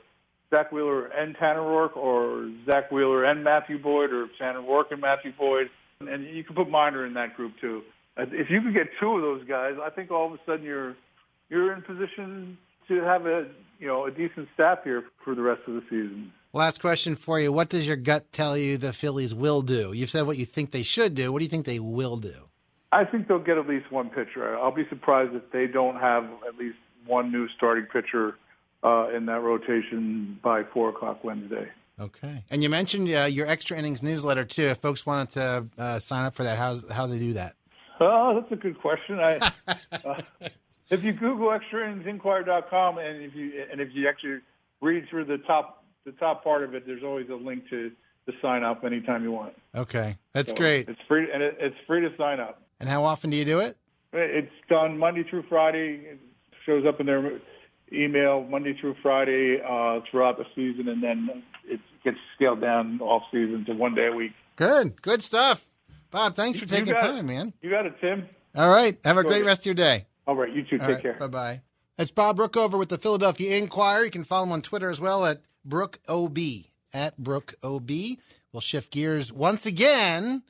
Zack 0.52 0.72
Wheeler 0.72 1.08
and 1.08 1.36
Tanner 1.36 1.62
Roark, 1.62 1.98
or 1.98 2.52
Zack 2.70 2.92
Wheeler 2.92 3.24
and 3.24 3.44
Matthew 3.44 3.82
Boyd, 3.82 4.12
or 4.12 4.28
Tanner 4.38 4.62
Roark 4.62 4.92
and 4.92 5.02
Matthew 5.02 5.32
Boyd, 5.38 5.70
and 6.02 6.26
you 6.26 6.44
can 6.44 6.56
put 6.56 6.70
Minor 6.70 7.06
in 7.06 7.14
that 7.16 7.36
group 7.36 7.54
too. 7.60 7.82
If 8.20 8.50
you 8.50 8.62
could 8.62 8.74
get 8.74 8.88
two 9.00 9.12
of 9.12 9.22
those 9.22 9.44
guys, 9.48 9.76
I 9.82 9.90
think 9.90 10.12
all 10.12 10.28
of 10.28 10.34
a 10.34 10.40
sudden 10.46 10.66
you're 10.66 10.96
you're 11.50 11.74
in 11.74 11.82
position 11.82 12.58
to 12.88 13.02
have 13.02 13.26
a 13.26 13.48
you 13.80 13.88
know 13.88 14.06
a 14.06 14.12
decent 14.12 14.48
staff 14.54 14.80
here 14.84 15.04
for 15.24 15.36
the 15.36 15.42
rest 15.42 15.62
of 15.68 15.76
the 15.76 15.82
season. 15.90 16.32
last 16.54 16.82
question 16.82 17.16
for 17.16 17.40
you: 17.40 17.52
What 17.52 17.70
does 17.70 17.88
your 17.88 17.98
gut 17.98 18.32
tell 18.32 18.58
you 18.58 18.78
the 18.78 18.94
Phillies 18.94 19.34
will 19.34 19.62
do? 19.62 19.94
You've 19.94 20.10
said 20.10 20.26
what 20.26 20.38
you 20.38 20.46
think 20.46 20.72
they 20.72 20.84
should 20.84 21.16
do. 21.16 21.32
What 21.32 21.40
do 21.40 21.46
you 21.46 21.50
think 21.50 21.66
they 21.66 21.80
will 21.80 22.18
do? 22.18 22.34
I 22.92 23.06
think 23.06 23.28
they'll 23.28 23.40
get 23.40 23.58
at 23.58 23.68
least 23.68 23.92
one 23.92 24.10
pitcher. 24.10 24.58
I'll 24.58 24.74
be 24.74 24.88
surprised 24.90 25.36
if 25.36 25.44
they 25.52 25.68
don't 25.68 25.98
have 25.98 26.26
at 26.48 26.58
least 26.58 26.78
one 27.06 27.32
new 27.32 27.48
starting 27.50 27.86
pitcher 27.86 28.36
uh, 28.84 29.10
in 29.16 29.26
that 29.28 29.42
rotation 29.42 30.40
by 30.44 30.64
four 30.64 30.90
o'clock 30.90 31.24
Wednesday. 31.24 31.70
Okay. 32.00 32.44
And 32.50 32.64
you 32.64 32.70
mentioned 32.70 33.10
uh, 33.10 33.26
your 33.26 33.46
extra 33.46 33.78
innings 33.78 34.02
newsletter 34.02 34.46
too. 34.46 34.64
If 34.64 34.78
folks 34.78 35.06
wanted 35.06 35.32
to 35.34 35.68
uh, 35.78 36.00
sign 36.00 36.26
up 36.26 36.34
for 36.34 36.44
that, 36.44 36.58
how 36.58 36.80
how 36.92 37.06
do 37.06 37.14
they 37.14 37.20
do 37.20 37.34
that? 37.34 37.56
Oh, 38.00 38.40
that's 38.40 38.52
a 38.52 38.56
good 38.56 38.80
question. 38.80 39.20
I, 39.20 39.52
uh, 40.06 40.22
if 40.90 41.04
you 41.04 41.14
Google 41.14 41.48
extrainningsinquirer.com 41.50 42.98
and 42.98 43.24
if 43.24 43.36
you 43.36 43.66
and 43.72 43.82
if 43.82 43.90
you 43.94 44.08
actually 44.08 44.40
read 44.82 45.08
through 45.10 45.26
the 45.26 45.38
top 45.40 45.84
the 46.06 46.12
top 46.14 46.44
part 46.44 46.64
of 46.64 46.74
it, 46.74 46.86
there's 46.86 47.04
always 47.04 47.30
a 47.30 47.36
link 47.36 47.70
to 47.70 47.92
to 48.28 48.34
sign 48.42 48.64
up 48.64 48.84
anytime 48.84 49.24
you 49.24 49.32
want. 49.32 49.54
Okay, 49.76 50.18
that's 50.34 50.52
So 50.52 50.58
great. 50.58 50.88
It's 50.88 51.00
free 51.08 51.32
and 51.32 51.44
it, 51.44 51.58
it's 51.60 51.76
free 51.88 52.02
to 52.02 52.16
sign 52.18 52.40
up. 52.40 52.62
And 52.80 52.88
how 52.88 53.04
often 53.04 53.30
do 53.30 53.38
you 53.38 53.46
do 53.46 53.60
it? 53.60 53.76
It's 54.14 54.52
done 54.70 54.98
Monday 54.98 55.24
through 55.30 55.44
Friday. 55.50 56.02
It 56.06 56.20
shows 56.66 56.86
up 56.86 57.00
in 57.00 57.06
their 57.06 57.40
email 57.92 58.44
Monday 58.44 58.76
through 58.80 58.96
Friday 59.02 59.60
uh, 59.62 60.00
throughout 60.10 60.38
the 60.38 60.46
season, 60.56 60.88
and 60.88 61.04
then 61.04 61.44
it 61.66 61.80
gets 62.04 62.18
scaled 62.36 62.62
down 62.62 63.00
off 63.02 63.24
season 63.32 63.66
to 63.66 63.74
one 63.74 63.96
day 63.96 64.08
a 64.08 64.12
week. 64.12 64.32
Good, 64.56 65.02
good 65.02 65.22
stuff. 65.22 65.68
Bob, 66.12 66.36
thanks 66.36 66.60
for 66.60 66.66
taking 66.66 66.94
got 66.94 67.04
it. 67.04 67.08
time, 67.08 67.26
man. 67.28 67.54
You 67.62 67.70
got 67.70 67.86
it, 67.86 67.94
Tim. 68.02 68.28
All 68.56 68.70
right, 68.70 68.98
have 69.04 69.18
a 69.18 69.24
great 69.24 69.46
rest 69.46 69.62
of 69.62 69.66
your 69.66 69.76
day. 69.76 70.06
All 70.28 70.36
right, 70.36 70.54
you 70.54 70.64
too. 70.64 70.78
Take 70.78 71.02
care. 71.02 71.14
Bye 71.14 71.28
bye. 71.28 71.62
That's 71.98 72.12
Bob 72.12 72.38
Brookover 72.38 72.80
with 72.80 72.90
the 72.90 72.98
Philadelphia 72.98 73.58
Inquirer. 73.58 74.06
You 74.06 74.12
can 74.12 74.24
follow 74.24 74.46
him 74.46 74.52
on 74.54 74.62
Twitter 74.62 74.90
as 74.90 75.02
well 75.02 75.26
at 75.26 75.42
Brook 75.66 76.00
OB. 76.08 76.38
At 76.94 77.18
Brook 77.18 77.56
OB. 77.62 77.92
We'll 78.52 78.62
shift 78.62 78.92
gears 78.92 79.32
once 79.32 79.66
again 79.66 80.44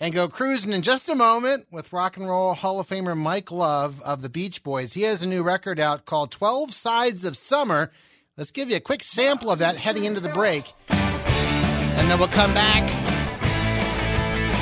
and 0.00 0.14
go 0.14 0.28
cruising 0.28 0.72
in 0.72 0.82
just 0.82 1.08
a 1.08 1.14
moment 1.14 1.66
with 1.70 1.92
rock 1.92 2.16
and 2.16 2.26
roll 2.26 2.54
Hall 2.54 2.80
of 2.80 2.88
Famer 2.88 3.16
Mike 3.16 3.50
Love 3.50 4.00
of 4.02 4.22
the 4.22 4.30
Beach 4.30 4.62
Boys. 4.62 4.94
He 4.94 5.02
has 5.02 5.22
a 5.22 5.28
new 5.28 5.42
record 5.42 5.78
out 5.78 6.06
called 6.06 6.30
12 6.30 6.72
Sides 6.72 7.24
of 7.24 7.36
Summer. 7.36 7.90
Let's 8.36 8.50
give 8.50 8.70
you 8.70 8.76
a 8.76 8.80
quick 8.80 9.02
sample 9.02 9.50
of 9.50 9.58
that 9.58 9.76
heading 9.76 10.04
into 10.04 10.20
the 10.20 10.28
break. 10.30 10.72
And 10.88 12.10
then 12.10 12.18
we'll 12.18 12.28
come 12.28 12.54
back 12.54 12.88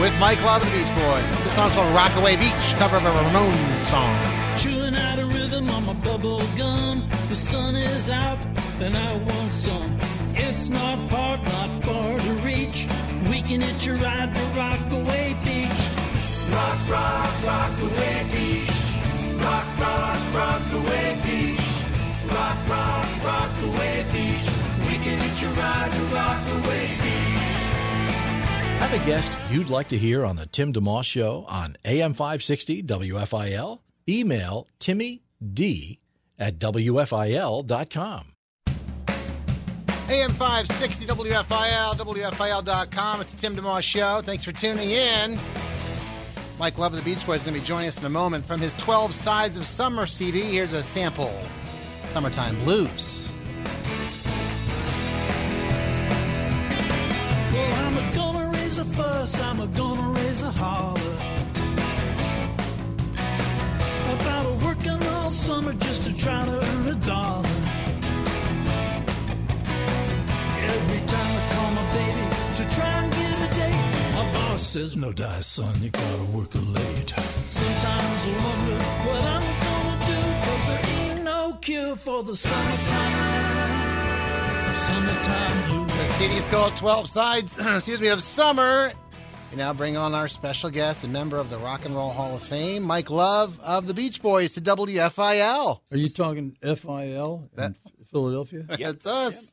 with 0.01 0.19
Mike 0.19 0.43
Love 0.43 0.63
of 0.63 0.73
the 0.73 0.79
Beach 0.79 0.95
Boys. 0.95 1.45
This 1.45 1.53
song's 1.53 1.75
called 1.75 1.95
Rockaway 1.95 2.37
Beach, 2.37 2.75
cover 2.81 2.97
of 2.97 3.05
a 3.05 3.11
Ramones 3.11 3.77
song. 3.77 4.17
Chewing 4.59 4.95
out 4.95 5.19
a 5.19 5.27
rhythm 5.27 5.69
on 5.69 5.85
my 5.85 5.93
bubble 5.93 6.41
gum. 6.57 7.07
The 7.29 7.37
sun 7.37 7.77
is 7.77 8.09
out, 8.09 8.39
and 8.81 8.97
I 8.97 9.17
want 9.17 9.53
some. 9.53 10.01
It's 10.35 10.71
not 10.71 10.99
hard, 11.11 11.45
not 11.45 11.71
far 11.85 12.19
to 12.19 12.33
reach. 12.49 12.89
We 13.29 13.43
can 13.43 13.61
hitch 13.61 13.87
a 13.89 13.95
ride 13.95 14.35
to 14.35 14.43
Rockaway 14.57 15.37
Beach. 15.45 15.81
Rock, 16.55 16.81
rock, 16.89 17.33
Rockaway 17.45 18.25
Beach. 18.33 18.73
Rock, 19.45 19.69
rock, 19.85 20.21
Rockaway 20.35 21.09
Beach. 21.27 21.67
Rock, 22.33 22.59
rock, 22.73 23.09
Rockaway 23.29 24.05
Beach. 24.13 24.47
We 24.89 24.95
can 25.05 25.19
hitch 25.25 25.43
a 25.43 25.51
ride 25.61 25.91
to 25.93 26.03
Rockaway 26.17 26.87
Beach. 27.03 27.20
Have 28.81 28.95
a 28.95 29.07
guest 29.07 29.37
you'd 29.51 29.69
like 29.69 29.89
to 29.89 29.99
hear 29.99 30.25
on 30.25 30.37
the 30.37 30.47
Tim 30.47 30.73
DeMoss 30.73 31.05
Show 31.05 31.45
on 31.47 31.77
AM 31.85 32.15
560 32.15 32.83
WFIL? 32.83 33.81
Email 34.09 34.67
Timmy 34.79 35.23
D 35.53 36.01
at 36.39 36.59
WFIL.com. 36.59 38.33
AM 40.09 40.31
560 40.33 41.07
WFIL, 41.07 41.95
WFIL.com. 41.95 43.21
It's 43.21 43.35
the 43.35 43.37
Tim 43.37 43.55
DeMoss 43.55 43.83
Show. 43.83 44.23
Thanks 44.25 44.45
for 44.45 44.53
tuning 44.53 44.91
in. 44.91 45.39
Mike 46.59 46.79
Love 46.79 46.95
of 46.95 46.99
the 46.99 47.05
Beach 47.05 47.25
Boys 47.27 47.41
is 47.41 47.43
going 47.43 47.55
to 47.55 47.61
be 47.61 47.67
joining 47.67 47.89
us 47.89 48.01
in 48.01 48.07
a 48.07 48.11
moment 48.11 48.47
from 48.47 48.61
his 48.61 48.75
12 48.77 49.15
Sides 49.15 49.59
of 49.59 49.67
Summer 49.67 50.07
CD. 50.07 50.41
Here's 50.41 50.73
a 50.73 50.83
sample 50.83 51.39
Summertime 52.07 52.59
Blues. 52.65 53.20
Summer 65.51 65.73
just 65.73 66.03
to 66.05 66.13
try 66.17 66.45
to 66.45 66.57
earn 66.69 66.87
a 66.87 66.99
dollar. 67.13 67.49
Every 70.75 71.03
time 71.13 71.33
I 71.39 71.45
call 71.55 71.71
my 71.79 71.87
baby 71.99 72.25
to 72.59 72.65
try 72.77 72.93
and 73.03 73.11
get 73.19 73.35
a 73.47 73.49
date, 73.61 73.87
my 74.19 74.25
boss 74.33 74.63
says, 74.63 74.97
No 74.97 75.13
die, 75.13 75.41
son, 75.41 75.75
you 75.83 75.91
gotta 75.91 76.27
work 76.37 76.55
late. 76.55 77.11
Sometimes 77.61 78.21
I 78.27 78.35
wonder 78.47 78.79
what 79.07 79.23
I'm 79.35 79.47
gonna 79.67 79.97
do, 80.13 80.21
cause 80.47 80.65
there 80.69 80.85
ain't 80.97 81.25
no 81.25 81.41
cure 81.61 81.97
for 81.97 82.23
the 82.23 82.37
summertime. 82.37 83.15
Summertime 84.87 85.59
blues. 85.69 86.19
The 86.19 86.25
is 86.41 86.47
called 86.47 86.77
12 86.77 87.09
Sides, 87.09 87.59
excuse 87.77 88.01
me, 88.01 88.09
of 88.09 88.23
Summer. 88.23 88.93
We 89.51 89.57
now 89.57 89.73
bring 89.73 89.97
on 89.97 90.15
our 90.15 90.29
special 90.29 90.71
guest, 90.71 91.03
a 91.03 91.09
member 91.09 91.37
of 91.37 91.51
the 91.51 91.59
Rock 91.59 91.85
and 91.85 91.95
Roll 91.95 92.11
Hall 92.11 92.37
of 92.37 92.43
Fame, 92.43 92.85
Mike 92.85 93.11
Love 93.11 93.59
of 93.61 93.87
the 93.89 93.95
Beach 93.95 94.23
Boys 94.23 94.53
to 94.53 94.61
WFIL. 94.61 95.81
Are 95.91 95.97
you 95.97 96.09
talking 96.09 96.57
FIL 96.63 97.49
in 97.59 97.77
Philadelphia? 98.13 98.63
That's 98.79 99.07
us. 99.07 99.53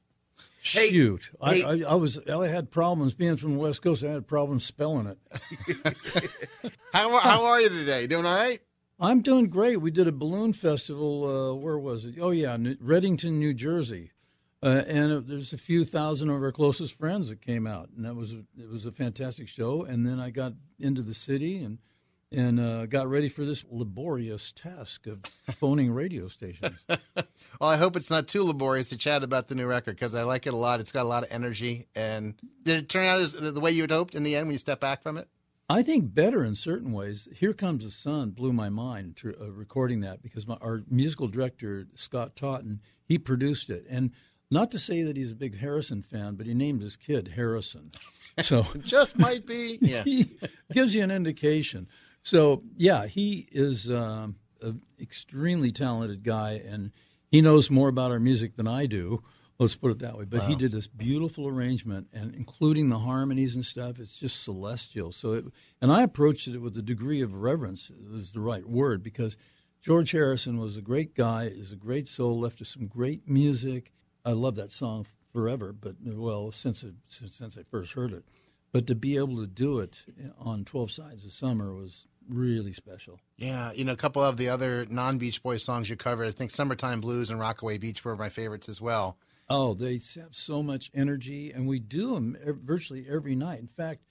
Shoot, 0.61 1.29
hey. 1.43 1.63
I, 1.63 1.69
I, 1.71 1.81
I 1.91 1.95
was 1.95 2.19
I 2.27 2.47
had 2.47 2.69
problems 2.71 3.13
being 3.13 3.37
from 3.37 3.53
the 3.53 3.59
West 3.59 3.81
Coast. 3.81 4.03
I 4.03 4.11
had 4.11 4.27
problems 4.27 4.65
spelling 4.65 5.07
it. 5.07 5.17
How, 6.93 7.17
how 7.19 7.45
are 7.45 7.61
you 7.61 7.69
today? 7.69 8.05
Doing 8.07 8.25
all 8.25 8.35
right? 8.35 8.59
I'm 8.99 9.21
doing 9.21 9.47
great. 9.49 9.77
We 9.79 9.91
did 9.91 10.07
a 10.07 10.11
balloon 10.11 10.51
festival. 10.51 11.23
Uh, 11.25 11.53
where 11.55 11.77
was 11.79 12.03
it? 12.05 12.15
Oh 12.19 12.31
yeah, 12.31 12.57
New- 12.57 12.75
Readington, 12.81 13.39
New 13.39 13.53
Jersey, 13.53 14.11
uh, 14.64 14.84
and 14.88 15.28
there's 15.28 15.53
a 15.53 15.58
few 15.58 15.86
thousand 15.86 16.30
of 16.30 16.41
our 16.41 16.51
closest 16.51 16.97
friends 16.97 17.30
that 17.30 17.41
came 17.41 17.68
out, 17.68 17.89
and 17.95 18.05
that 18.05 18.16
was 18.16 18.34
a, 18.34 18.43
it 18.58 18.70
was 18.70 18.86
a 18.86 18.91
fantastic 18.91 19.47
show. 19.47 19.84
And 19.84 20.05
then 20.05 20.20
I 20.20 20.30
got 20.30 20.53
into 20.80 21.01
the 21.01 21.14
city 21.14 21.64
and 21.64 21.80
and 22.32 22.60
uh, 22.60 22.86
got 22.88 23.08
ready 23.08 23.30
for 23.30 23.45
this 23.45 23.64
laborious 23.70 24.51
task 24.51 25.08
of 25.08 25.22
phoning 25.60 25.91
radio 25.91 26.28
stations. 26.28 26.78
Well, 27.60 27.70
I 27.70 27.78
hope 27.78 27.95
it's 27.95 28.12
not 28.12 28.28
too 28.28 28.43
laborious 28.43 28.89
to 28.89 28.97
chat 28.97 29.24
about 29.24 29.47
the 29.47 29.55
new 29.55 29.66
record 29.66 29.95
because 29.95 30.14
I 30.14 30.24
like 30.24 30.45
it 30.45 30.53
a 30.53 30.58
lot. 30.58 30.80
It's 30.80 30.91
got 30.91 31.03
a 31.03 31.10
lot 31.10 31.24
of 31.24 31.32
energy. 31.32 31.88
And 31.95 32.36
did 32.64 32.78
it 32.78 32.89
turn 32.89 33.05
out 33.05 33.20
as 33.20 33.32
the 33.32 33.60
way 33.60 33.72
you 33.72 33.82
had 33.82 33.89
hoped 33.89 34.14
in 34.14 34.22
the 34.22 34.36
end 34.36 34.47
when 34.47 34.53
you 34.53 34.60
step 34.60 34.80
back 34.80 35.01
from 35.01 35.18
it? 35.18 35.28
I 35.70 35.82
think 35.82 36.14
better 36.14 36.45
in 36.45 36.55
certain 36.55 36.93
ways. 36.93 37.28
Here 37.34 37.53
Comes 37.53 37.84
the 37.84 37.91
Sun 37.91 38.32
blew 38.32 38.53
my 38.53 38.70
mind 38.70 39.18
to, 39.18 39.36
uh, 39.41 39.51
recording 39.51 40.01
that 40.01 40.22
because 40.22 40.47
my, 40.47 40.55
our 40.62 40.84
musical 40.89 41.28
director 41.28 41.88
Scott 41.95 42.36
Totten 42.36 42.80
he 43.03 43.18
produced 43.18 43.70
it, 43.70 43.86
and 43.89 44.12
not 44.49 44.71
to 44.71 44.79
say 44.79 45.03
that 45.03 45.17
he's 45.17 45.31
a 45.31 45.35
big 45.35 45.57
Harrison 45.59 46.01
fan, 46.01 46.35
but 46.35 46.45
he 46.45 46.53
named 46.53 46.81
his 46.81 46.95
kid 46.95 47.33
Harrison, 47.35 47.91
so 48.41 48.65
Just 48.83 49.17
might 49.17 49.45
be. 49.45 49.77
Yeah. 49.81 50.03
he 50.03 50.37
gives 50.71 50.93
you 50.95 51.03
an 51.03 51.11
indication. 51.11 51.87
So 52.23 52.63
yeah, 52.75 53.07
he 53.07 53.47
is 53.51 53.89
um, 53.89 54.35
an 54.61 54.81
extremely 55.01 55.71
talented 55.71 56.23
guy, 56.23 56.61
and 56.65 56.91
he 57.29 57.41
knows 57.41 57.69
more 57.69 57.89
about 57.89 58.11
our 58.11 58.19
music 58.19 58.55
than 58.55 58.67
I 58.67 58.85
do. 58.85 59.23
Let's 59.59 59.75
put 59.75 59.89
it 59.91 59.99
that 59.99 60.15
way. 60.17 60.25
But 60.25 60.43
he 60.43 60.55
did 60.55 60.71
this 60.71 60.85
beautiful 60.85 61.47
arrangement, 61.47 62.07
and 62.13 62.35
including 62.35 62.89
the 62.89 62.99
harmonies 62.99 63.55
and 63.55 63.65
stuff. 63.65 63.97
It's 63.99 64.15
just 64.15 64.43
celestial. 64.43 65.11
So, 65.11 65.33
it, 65.33 65.45
and 65.81 65.91
I 65.91 66.03
approached 66.03 66.47
it 66.47 66.59
with 66.59 66.77
a 66.77 66.83
degree 66.83 67.21
of 67.21 67.33
reverence. 67.33 67.91
Is 68.13 68.33
the 68.33 68.39
right 68.39 68.67
word 68.67 69.01
because 69.01 69.35
George 69.81 70.11
Harrison 70.11 70.59
was 70.59 70.77
a 70.77 70.81
great 70.81 71.15
guy. 71.15 71.45
Is 71.45 71.71
a 71.71 71.75
great 71.75 72.07
soul. 72.07 72.39
Left 72.39 72.61
us 72.61 72.69
some 72.69 72.85
great 72.85 73.27
music. 73.27 73.91
I 74.28 74.34
love 74.34 74.55
that 74.55 74.71
song 74.71 75.05
forever. 75.32 75.71
But 75.71 75.95
well, 76.03 76.51
since 76.51 76.84
it, 76.84 76.95
since, 77.07 77.36
since 77.36 77.57
I 77.57 77.63
first 77.63 77.93
heard 77.93 78.11
it, 78.11 78.25
but 78.73 78.86
to 78.88 78.95
be 78.95 79.15
able 79.15 79.38
to 79.38 79.47
do 79.47 79.80
it 79.80 80.03
on 80.38 80.65
Twelve 80.65 80.91
Sides 80.91 81.23
of 81.23 81.32
Summer 81.32 81.73
was 81.73 82.07
really 82.28 82.73
special. 82.73 83.21
Yeah, 83.38 83.71
you 83.71 83.86
know, 83.86 83.93
a 83.93 83.97
couple 83.97 84.21
of 84.21 84.36
the 84.36 84.49
other 84.49 84.86
non 84.89 85.17
Beach 85.17 85.41
Boys 85.41 85.63
songs 85.63 85.89
you 85.89 85.95
covered. 85.95 86.28
I 86.28 86.32
think 86.32 86.51
"Summertime 86.51 86.99
Blues" 86.99 87.30
and 87.30 87.39
"Rockaway 87.39 87.78
Beach" 87.78 88.03
were 88.03 88.17
my 88.17 88.28
favorites 88.28 88.67
as 88.67 88.82
well. 88.82 89.17
Oh, 89.49 89.73
they 89.73 90.01
have 90.15 90.36
so 90.36 90.61
much 90.61 90.91
energy, 90.93 91.51
and 91.53 91.65
we 91.65 91.80
do 91.80 92.13
them 92.13 92.38
virtually 92.65 93.05
every 93.09 93.34
night. 93.34 93.61
In 93.61 93.67
fact, 93.67 94.01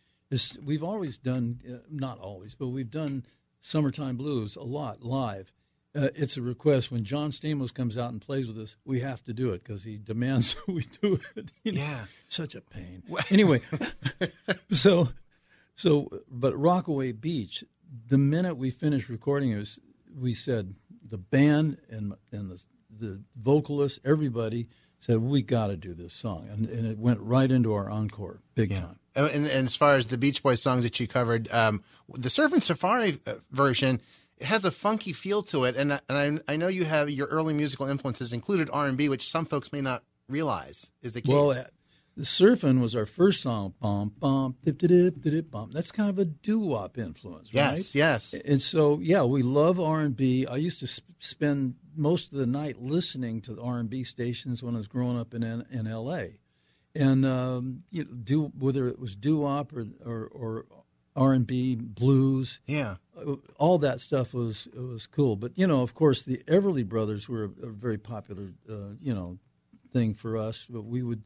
we've 0.64 0.82
always 0.82 1.18
done, 1.18 1.60
uh, 1.70 1.78
not 1.90 2.18
always, 2.18 2.54
but 2.54 2.68
we've 2.68 2.90
done 2.90 3.26
Summertime 3.60 4.16
Blues 4.16 4.56
a 4.56 4.62
lot 4.62 5.02
live. 5.02 5.52
Uh, 5.96 6.08
it's 6.14 6.36
a 6.36 6.42
request 6.42 6.92
when 6.92 7.04
John 7.04 7.30
Stamos 7.30 7.72
comes 7.72 7.96
out 7.96 8.10
and 8.12 8.20
plays 8.20 8.46
with 8.46 8.58
us. 8.58 8.76
We 8.84 9.00
have 9.00 9.24
to 9.24 9.32
do 9.32 9.50
it 9.52 9.64
because 9.64 9.82
he 9.84 9.96
demands 9.96 10.54
we 10.68 10.86
do 11.00 11.18
it. 11.36 11.52
You 11.64 11.72
know, 11.72 11.80
Yeah. 11.80 12.04
such 12.28 12.54
a 12.54 12.60
pain. 12.60 13.02
Anyway, 13.30 13.62
so 14.70 15.08
so 15.74 16.08
but 16.30 16.56
Rockaway 16.58 17.12
Beach. 17.12 17.64
The 18.08 18.18
minute 18.18 18.56
we 18.56 18.70
finished 18.70 19.08
recording 19.08 19.52
it, 19.52 19.58
was, 19.58 19.78
we 20.14 20.34
said 20.34 20.74
the 21.08 21.18
band 21.18 21.78
and 21.88 22.14
and 22.32 22.50
the 22.50 22.62
the 22.98 23.20
vocalist, 23.36 24.00
everybody 24.04 24.68
said 24.98 25.18
we 25.18 25.42
got 25.42 25.68
to 25.68 25.76
do 25.76 25.94
this 25.94 26.12
song, 26.14 26.48
and, 26.50 26.68
and 26.68 26.86
it 26.86 26.98
went 26.98 27.20
right 27.20 27.50
into 27.50 27.72
our 27.74 27.88
encore, 27.90 28.40
big 28.54 28.70
time. 28.70 28.98
Uh, 29.14 29.28
And, 29.32 29.44
and 29.46 29.66
as 29.68 29.76
far 29.76 29.94
as 29.96 30.06
the 30.06 30.16
Beach 30.18 30.42
Boys 30.42 30.60
songs 30.62 30.82
that 30.84 30.98
you 30.98 31.06
covered, 31.06 31.50
um, 31.52 31.82
the 32.12 32.28
Surfin' 32.30 32.62
Safari 32.62 33.18
uh, 33.26 33.34
version 33.50 34.00
it 34.38 34.44
has 34.46 34.64
a 34.64 34.70
funky 34.70 35.12
feel 35.12 35.42
to 35.42 35.64
it, 35.64 35.76
and 35.76 35.92
I- 35.92 36.00
and 36.08 36.42
I, 36.48 36.52
I 36.52 36.56
know 36.56 36.68
you 36.68 36.84
have 36.84 37.08
your 37.10 37.26
early 37.28 37.54
musical 37.54 37.86
influences 37.86 38.32
included 38.32 38.68
R 38.72 38.86
and 38.86 38.96
B, 38.96 39.08
which 39.08 39.30
some 39.30 39.44
folks 39.46 39.72
may 39.72 39.80
not 39.80 40.02
realize 40.28 40.90
is 41.02 41.12
the 41.14 41.20
case. 41.22 41.32
Well, 41.34 41.50
uh, 41.52 41.64
the 42.16 42.22
surfing 42.24 42.80
was 42.80 42.96
our 42.96 43.04
first 43.06 43.42
song. 43.42 43.74
Bum 43.80 44.10
bum 44.18 44.56
dip 44.64 44.78
dip 44.78 44.88
dip 44.90 45.20
dip 45.20 45.32
dip 45.32 45.50
bum. 45.50 45.70
That's 45.72 45.92
kind 45.92 46.08
of 46.08 46.18
a 46.18 46.24
doo 46.24 46.58
wop 46.58 46.96
influence, 46.98 47.48
right? 47.54 47.76
yes, 47.76 47.94
yes, 47.94 48.34
And 48.44 48.60
so, 48.62 48.98
yeah, 49.02 49.22
we 49.24 49.42
love 49.42 49.78
R 49.78 50.00
and 50.00 50.16
B. 50.16 50.46
I 50.46 50.56
used 50.56 50.80
to 50.80 50.86
sp- 50.88 51.04
spend 51.18 51.74
most 51.94 52.32
of 52.32 52.38
the 52.38 52.46
night 52.46 52.80
listening 52.80 53.40
to 53.42 53.54
the 53.54 53.60
R 53.62 53.78
and 53.78 53.90
B 53.90 54.02
stations 54.02 54.62
when 54.62 54.74
I 54.74 54.78
was 54.78 54.88
growing 54.88 55.18
up 55.18 55.34
in 55.34 55.42
in 55.70 55.86
L.A. 55.86 56.38
And 56.94 57.26
um, 57.26 57.82
you 57.90 58.04
know, 58.04 58.10
do 58.12 58.44
whether 58.58 58.88
it 58.88 58.98
was 58.98 59.14
doo 59.14 59.40
wop 59.40 59.74
or 59.74 59.84
or, 60.04 60.26
or 60.32 60.66
R 61.16 61.32
and 61.32 61.46
B 61.46 61.74
blues, 61.74 62.60
yeah. 62.66 62.96
uh, 63.16 63.36
all 63.56 63.78
that 63.78 64.00
stuff 64.00 64.34
was 64.34 64.68
was 64.74 65.06
cool. 65.06 65.36
But 65.36 65.52
you 65.56 65.66
know, 65.66 65.80
of 65.80 65.94
course, 65.94 66.22
the 66.22 66.42
Everly 66.46 66.86
Brothers 66.86 67.28
were 67.28 67.44
a, 67.44 67.66
a 67.66 67.70
very 67.70 67.98
popular, 67.98 68.52
uh, 68.70 68.94
you 69.00 69.14
know, 69.14 69.38
thing 69.92 70.14
for 70.14 70.36
us. 70.36 70.66
But 70.68 70.82
we 70.82 71.02
would 71.02 71.22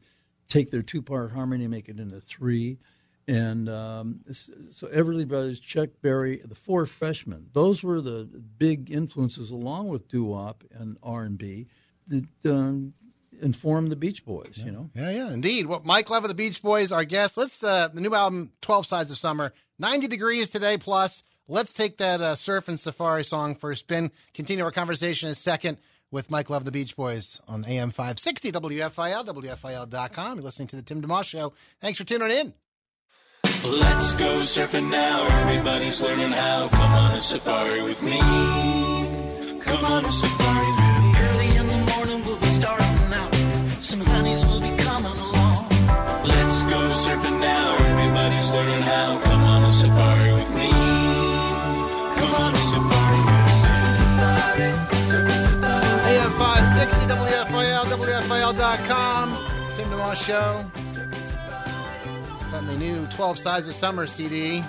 take 0.47 0.71
their 0.71 0.81
two 0.81 1.01
part 1.01 1.31
harmony 1.31 1.65
and 1.65 1.71
make 1.71 1.89
it 1.89 1.99
into 1.99 2.21
three. 2.21 2.79
And 3.27 3.69
um, 3.69 4.21
so 4.31 4.87
Everly 4.87 5.27
Brothers, 5.27 5.59
Chuck 5.59 5.89
Berry, 6.01 6.41
the 6.43 6.55
Four 6.55 6.85
Freshmen, 6.85 7.47
those 7.53 7.83
were 7.83 8.01
the 8.01 8.23
big 8.57 8.91
influences, 8.91 9.51
along 9.51 9.89
with 9.89 10.07
doo 10.07 10.23
wop 10.23 10.63
and 10.71 10.97
R 11.03 11.23
and 11.23 11.37
B, 11.37 11.67
that 12.07 12.25
um, 12.45 12.93
informed 13.41 13.91
the 13.91 13.95
Beach 13.95 14.25
Boys. 14.25 14.61
You 14.63 14.71
know, 14.71 14.89
Yeah, 14.95 15.11
yeah, 15.11 15.33
indeed. 15.33 15.67
Well, 15.67 15.81
Mike 15.85 16.09
Love 16.09 16.23
of 16.23 16.29
the 16.29 16.35
Beach 16.35 16.61
Boys, 16.61 16.91
our 16.91 17.05
guest. 17.05 17.37
Let's 17.37 17.63
uh, 17.63 17.89
the 17.89 18.01
new 18.01 18.13
album, 18.13 18.51
Twelve 18.59 18.85
Sides 18.85 19.11
of 19.11 19.17
Summer, 19.17 19.53
ninety 19.81 20.07
degrees 20.07 20.49
today 20.49 20.77
plus. 20.77 21.23
Let's 21.47 21.73
take 21.73 21.97
that 21.97 22.21
uh, 22.21 22.35
surfin' 22.35 22.79
safari 22.79 23.25
song 23.25 23.55
for 23.55 23.71
a 23.71 23.75
spin. 23.75 24.11
Continue 24.33 24.63
our 24.63 24.71
conversation 24.71 25.27
in 25.27 25.33
a 25.33 25.35
second 25.35 25.77
with 26.09 26.31
Mike 26.31 26.49
Love 26.49 26.61
of 26.61 26.65
the 26.65 26.71
Beach 26.71 26.95
Boys 26.95 27.41
on 27.47 27.65
AM 27.65 27.91
five 27.91 28.19
sixty 28.19 28.51
WFIL, 28.51 29.25
WFIL.com. 29.25 30.37
You're 30.37 30.45
listening 30.45 30.67
to 30.69 30.77
the 30.77 30.81
Tim 30.81 31.01
DeMoss 31.01 31.25
Show. 31.25 31.51
Thanks 31.81 31.97
for 31.97 32.05
tuning 32.05 32.31
in. 32.31 32.53
Let's 33.65 34.15
go 34.15 34.39
surfing 34.39 34.89
now. 34.89 35.27
Everybody's 35.41 36.01
learning 36.01 36.31
how. 36.31 36.69
Come 36.69 36.91
on 36.93 37.11
a 37.15 37.21
safari 37.21 37.81
with 37.81 38.01
me. 38.01 38.17
Come 39.59 39.85
on 39.85 40.05
a 40.05 40.11
safari 40.11 40.71
with 40.71 40.79
me. 40.79 41.13
Early 41.19 41.57
in 41.57 41.67
the 41.67 41.93
morning, 41.93 42.25
we'll 42.25 42.39
be 42.39 42.47
starting 42.47 43.13
out. 43.13 43.35
Some 43.83 44.01
honeys 44.01 44.45
will 44.45 44.61
be 44.61 44.75
coming 44.77 45.19
along. 45.19 45.69
Let's 46.23 46.63
go 46.63 46.89
surfing 46.89 47.39
now. 47.39 47.80
Everybody's 48.21 48.51
learning 48.51 48.81
how. 48.83 49.19
Come 49.21 49.43
on 49.45 49.63
a 49.63 49.71
safari 49.73 50.31
with 50.33 50.49
me. 50.53 50.69
Come 50.69 52.35
on 52.35 52.53
a 52.53 52.57
safari. 52.57 53.17
AM 56.05 56.31
five 56.37 56.79
sixty 56.79 57.05
WFIL, 57.07 57.83
WFIL.com. 57.85 59.37
Tim 59.73 59.89
DeMoss 59.89 60.23
Show. 60.23 60.63
From 62.51 62.67
the 62.67 62.77
new 62.77 63.07
Twelve 63.07 63.39
Sides 63.39 63.65
of 63.65 63.73
Summer 63.73 64.05
CD. 64.05 64.63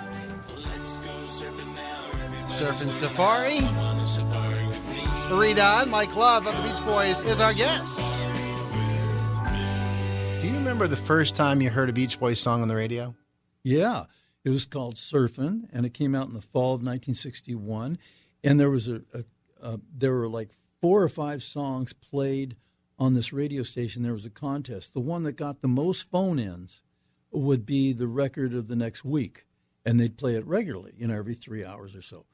Surfing 2.45 2.91
Safari. 2.91 3.59
Come 3.59 3.77
on 3.77 3.99
a 3.99 4.07
safari 4.07 4.65
with 4.65 4.89
me. 4.89 5.05
Marie 5.29 5.53
Don, 5.53 5.91
Mike 5.91 6.15
Love 6.15 6.47
of 6.47 6.57
the 6.57 6.63
Beach 6.63 6.83
Boys 6.85 7.21
is 7.21 7.39
our 7.39 7.53
guest. 7.53 7.99
Do 10.41 10.47
you 10.47 10.55
remember 10.55 10.87
the 10.87 10.97
first 10.97 11.35
time 11.35 11.61
you 11.61 11.69
heard 11.69 11.89
a 11.89 11.93
Beach 11.93 12.19
Boys 12.19 12.39
song 12.39 12.63
on 12.63 12.67
the 12.67 12.75
radio? 12.75 13.13
Yeah, 13.63 14.05
it 14.43 14.49
was 14.49 14.65
called 14.65 14.95
Surfin', 14.95 15.69
and 15.71 15.85
it 15.85 15.93
came 15.93 16.13
out 16.13 16.27
in 16.27 16.33
the 16.33 16.41
fall 16.41 16.75
of 16.75 16.81
1961. 16.81 17.97
And 18.43 18.59
there 18.59 18.69
was 18.69 18.87
a, 18.87 19.01
a, 19.13 19.23
a 19.61 19.79
there 19.95 20.13
were 20.13 20.27
like 20.27 20.49
four 20.81 21.01
or 21.01 21.09
five 21.09 21.41
songs 21.43 21.93
played 21.93 22.57
on 22.99 23.13
this 23.13 23.33
radio 23.33 23.63
station. 23.63 24.03
There 24.03 24.13
was 24.13 24.25
a 24.25 24.29
contest. 24.29 24.93
The 24.93 24.99
one 24.99 25.23
that 25.23 25.33
got 25.33 25.61
the 25.61 25.67
most 25.67 26.09
phone-ins 26.11 26.81
would 27.31 27.65
be 27.65 27.93
the 27.93 28.07
record 28.07 28.53
of 28.53 28.67
the 28.67 28.75
next 28.75 29.03
week, 29.03 29.45
and 29.85 29.99
they'd 29.99 30.17
play 30.17 30.35
it 30.35 30.45
regularly, 30.45 30.93
you 30.97 31.07
know, 31.07 31.15
every 31.15 31.35
three 31.35 31.65
hours 31.65 31.95
or 31.95 32.01
so. 32.01 32.25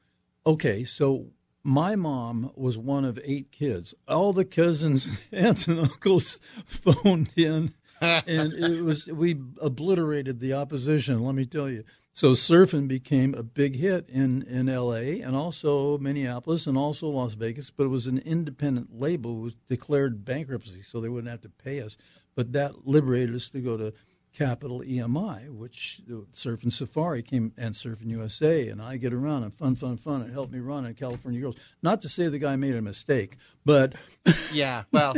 Okay, 0.46 0.84
so 0.84 1.26
my 1.62 1.94
mom 1.94 2.50
was 2.54 2.76
one 2.76 3.04
of 3.04 3.18
eight 3.24 3.50
kids. 3.52 3.94
All 4.08 4.32
the 4.32 4.44
cousins, 4.44 5.08
aunts, 5.32 5.68
and 5.68 5.78
uncles 5.78 6.38
phoned 6.66 7.30
in, 7.36 7.74
and 8.00 8.52
it 8.52 8.82
was 8.82 9.06
we 9.06 9.40
obliterated 9.60 10.40
the 10.40 10.54
opposition. 10.54 11.22
Let 11.22 11.34
me 11.34 11.46
tell 11.46 11.68
you. 11.68 11.84
So 12.12 12.32
surfing 12.32 12.88
became 12.88 13.34
a 13.34 13.42
big 13.42 13.76
hit 13.76 14.08
in 14.08 14.42
in 14.42 14.68
L.A. 14.68 15.20
and 15.20 15.36
also 15.36 15.98
Minneapolis 15.98 16.66
and 16.66 16.76
also 16.76 17.08
Las 17.08 17.34
Vegas. 17.34 17.70
But 17.70 17.84
it 17.84 17.88
was 17.90 18.06
an 18.06 18.18
independent 18.18 18.98
label 18.98 19.34
who 19.34 19.52
declared 19.68 20.24
bankruptcy, 20.24 20.82
so 20.82 21.00
they 21.00 21.08
wouldn't 21.08 21.30
have 21.30 21.42
to 21.42 21.48
pay 21.48 21.80
us. 21.80 21.96
But 22.34 22.52
that 22.52 22.86
liberated 22.86 23.34
us 23.34 23.50
to 23.50 23.60
go 23.60 23.76
to 23.76 23.92
Capitol 24.36 24.80
EMI, 24.80 25.50
which 25.50 26.00
Surfin' 26.32 26.72
Safari 26.72 27.22
came 27.22 27.52
and 27.56 27.74
Surfin' 27.74 28.08
USA, 28.10 28.68
and 28.68 28.80
I 28.80 28.96
get 28.96 29.12
around 29.12 29.42
and 29.42 29.54
fun, 29.54 29.74
fun, 29.74 29.96
fun. 29.96 30.22
and 30.22 30.32
help 30.32 30.50
me 30.50 30.58
Rhonda 30.58 30.96
California 30.96 31.40
Girls. 31.40 31.56
Not 31.82 32.00
to 32.02 32.08
say 32.08 32.28
the 32.28 32.38
guy 32.38 32.56
made 32.56 32.76
a 32.76 32.82
mistake, 32.82 33.36
but 33.64 33.94
Yeah, 34.52 34.84
well, 34.92 35.14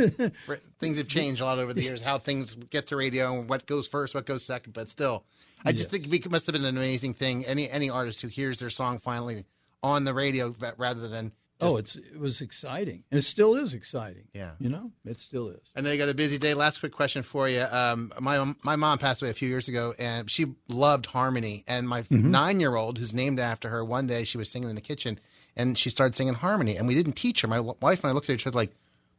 things 0.79 0.97
have 0.97 1.07
changed 1.07 1.41
a 1.41 1.45
lot 1.45 1.59
over 1.59 1.73
the 1.73 1.83
years, 1.83 2.01
how 2.01 2.17
things 2.17 2.55
get 2.55 2.87
to 2.87 2.95
radio 2.95 3.39
and 3.39 3.49
what 3.49 3.65
goes 3.65 3.87
first, 3.87 4.15
what 4.15 4.25
goes 4.25 4.43
second. 4.43 4.73
But 4.73 4.87
still, 4.87 5.23
I 5.63 5.71
just 5.71 5.89
think 5.89 6.11
it 6.11 6.31
must 6.31 6.45
have 6.47 6.53
been 6.53 6.65
an 6.65 6.77
amazing 6.77 7.13
thing. 7.13 7.45
Any 7.45 7.69
any 7.69 7.89
artist 7.89 8.21
who 8.21 8.27
hears 8.27 8.59
their 8.59 8.69
song 8.69 8.99
finally 8.99 9.45
on 9.81 10.03
the 10.03 10.13
radio 10.13 10.55
rather 10.77 11.07
than. 11.07 11.33
Oh, 11.63 11.77
it's 11.77 11.95
it 11.95 12.19
was 12.19 12.41
exciting. 12.41 13.03
And 13.11 13.19
it 13.19 13.23
still 13.23 13.55
is 13.55 13.73
exciting. 13.73 14.25
Yeah. 14.33 14.51
you 14.59 14.69
know, 14.69 14.91
it 15.05 15.19
still 15.19 15.49
is. 15.49 15.61
And 15.75 15.87
you 15.87 15.97
got 15.97 16.09
a 16.09 16.13
busy 16.13 16.37
day. 16.37 16.53
Last 16.53 16.79
quick 16.79 16.91
question 16.91 17.23
for 17.23 17.47
you. 17.49 17.61
Um, 17.63 18.11
my 18.19 18.53
my 18.63 18.75
mom 18.75 18.97
passed 18.97 19.21
away 19.21 19.31
a 19.31 19.33
few 19.33 19.49
years 19.49 19.67
ago, 19.67 19.93
and 19.97 20.29
she 20.29 20.47
loved 20.67 21.05
harmony. 21.07 21.63
And 21.67 21.87
my 21.87 22.03
nine 22.09 22.59
year 22.59 22.75
old, 22.75 22.97
who's 22.97 23.13
named 23.13 23.39
after 23.39 23.69
her, 23.69 23.83
one 23.83 24.07
day 24.07 24.23
she 24.23 24.37
was 24.37 24.49
singing 24.49 24.69
in 24.69 24.75
the 24.75 24.81
kitchen, 24.81 25.19
and 25.55 25.77
she 25.77 25.89
started 25.89 26.15
singing 26.15 26.33
harmony. 26.33 26.77
And 26.77 26.87
we 26.87 26.95
didn't 26.95 27.13
teach 27.13 27.41
her. 27.41 27.47
My 27.47 27.59
wife 27.59 28.03
and 28.03 28.09
I 28.09 28.13
looked 28.13 28.29
at 28.29 28.33
each 28.33 28.47
other 28.47 28.55
like, 28.55 28.73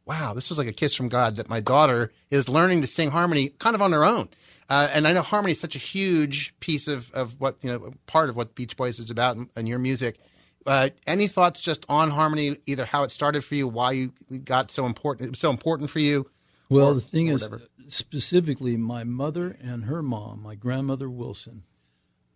"Wow, 0.05 0.33
this 0.33 0.49
was 0.49 0.57
like 0.57 0.67
a 0.67 0.73
kiss 0.73 0.95
from 0.95 1.09
God 1.09 1.35
that 1.37 1.49
my 1.49 1.59
daughter 1.61 2.11
is 2.29 2.49
learning 2.49 2.81
to 2.81 2.87
sing 2.87 3.11
harmony 3.11 3.49
kind 3.59 3.75
of 3.75 3.81
on 3.81 3.91
her 3.91 4.05
own." 4.05 4.29
Uh, 4.67 4.89
and 4.91 5.07
I 5.07 5.13
know 5.13 5.21
harmony 5.21 5.51
is 5.51 5.59
such 5.59 5.75
a 5.75 5.79
huge 5.79 6.53
piece 6.59 6.87
of 6.87 7.11
of 7.11 7.39
what 7.39 7.57
you 7.61 7.71
know, 7.71 7.93
part 8.07 8.29
of 8.29 8.35
what 8.35 8.55
Beach 8.55 8.75
Boys 8.75 8.99
is 8.99 9.09
about 9.09 9.37
and 9.55 9.67
your 9.67 9.79
music. 9.79 10.19
Uh, 10.65 10.89
any 11.05 11.27
thoughts 11.27 11.61
just 11.61 11.85
on 11.89 12.09
harmony, 12.09 12.57
either 12.65 12.85
how 12.85 13.03
it 13.03 13.11
started 13.11 13.43
for 13.43 13.55
you, 13.55 13.67
why 13.67 13.91
you 13.91 14.11
got 14.43 14.71
so 14.71 14.85
important, 14.85 15.27
it 15.27 15.29
was 15.31 15.39
so 15.39 15.51
important 15.51 15.89
for 15.89 15.99
you? 15.99 16.29
Well, 16.69 16.89
or- 16.89 16.93
the 16.95 17.01
thing 17.01 17.27
is, 17.27 17.43
whatever. 17.43 17.63
specifically, 17.87 18.75
my 18.77 19.03
mother 19.03 19.55
and 19.61 19.85
her 19.85 20.01
mom, 20.01 20.41
my 20.41 20.55
grandmother 20.55 21.09
Wilson, 21.09 21.63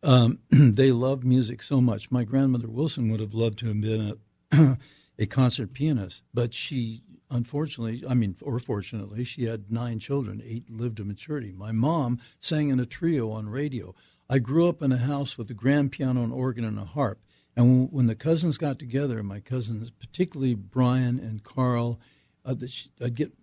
um, 0.04 0.40
they 0.52 0.92
loved 0.92 1.24
music 1.24 1.64
so 1.64 1.82
much. 1.82 2.12
My 2.12 2.24
grandmother 2.24 2.70
Wilson 2.70 3.10
would 3.10 3.20
have 3.20 3.34
loved 3.34 3.60
to 3.60 3.68
have 3.68 3.82
been 3.82 4.18
a, 4.52 4.78
a 5.20 5.26
concert 5.26 5.74
pianist, 5.74 6.22
but 6.34 6.54
she 6.54 7.02
unfortunately, 7.32 8.04
I 8.08 8.14
mean, 8.14 8.36
or 8.42 8.60
fortunately, 8.60 9.24
she 9.24 9.46
had 9.46 9.72
nine 9.72 10.00
children. 10.00 10.42
Eight 10.44 10.70
lived 10.70 10.98
to 10.98 11.04
maturity. 11.04 11.52
My 11.52 11.72
mom 11.72 12.20
sang 12.40 12.70
in 12.70 12.80
a 12.80 12.86
trio 12.86 13.32
on 13.32 13.50
radio. 13.50 13.94
I 14.30 14.40
grew 14.40 14.68
up 14.68 14.82
in 14.82 14.92
a 14.92 14.98
house 14.98 15.38
with 15.38 15.50
a 15.50 15.56
grand 15.56 15.92
piano, 15.92 16.24
an 16.24 16.32
organ, 16.32 16.64
and 16.64 16.78
a 16.78 16.86
harp. 16.86 17.20
And 17.60 17.92
when 17.92 18.08
the 18.08 18.16
cousins 18.16 18.58
got 18.58 18.80
together, 18.80 19.22
my 19.22 19.42
cousins, 19.42 19.90
particularly 19.92 20.54
Brian 20.54 21.20
and 21.20 21.44
Carl, 21.44 22.00
uh, 22.46 22.56
I'd 23.04 23.16
get 23.16 23.34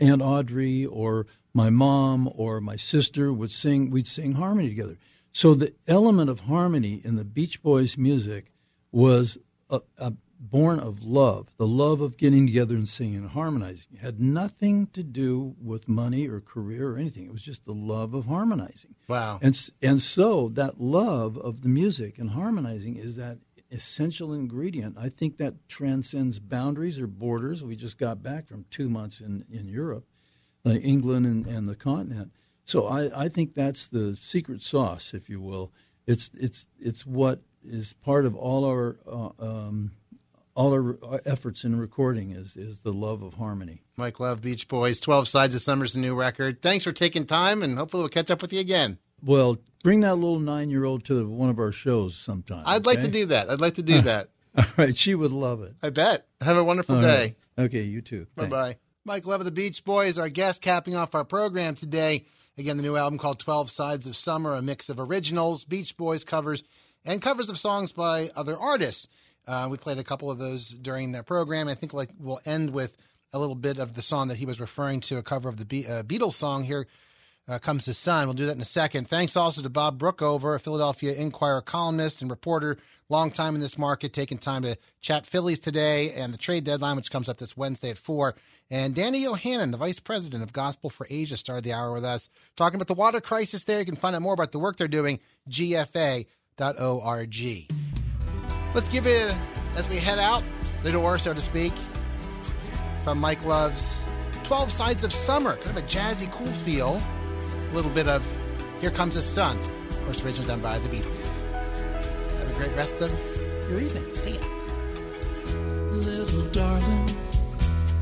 Aunt 0.00 0.20
Audrey 0.20 0.84
or 0.84 1.28
my 1.54 1.70
mom 1.70 2.28
or 2.34 2.60
my 2.60 2.74
sister 2.74 3.32
would 3.32 3.52
sing. 3.52 3.88
We'd 3.88 4.08
sing 4.08 4.32
harmony 4.32 4.68
together. 4.68 4.98
So 5.30 5.54
the 5.54 5.74
element 5.86 6.28
of 6.28 6.40
harmony 6.40 7.00
in 7.04 7.14
the 7.14 7.22
Beach 7.22 7.62
Boys 7.62 7.96
music 7.96 8.50
was 8.90 9.38
a, 9.70 9.80
a 9.96 10.14
born 10.38 10.78
of 10.78 11.02
love, 11.02 11.50
the 11.56 11.66
love 11.66 12.00
of 12.00 12.16
getting 12.16 12.46
together 12.46 12.74
and 12.74 12.88
singing 12.88 13.16
and 13.16 13.30
harmonizing. 13.30 13.86
It 13.94 14.00
had 14.00 14.20
nothing 14.20 14.88
to 14.88 15.02
do 15.02 15.54
with 15.60 15.88
money 15.88 16.28
or 16.28 16.40
career 16.40 16.90
or 16.90 16.96
anything. 16.98 17.24
It 17.24 17.32
was 17.32 17.42
just 17.42 17.64
the 17.64 17.72
love 17.72 18.14
of 18.14 18.26
harmonizing. 18.26 18.94
Wow. 19.08 19.38
And 19.42 19.70
and 19.82 20.02
so 20.02 20.48
that 20.50 20.80
love 20.80 21.38
of 21.38 21.62
the 21.62 21.68
music 21.68 22.18
and 22.18 22.30
harmonizing 22.30 22.96
is 22.96 23.16
that 23.16 23.38
essential 23.70 24.32
ingredient. 24.32 24.96
I 24.98 25.08
think 25.08 25.38
that 25.38 25.68
transcends 25.68 26.38
boundaries 26.38 27.00
or 27.00 27.06
borders. 27.06 27.64
We 27.64 27.76
just 27.76 27.98
got 27.98 28.22
back 28.22 28.46
from 28.46 28.64
two 28.70 28.88
months 28.88 29.20
in, 29.20 29.44
in 29.50 29.66
Europe, 29.66 30.06
uh, 30.64 30.70
England 30.70 31.26
and, 31.26 31.46
and 31.46 31.68
the 31.68 31.74
continent. 31.74 32.32
So 32.64 32.86
I, 32.86 33.24
I 33.24 33.28
think 33.28 33.54
that's 33.54 33.88
the 33.88 34.16
secret 34.16 34.62
sauce, 34.62 35.14
if 35.14 35.28
you 35.28 35.40
will. 35.40 35.72
It's 36.06 36.30
it's 36.34 36.66
it's 36.78 37.04
what 37.04 37.40
is 37.64 37.92
part 37.92 38.26
of 38.26 38.36
all 38.36 38.64
our 38.64 38.96
uh, 39.06 39.30
um, 39.38 39.92
all 40.56 40.72
our 40.72 41.20
efforts 41.24 41.62
in 41.64 41.78
recording 41.78 42.32
is 42.32 42.56
is 42.56 42.80
the 42.80 42.92
love 42.92 43.22
of 43.22 43.34
harmony. 43.34 43.82
Mike 43.96 44.18
Love, 44.18 44.40
Beach 44.40 44.66
Boys, 44.66 44.98
Twelve 44.98 45.28
Sides 45.28 45.54
of 45.54 45.60
Summer's 45.60 45.94
a 45.94 46.00
new 46.00 46.14
record. 46.14 46.62
Thanks 46.62 46.84
for 46.84 46.92
taking 46.92 47.26
time, 47.26 47.62
and 47.62 47.76
hopefully 47.76 48.02
we'll 48.02 48.08
catch 48.08 48.30
up 48.30 48.42
with 48.42 48.52
you 48.52 48.60
again. 48.60 48.98
Well, 49.22 49.58
bring 49.84 50.00
that 50.00 50.16
little 50.16 50.40
nine 50.40 50.70
year 50.70 50.84
old 50.84 51.04
to 51.04 51.28
one 51.28 51.50
of 51.50 51.58
our 51.58 51.72
shows 51.72 52.16
sometime. 52.16 52.64
I'd 52.66 52.86
okay? 52.86 52.96
like 52.96 53.00
to 53.00 53.08
do 53.08 53.26
that. 53.26 53.50
I'd 53.50 53.60
like 53.60 53.74
to 53.74 53.82
do 53.82 54.00
that. 54.02 54.28
All 54.56 54.64
right, 54.78 54.96
she 54.96 55.14
would 55.14 55.32
love 55.32 55.62
it. 55.62 55.74
I 55.82 55.90
bet. 55.90 56.26
Have 56.40 56.56
a 56.56 56.64
wonderful 56.64 56.96
All 56.96 57.02
day. 57.02 57.36
right. 57.58 57.66
Okay, 57.66 57.82
you 57.82 58.00
too. 58.00 58.26
Bye 58.34 58.46
bye. 58.46 58.76
Mike 59.04 59.26
Love 59.26 59.40
of 59.40 59.44
the 59.44 59.52
Beach 59.52 59.84
Boys, 59.84 60.18
our 60.18 60.28
guest, 60.28 60.62
capping 60.62 60.96
off 60.96 61.14
our 61.14 61.24
program 61.24 61.76
today. 61.76 62.24
Again, 62.58 62.76
the 62.78 62.82
new 62.82 62.96
album 62.96 63.18
called 63.18 63.38
12 63.38 63.70
Sides 63.70 64.06
of 64.06 64.16
Summer, 64.16 64.54
a 64.54 64.62
mix 64.62 64.88
of 64.88 64.98
originals, 64.98 65.64
Beach 65.64 65.96
Boys 65.96 66.24
covers, 66.24 66.64
and 67.04 67.22
covers 67.22 67.48
of 67.48 67.58
songs 67.58 67.92
by 67.92 68.30
other 68.34 68.58
artists. 68.58 69.06
Uh, 69.46 69.68
we 69.70 69.76
played 69.76 69.98
a 69.98 70.04
couple 70.04 70.30
of 70.30 70.38
those 70.38 70.70
during 70.70 71.12
the 71.12 71.22
program. 71.22 71.68
I 71.68 71.74
think 71.74 71.94
like 71.94 72.10
we'll 72.18 72.40
end 72.44 72.70
with 72.70 72.96
a 73.32 73.38
little 73.38 73.54
bit 73.54 73.78
of 73.78 73.94
the 73.94 74.02
song 74.02 74.28
that 74.28 74.36
he 74.36 74.46
was 74.46 74.60
referring 74.60 75.00
to, 75.00 75.18
a 75.18 75.22
cover 75.22 75.48
of 75.48 75.56
the 75.56 75.64
Be- 75.64 75.86
uh, 75.86 76.02
Beatles 76.02 76.34
song 76.34 76.64
here. 76.64 76.86
Uh, 77.48 77.60
comes 77.60 77.84
the 77.84 77.94
sun. 77.94 78.26
We'll 78.26 78.34
do 78.34 78.46
that 78.46 78.56
in 78.56 78.60
a 78.60 78.64
second. 78.64 79.08
Thanks 79.08 79.36
also 79.36 79.62
to 79.62 79.70
Bob 79.70 80.00
Brookover, 80.00 80.56
a 80.56 80.58
Philadelphia 80.58 81.14
Inquirer 81.14 81.62
columnist 81.62 82.20
and 82.20 82.28
reporter, 82.28 82.76
long 83.08 83.30
time 83.30 83.54
in 83.54 83.60
this 83.60 83.78
market, 83.78 84.12
taking 84.12 84.38
time 84.38 84.62
to 84.62 84.76
chat 85.00 85.24
Phillies 85.24 85.60
today 85.60 86.10
and 86.10 86.34
the 86.34 86.38
trade 86.38 86.64
deadline, 86.64 86.96
which 86.96 87.12
comes 87.12 87.28
up 87.28 87.38
this 87.38 87.56
Wednesday 87.56 87.90
at 87.90 87.98
4. 87.98 88.34
And 88.68 88.96
Danny 88.96 89.24
Yohannan, 89.24 89.70
the 89.70 89.76
vice 89.76 90.00
president 90.00 90.42
of 90.42 90.52
Gospel 90.52 90.90
for 90.90 91.06
Asia, 91.08 91.36
started 91.36 91.62
the 91.62 91.72
hour 91.72 91.92
with 91.92 92.04
us, 92.04 92.28
talking 92.56 92.74
about 92.74 92.88
the 92.88 92.94
water 92.94 93.20
crisis 93.20 93.62
there. 93.62 93.78
You 93.78 93.84
can 93.84 93.94
find 93.94 94.16
out 94.16 94.22
more 94.22 94.34
about 94.34 94.50
the 94.50 94.58
work 94.58 94.76
they're 94.76 94.88
doing, 94.88 95.20
gfa.org. 95.48 96.26
Let's 98.76 98.90
give 98.90 99.06
it, 99.06 99.34
as 99.74 99.88
we 99.88 99.96
head 99.96 100.18
out 100.18 100.44
the 100.82 100.92
door, 100.92 101.16
so 101.16 101.32
to 101.32 101.40
speak, 101.40 101.72
from 103.02 103.18
Mike 103.18 103.42
Love's 103.42 104.02
12 104.44 104.70
Sides 104.70 105.02
of 105.02 105.14
Summer. 105.14 105.56
Kind 105.56 105.78
of 105.78 105.82
a 105.82 105.86
jazzy, 105.86 106.30
cool 106.30 106.46
feel. 106.46 107.00
A 107.70 107.74
little 107.74 107.90
bit 107.90 108.06
of 108.06 108.22
Here 108.82 108.90
Comes 108.90 109.14
the 109.14 109.22
Sun. 109.22 109.58
Of 109.88 110.04
course, 110.04 110.22
originally 110.22 110.48
done 110.48 110.60
by 110.60 110.78
the 110.78 110.90
Beatles. 110.90 111.24
Have 112.38 112.50
a 112.50 112.54
great 112.58 112.76
rest 112.76 112.96
of 112.96 113.10
your 113.70 113.80
evening. 113.80 114.14
See 114.14 114.34
ya. 114.34 114.40
Little 115.92 116.44
darling, 116.50 117.16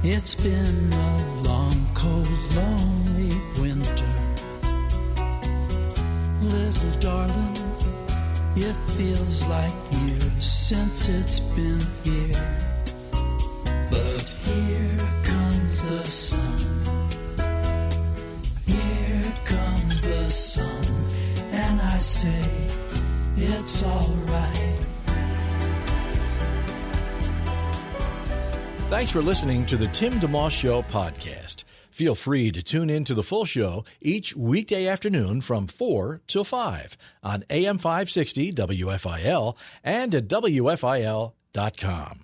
it's 0.03 0.35
been 0.35 0.93
a 0.93 1.43
long, 1.45 1.87
cold, 1.95 2.29
lonely 2.57 3.41
winter. 3.61 4.13
Little 6.43 6.99
darling, 6.99 7.64
it 8.57 8.75
feels 8.97 9.47
like 9.47 9.73
years 9.91 10.45
since 10.45 11.09
it's 11.09 11.41
been 11.41 11.81
here. 12.03 12.71
But 13.91 14.23
here 14.45 14.99
comes 15.25 15.83
the 15.85 16.05
sun. 16.05 16.59
Here 18.67 19.33
comes 19.45 20.03
the 20.03 20.31
sun. 20.31 20.85
And 21.51 21.81
I 21.81 21.99
say, 21.99 22.45
it's 23.37 23.83
alright. 23.83 24.61
Thanks 28.89 29.11
for 29.11 29.23
listening 29.23 29.67
to 29.67 29.77
the 29.77 29.89
Tim 29.89 30.13
DeMoss 30.15 30.53
Show 30.53 30.83
podcast. 30.83 31.65
Feel 31.95 32.17
free 32.17 32.51
to 32.51 32.61
tune 32.61 32.91
in 32.91 33.05
to 33.05 33.15
the 33.15 33.23
full 33.23 33.45
show 33.45 33.85
each 34.01 34.35
weekday 34.35 34.89
afternoon 34.89 35.41
from 35.41 35.69
4 35.69 36.23
till 36.27 36.43
5 36.43 36.97
on 37.23 37.45
AM 37.49 37.79
560 37.79 38.53
WFIL 38.53 39.57
and 39.85 40.13
at 40.13 40.27
WFIL.com. 40.27 42.24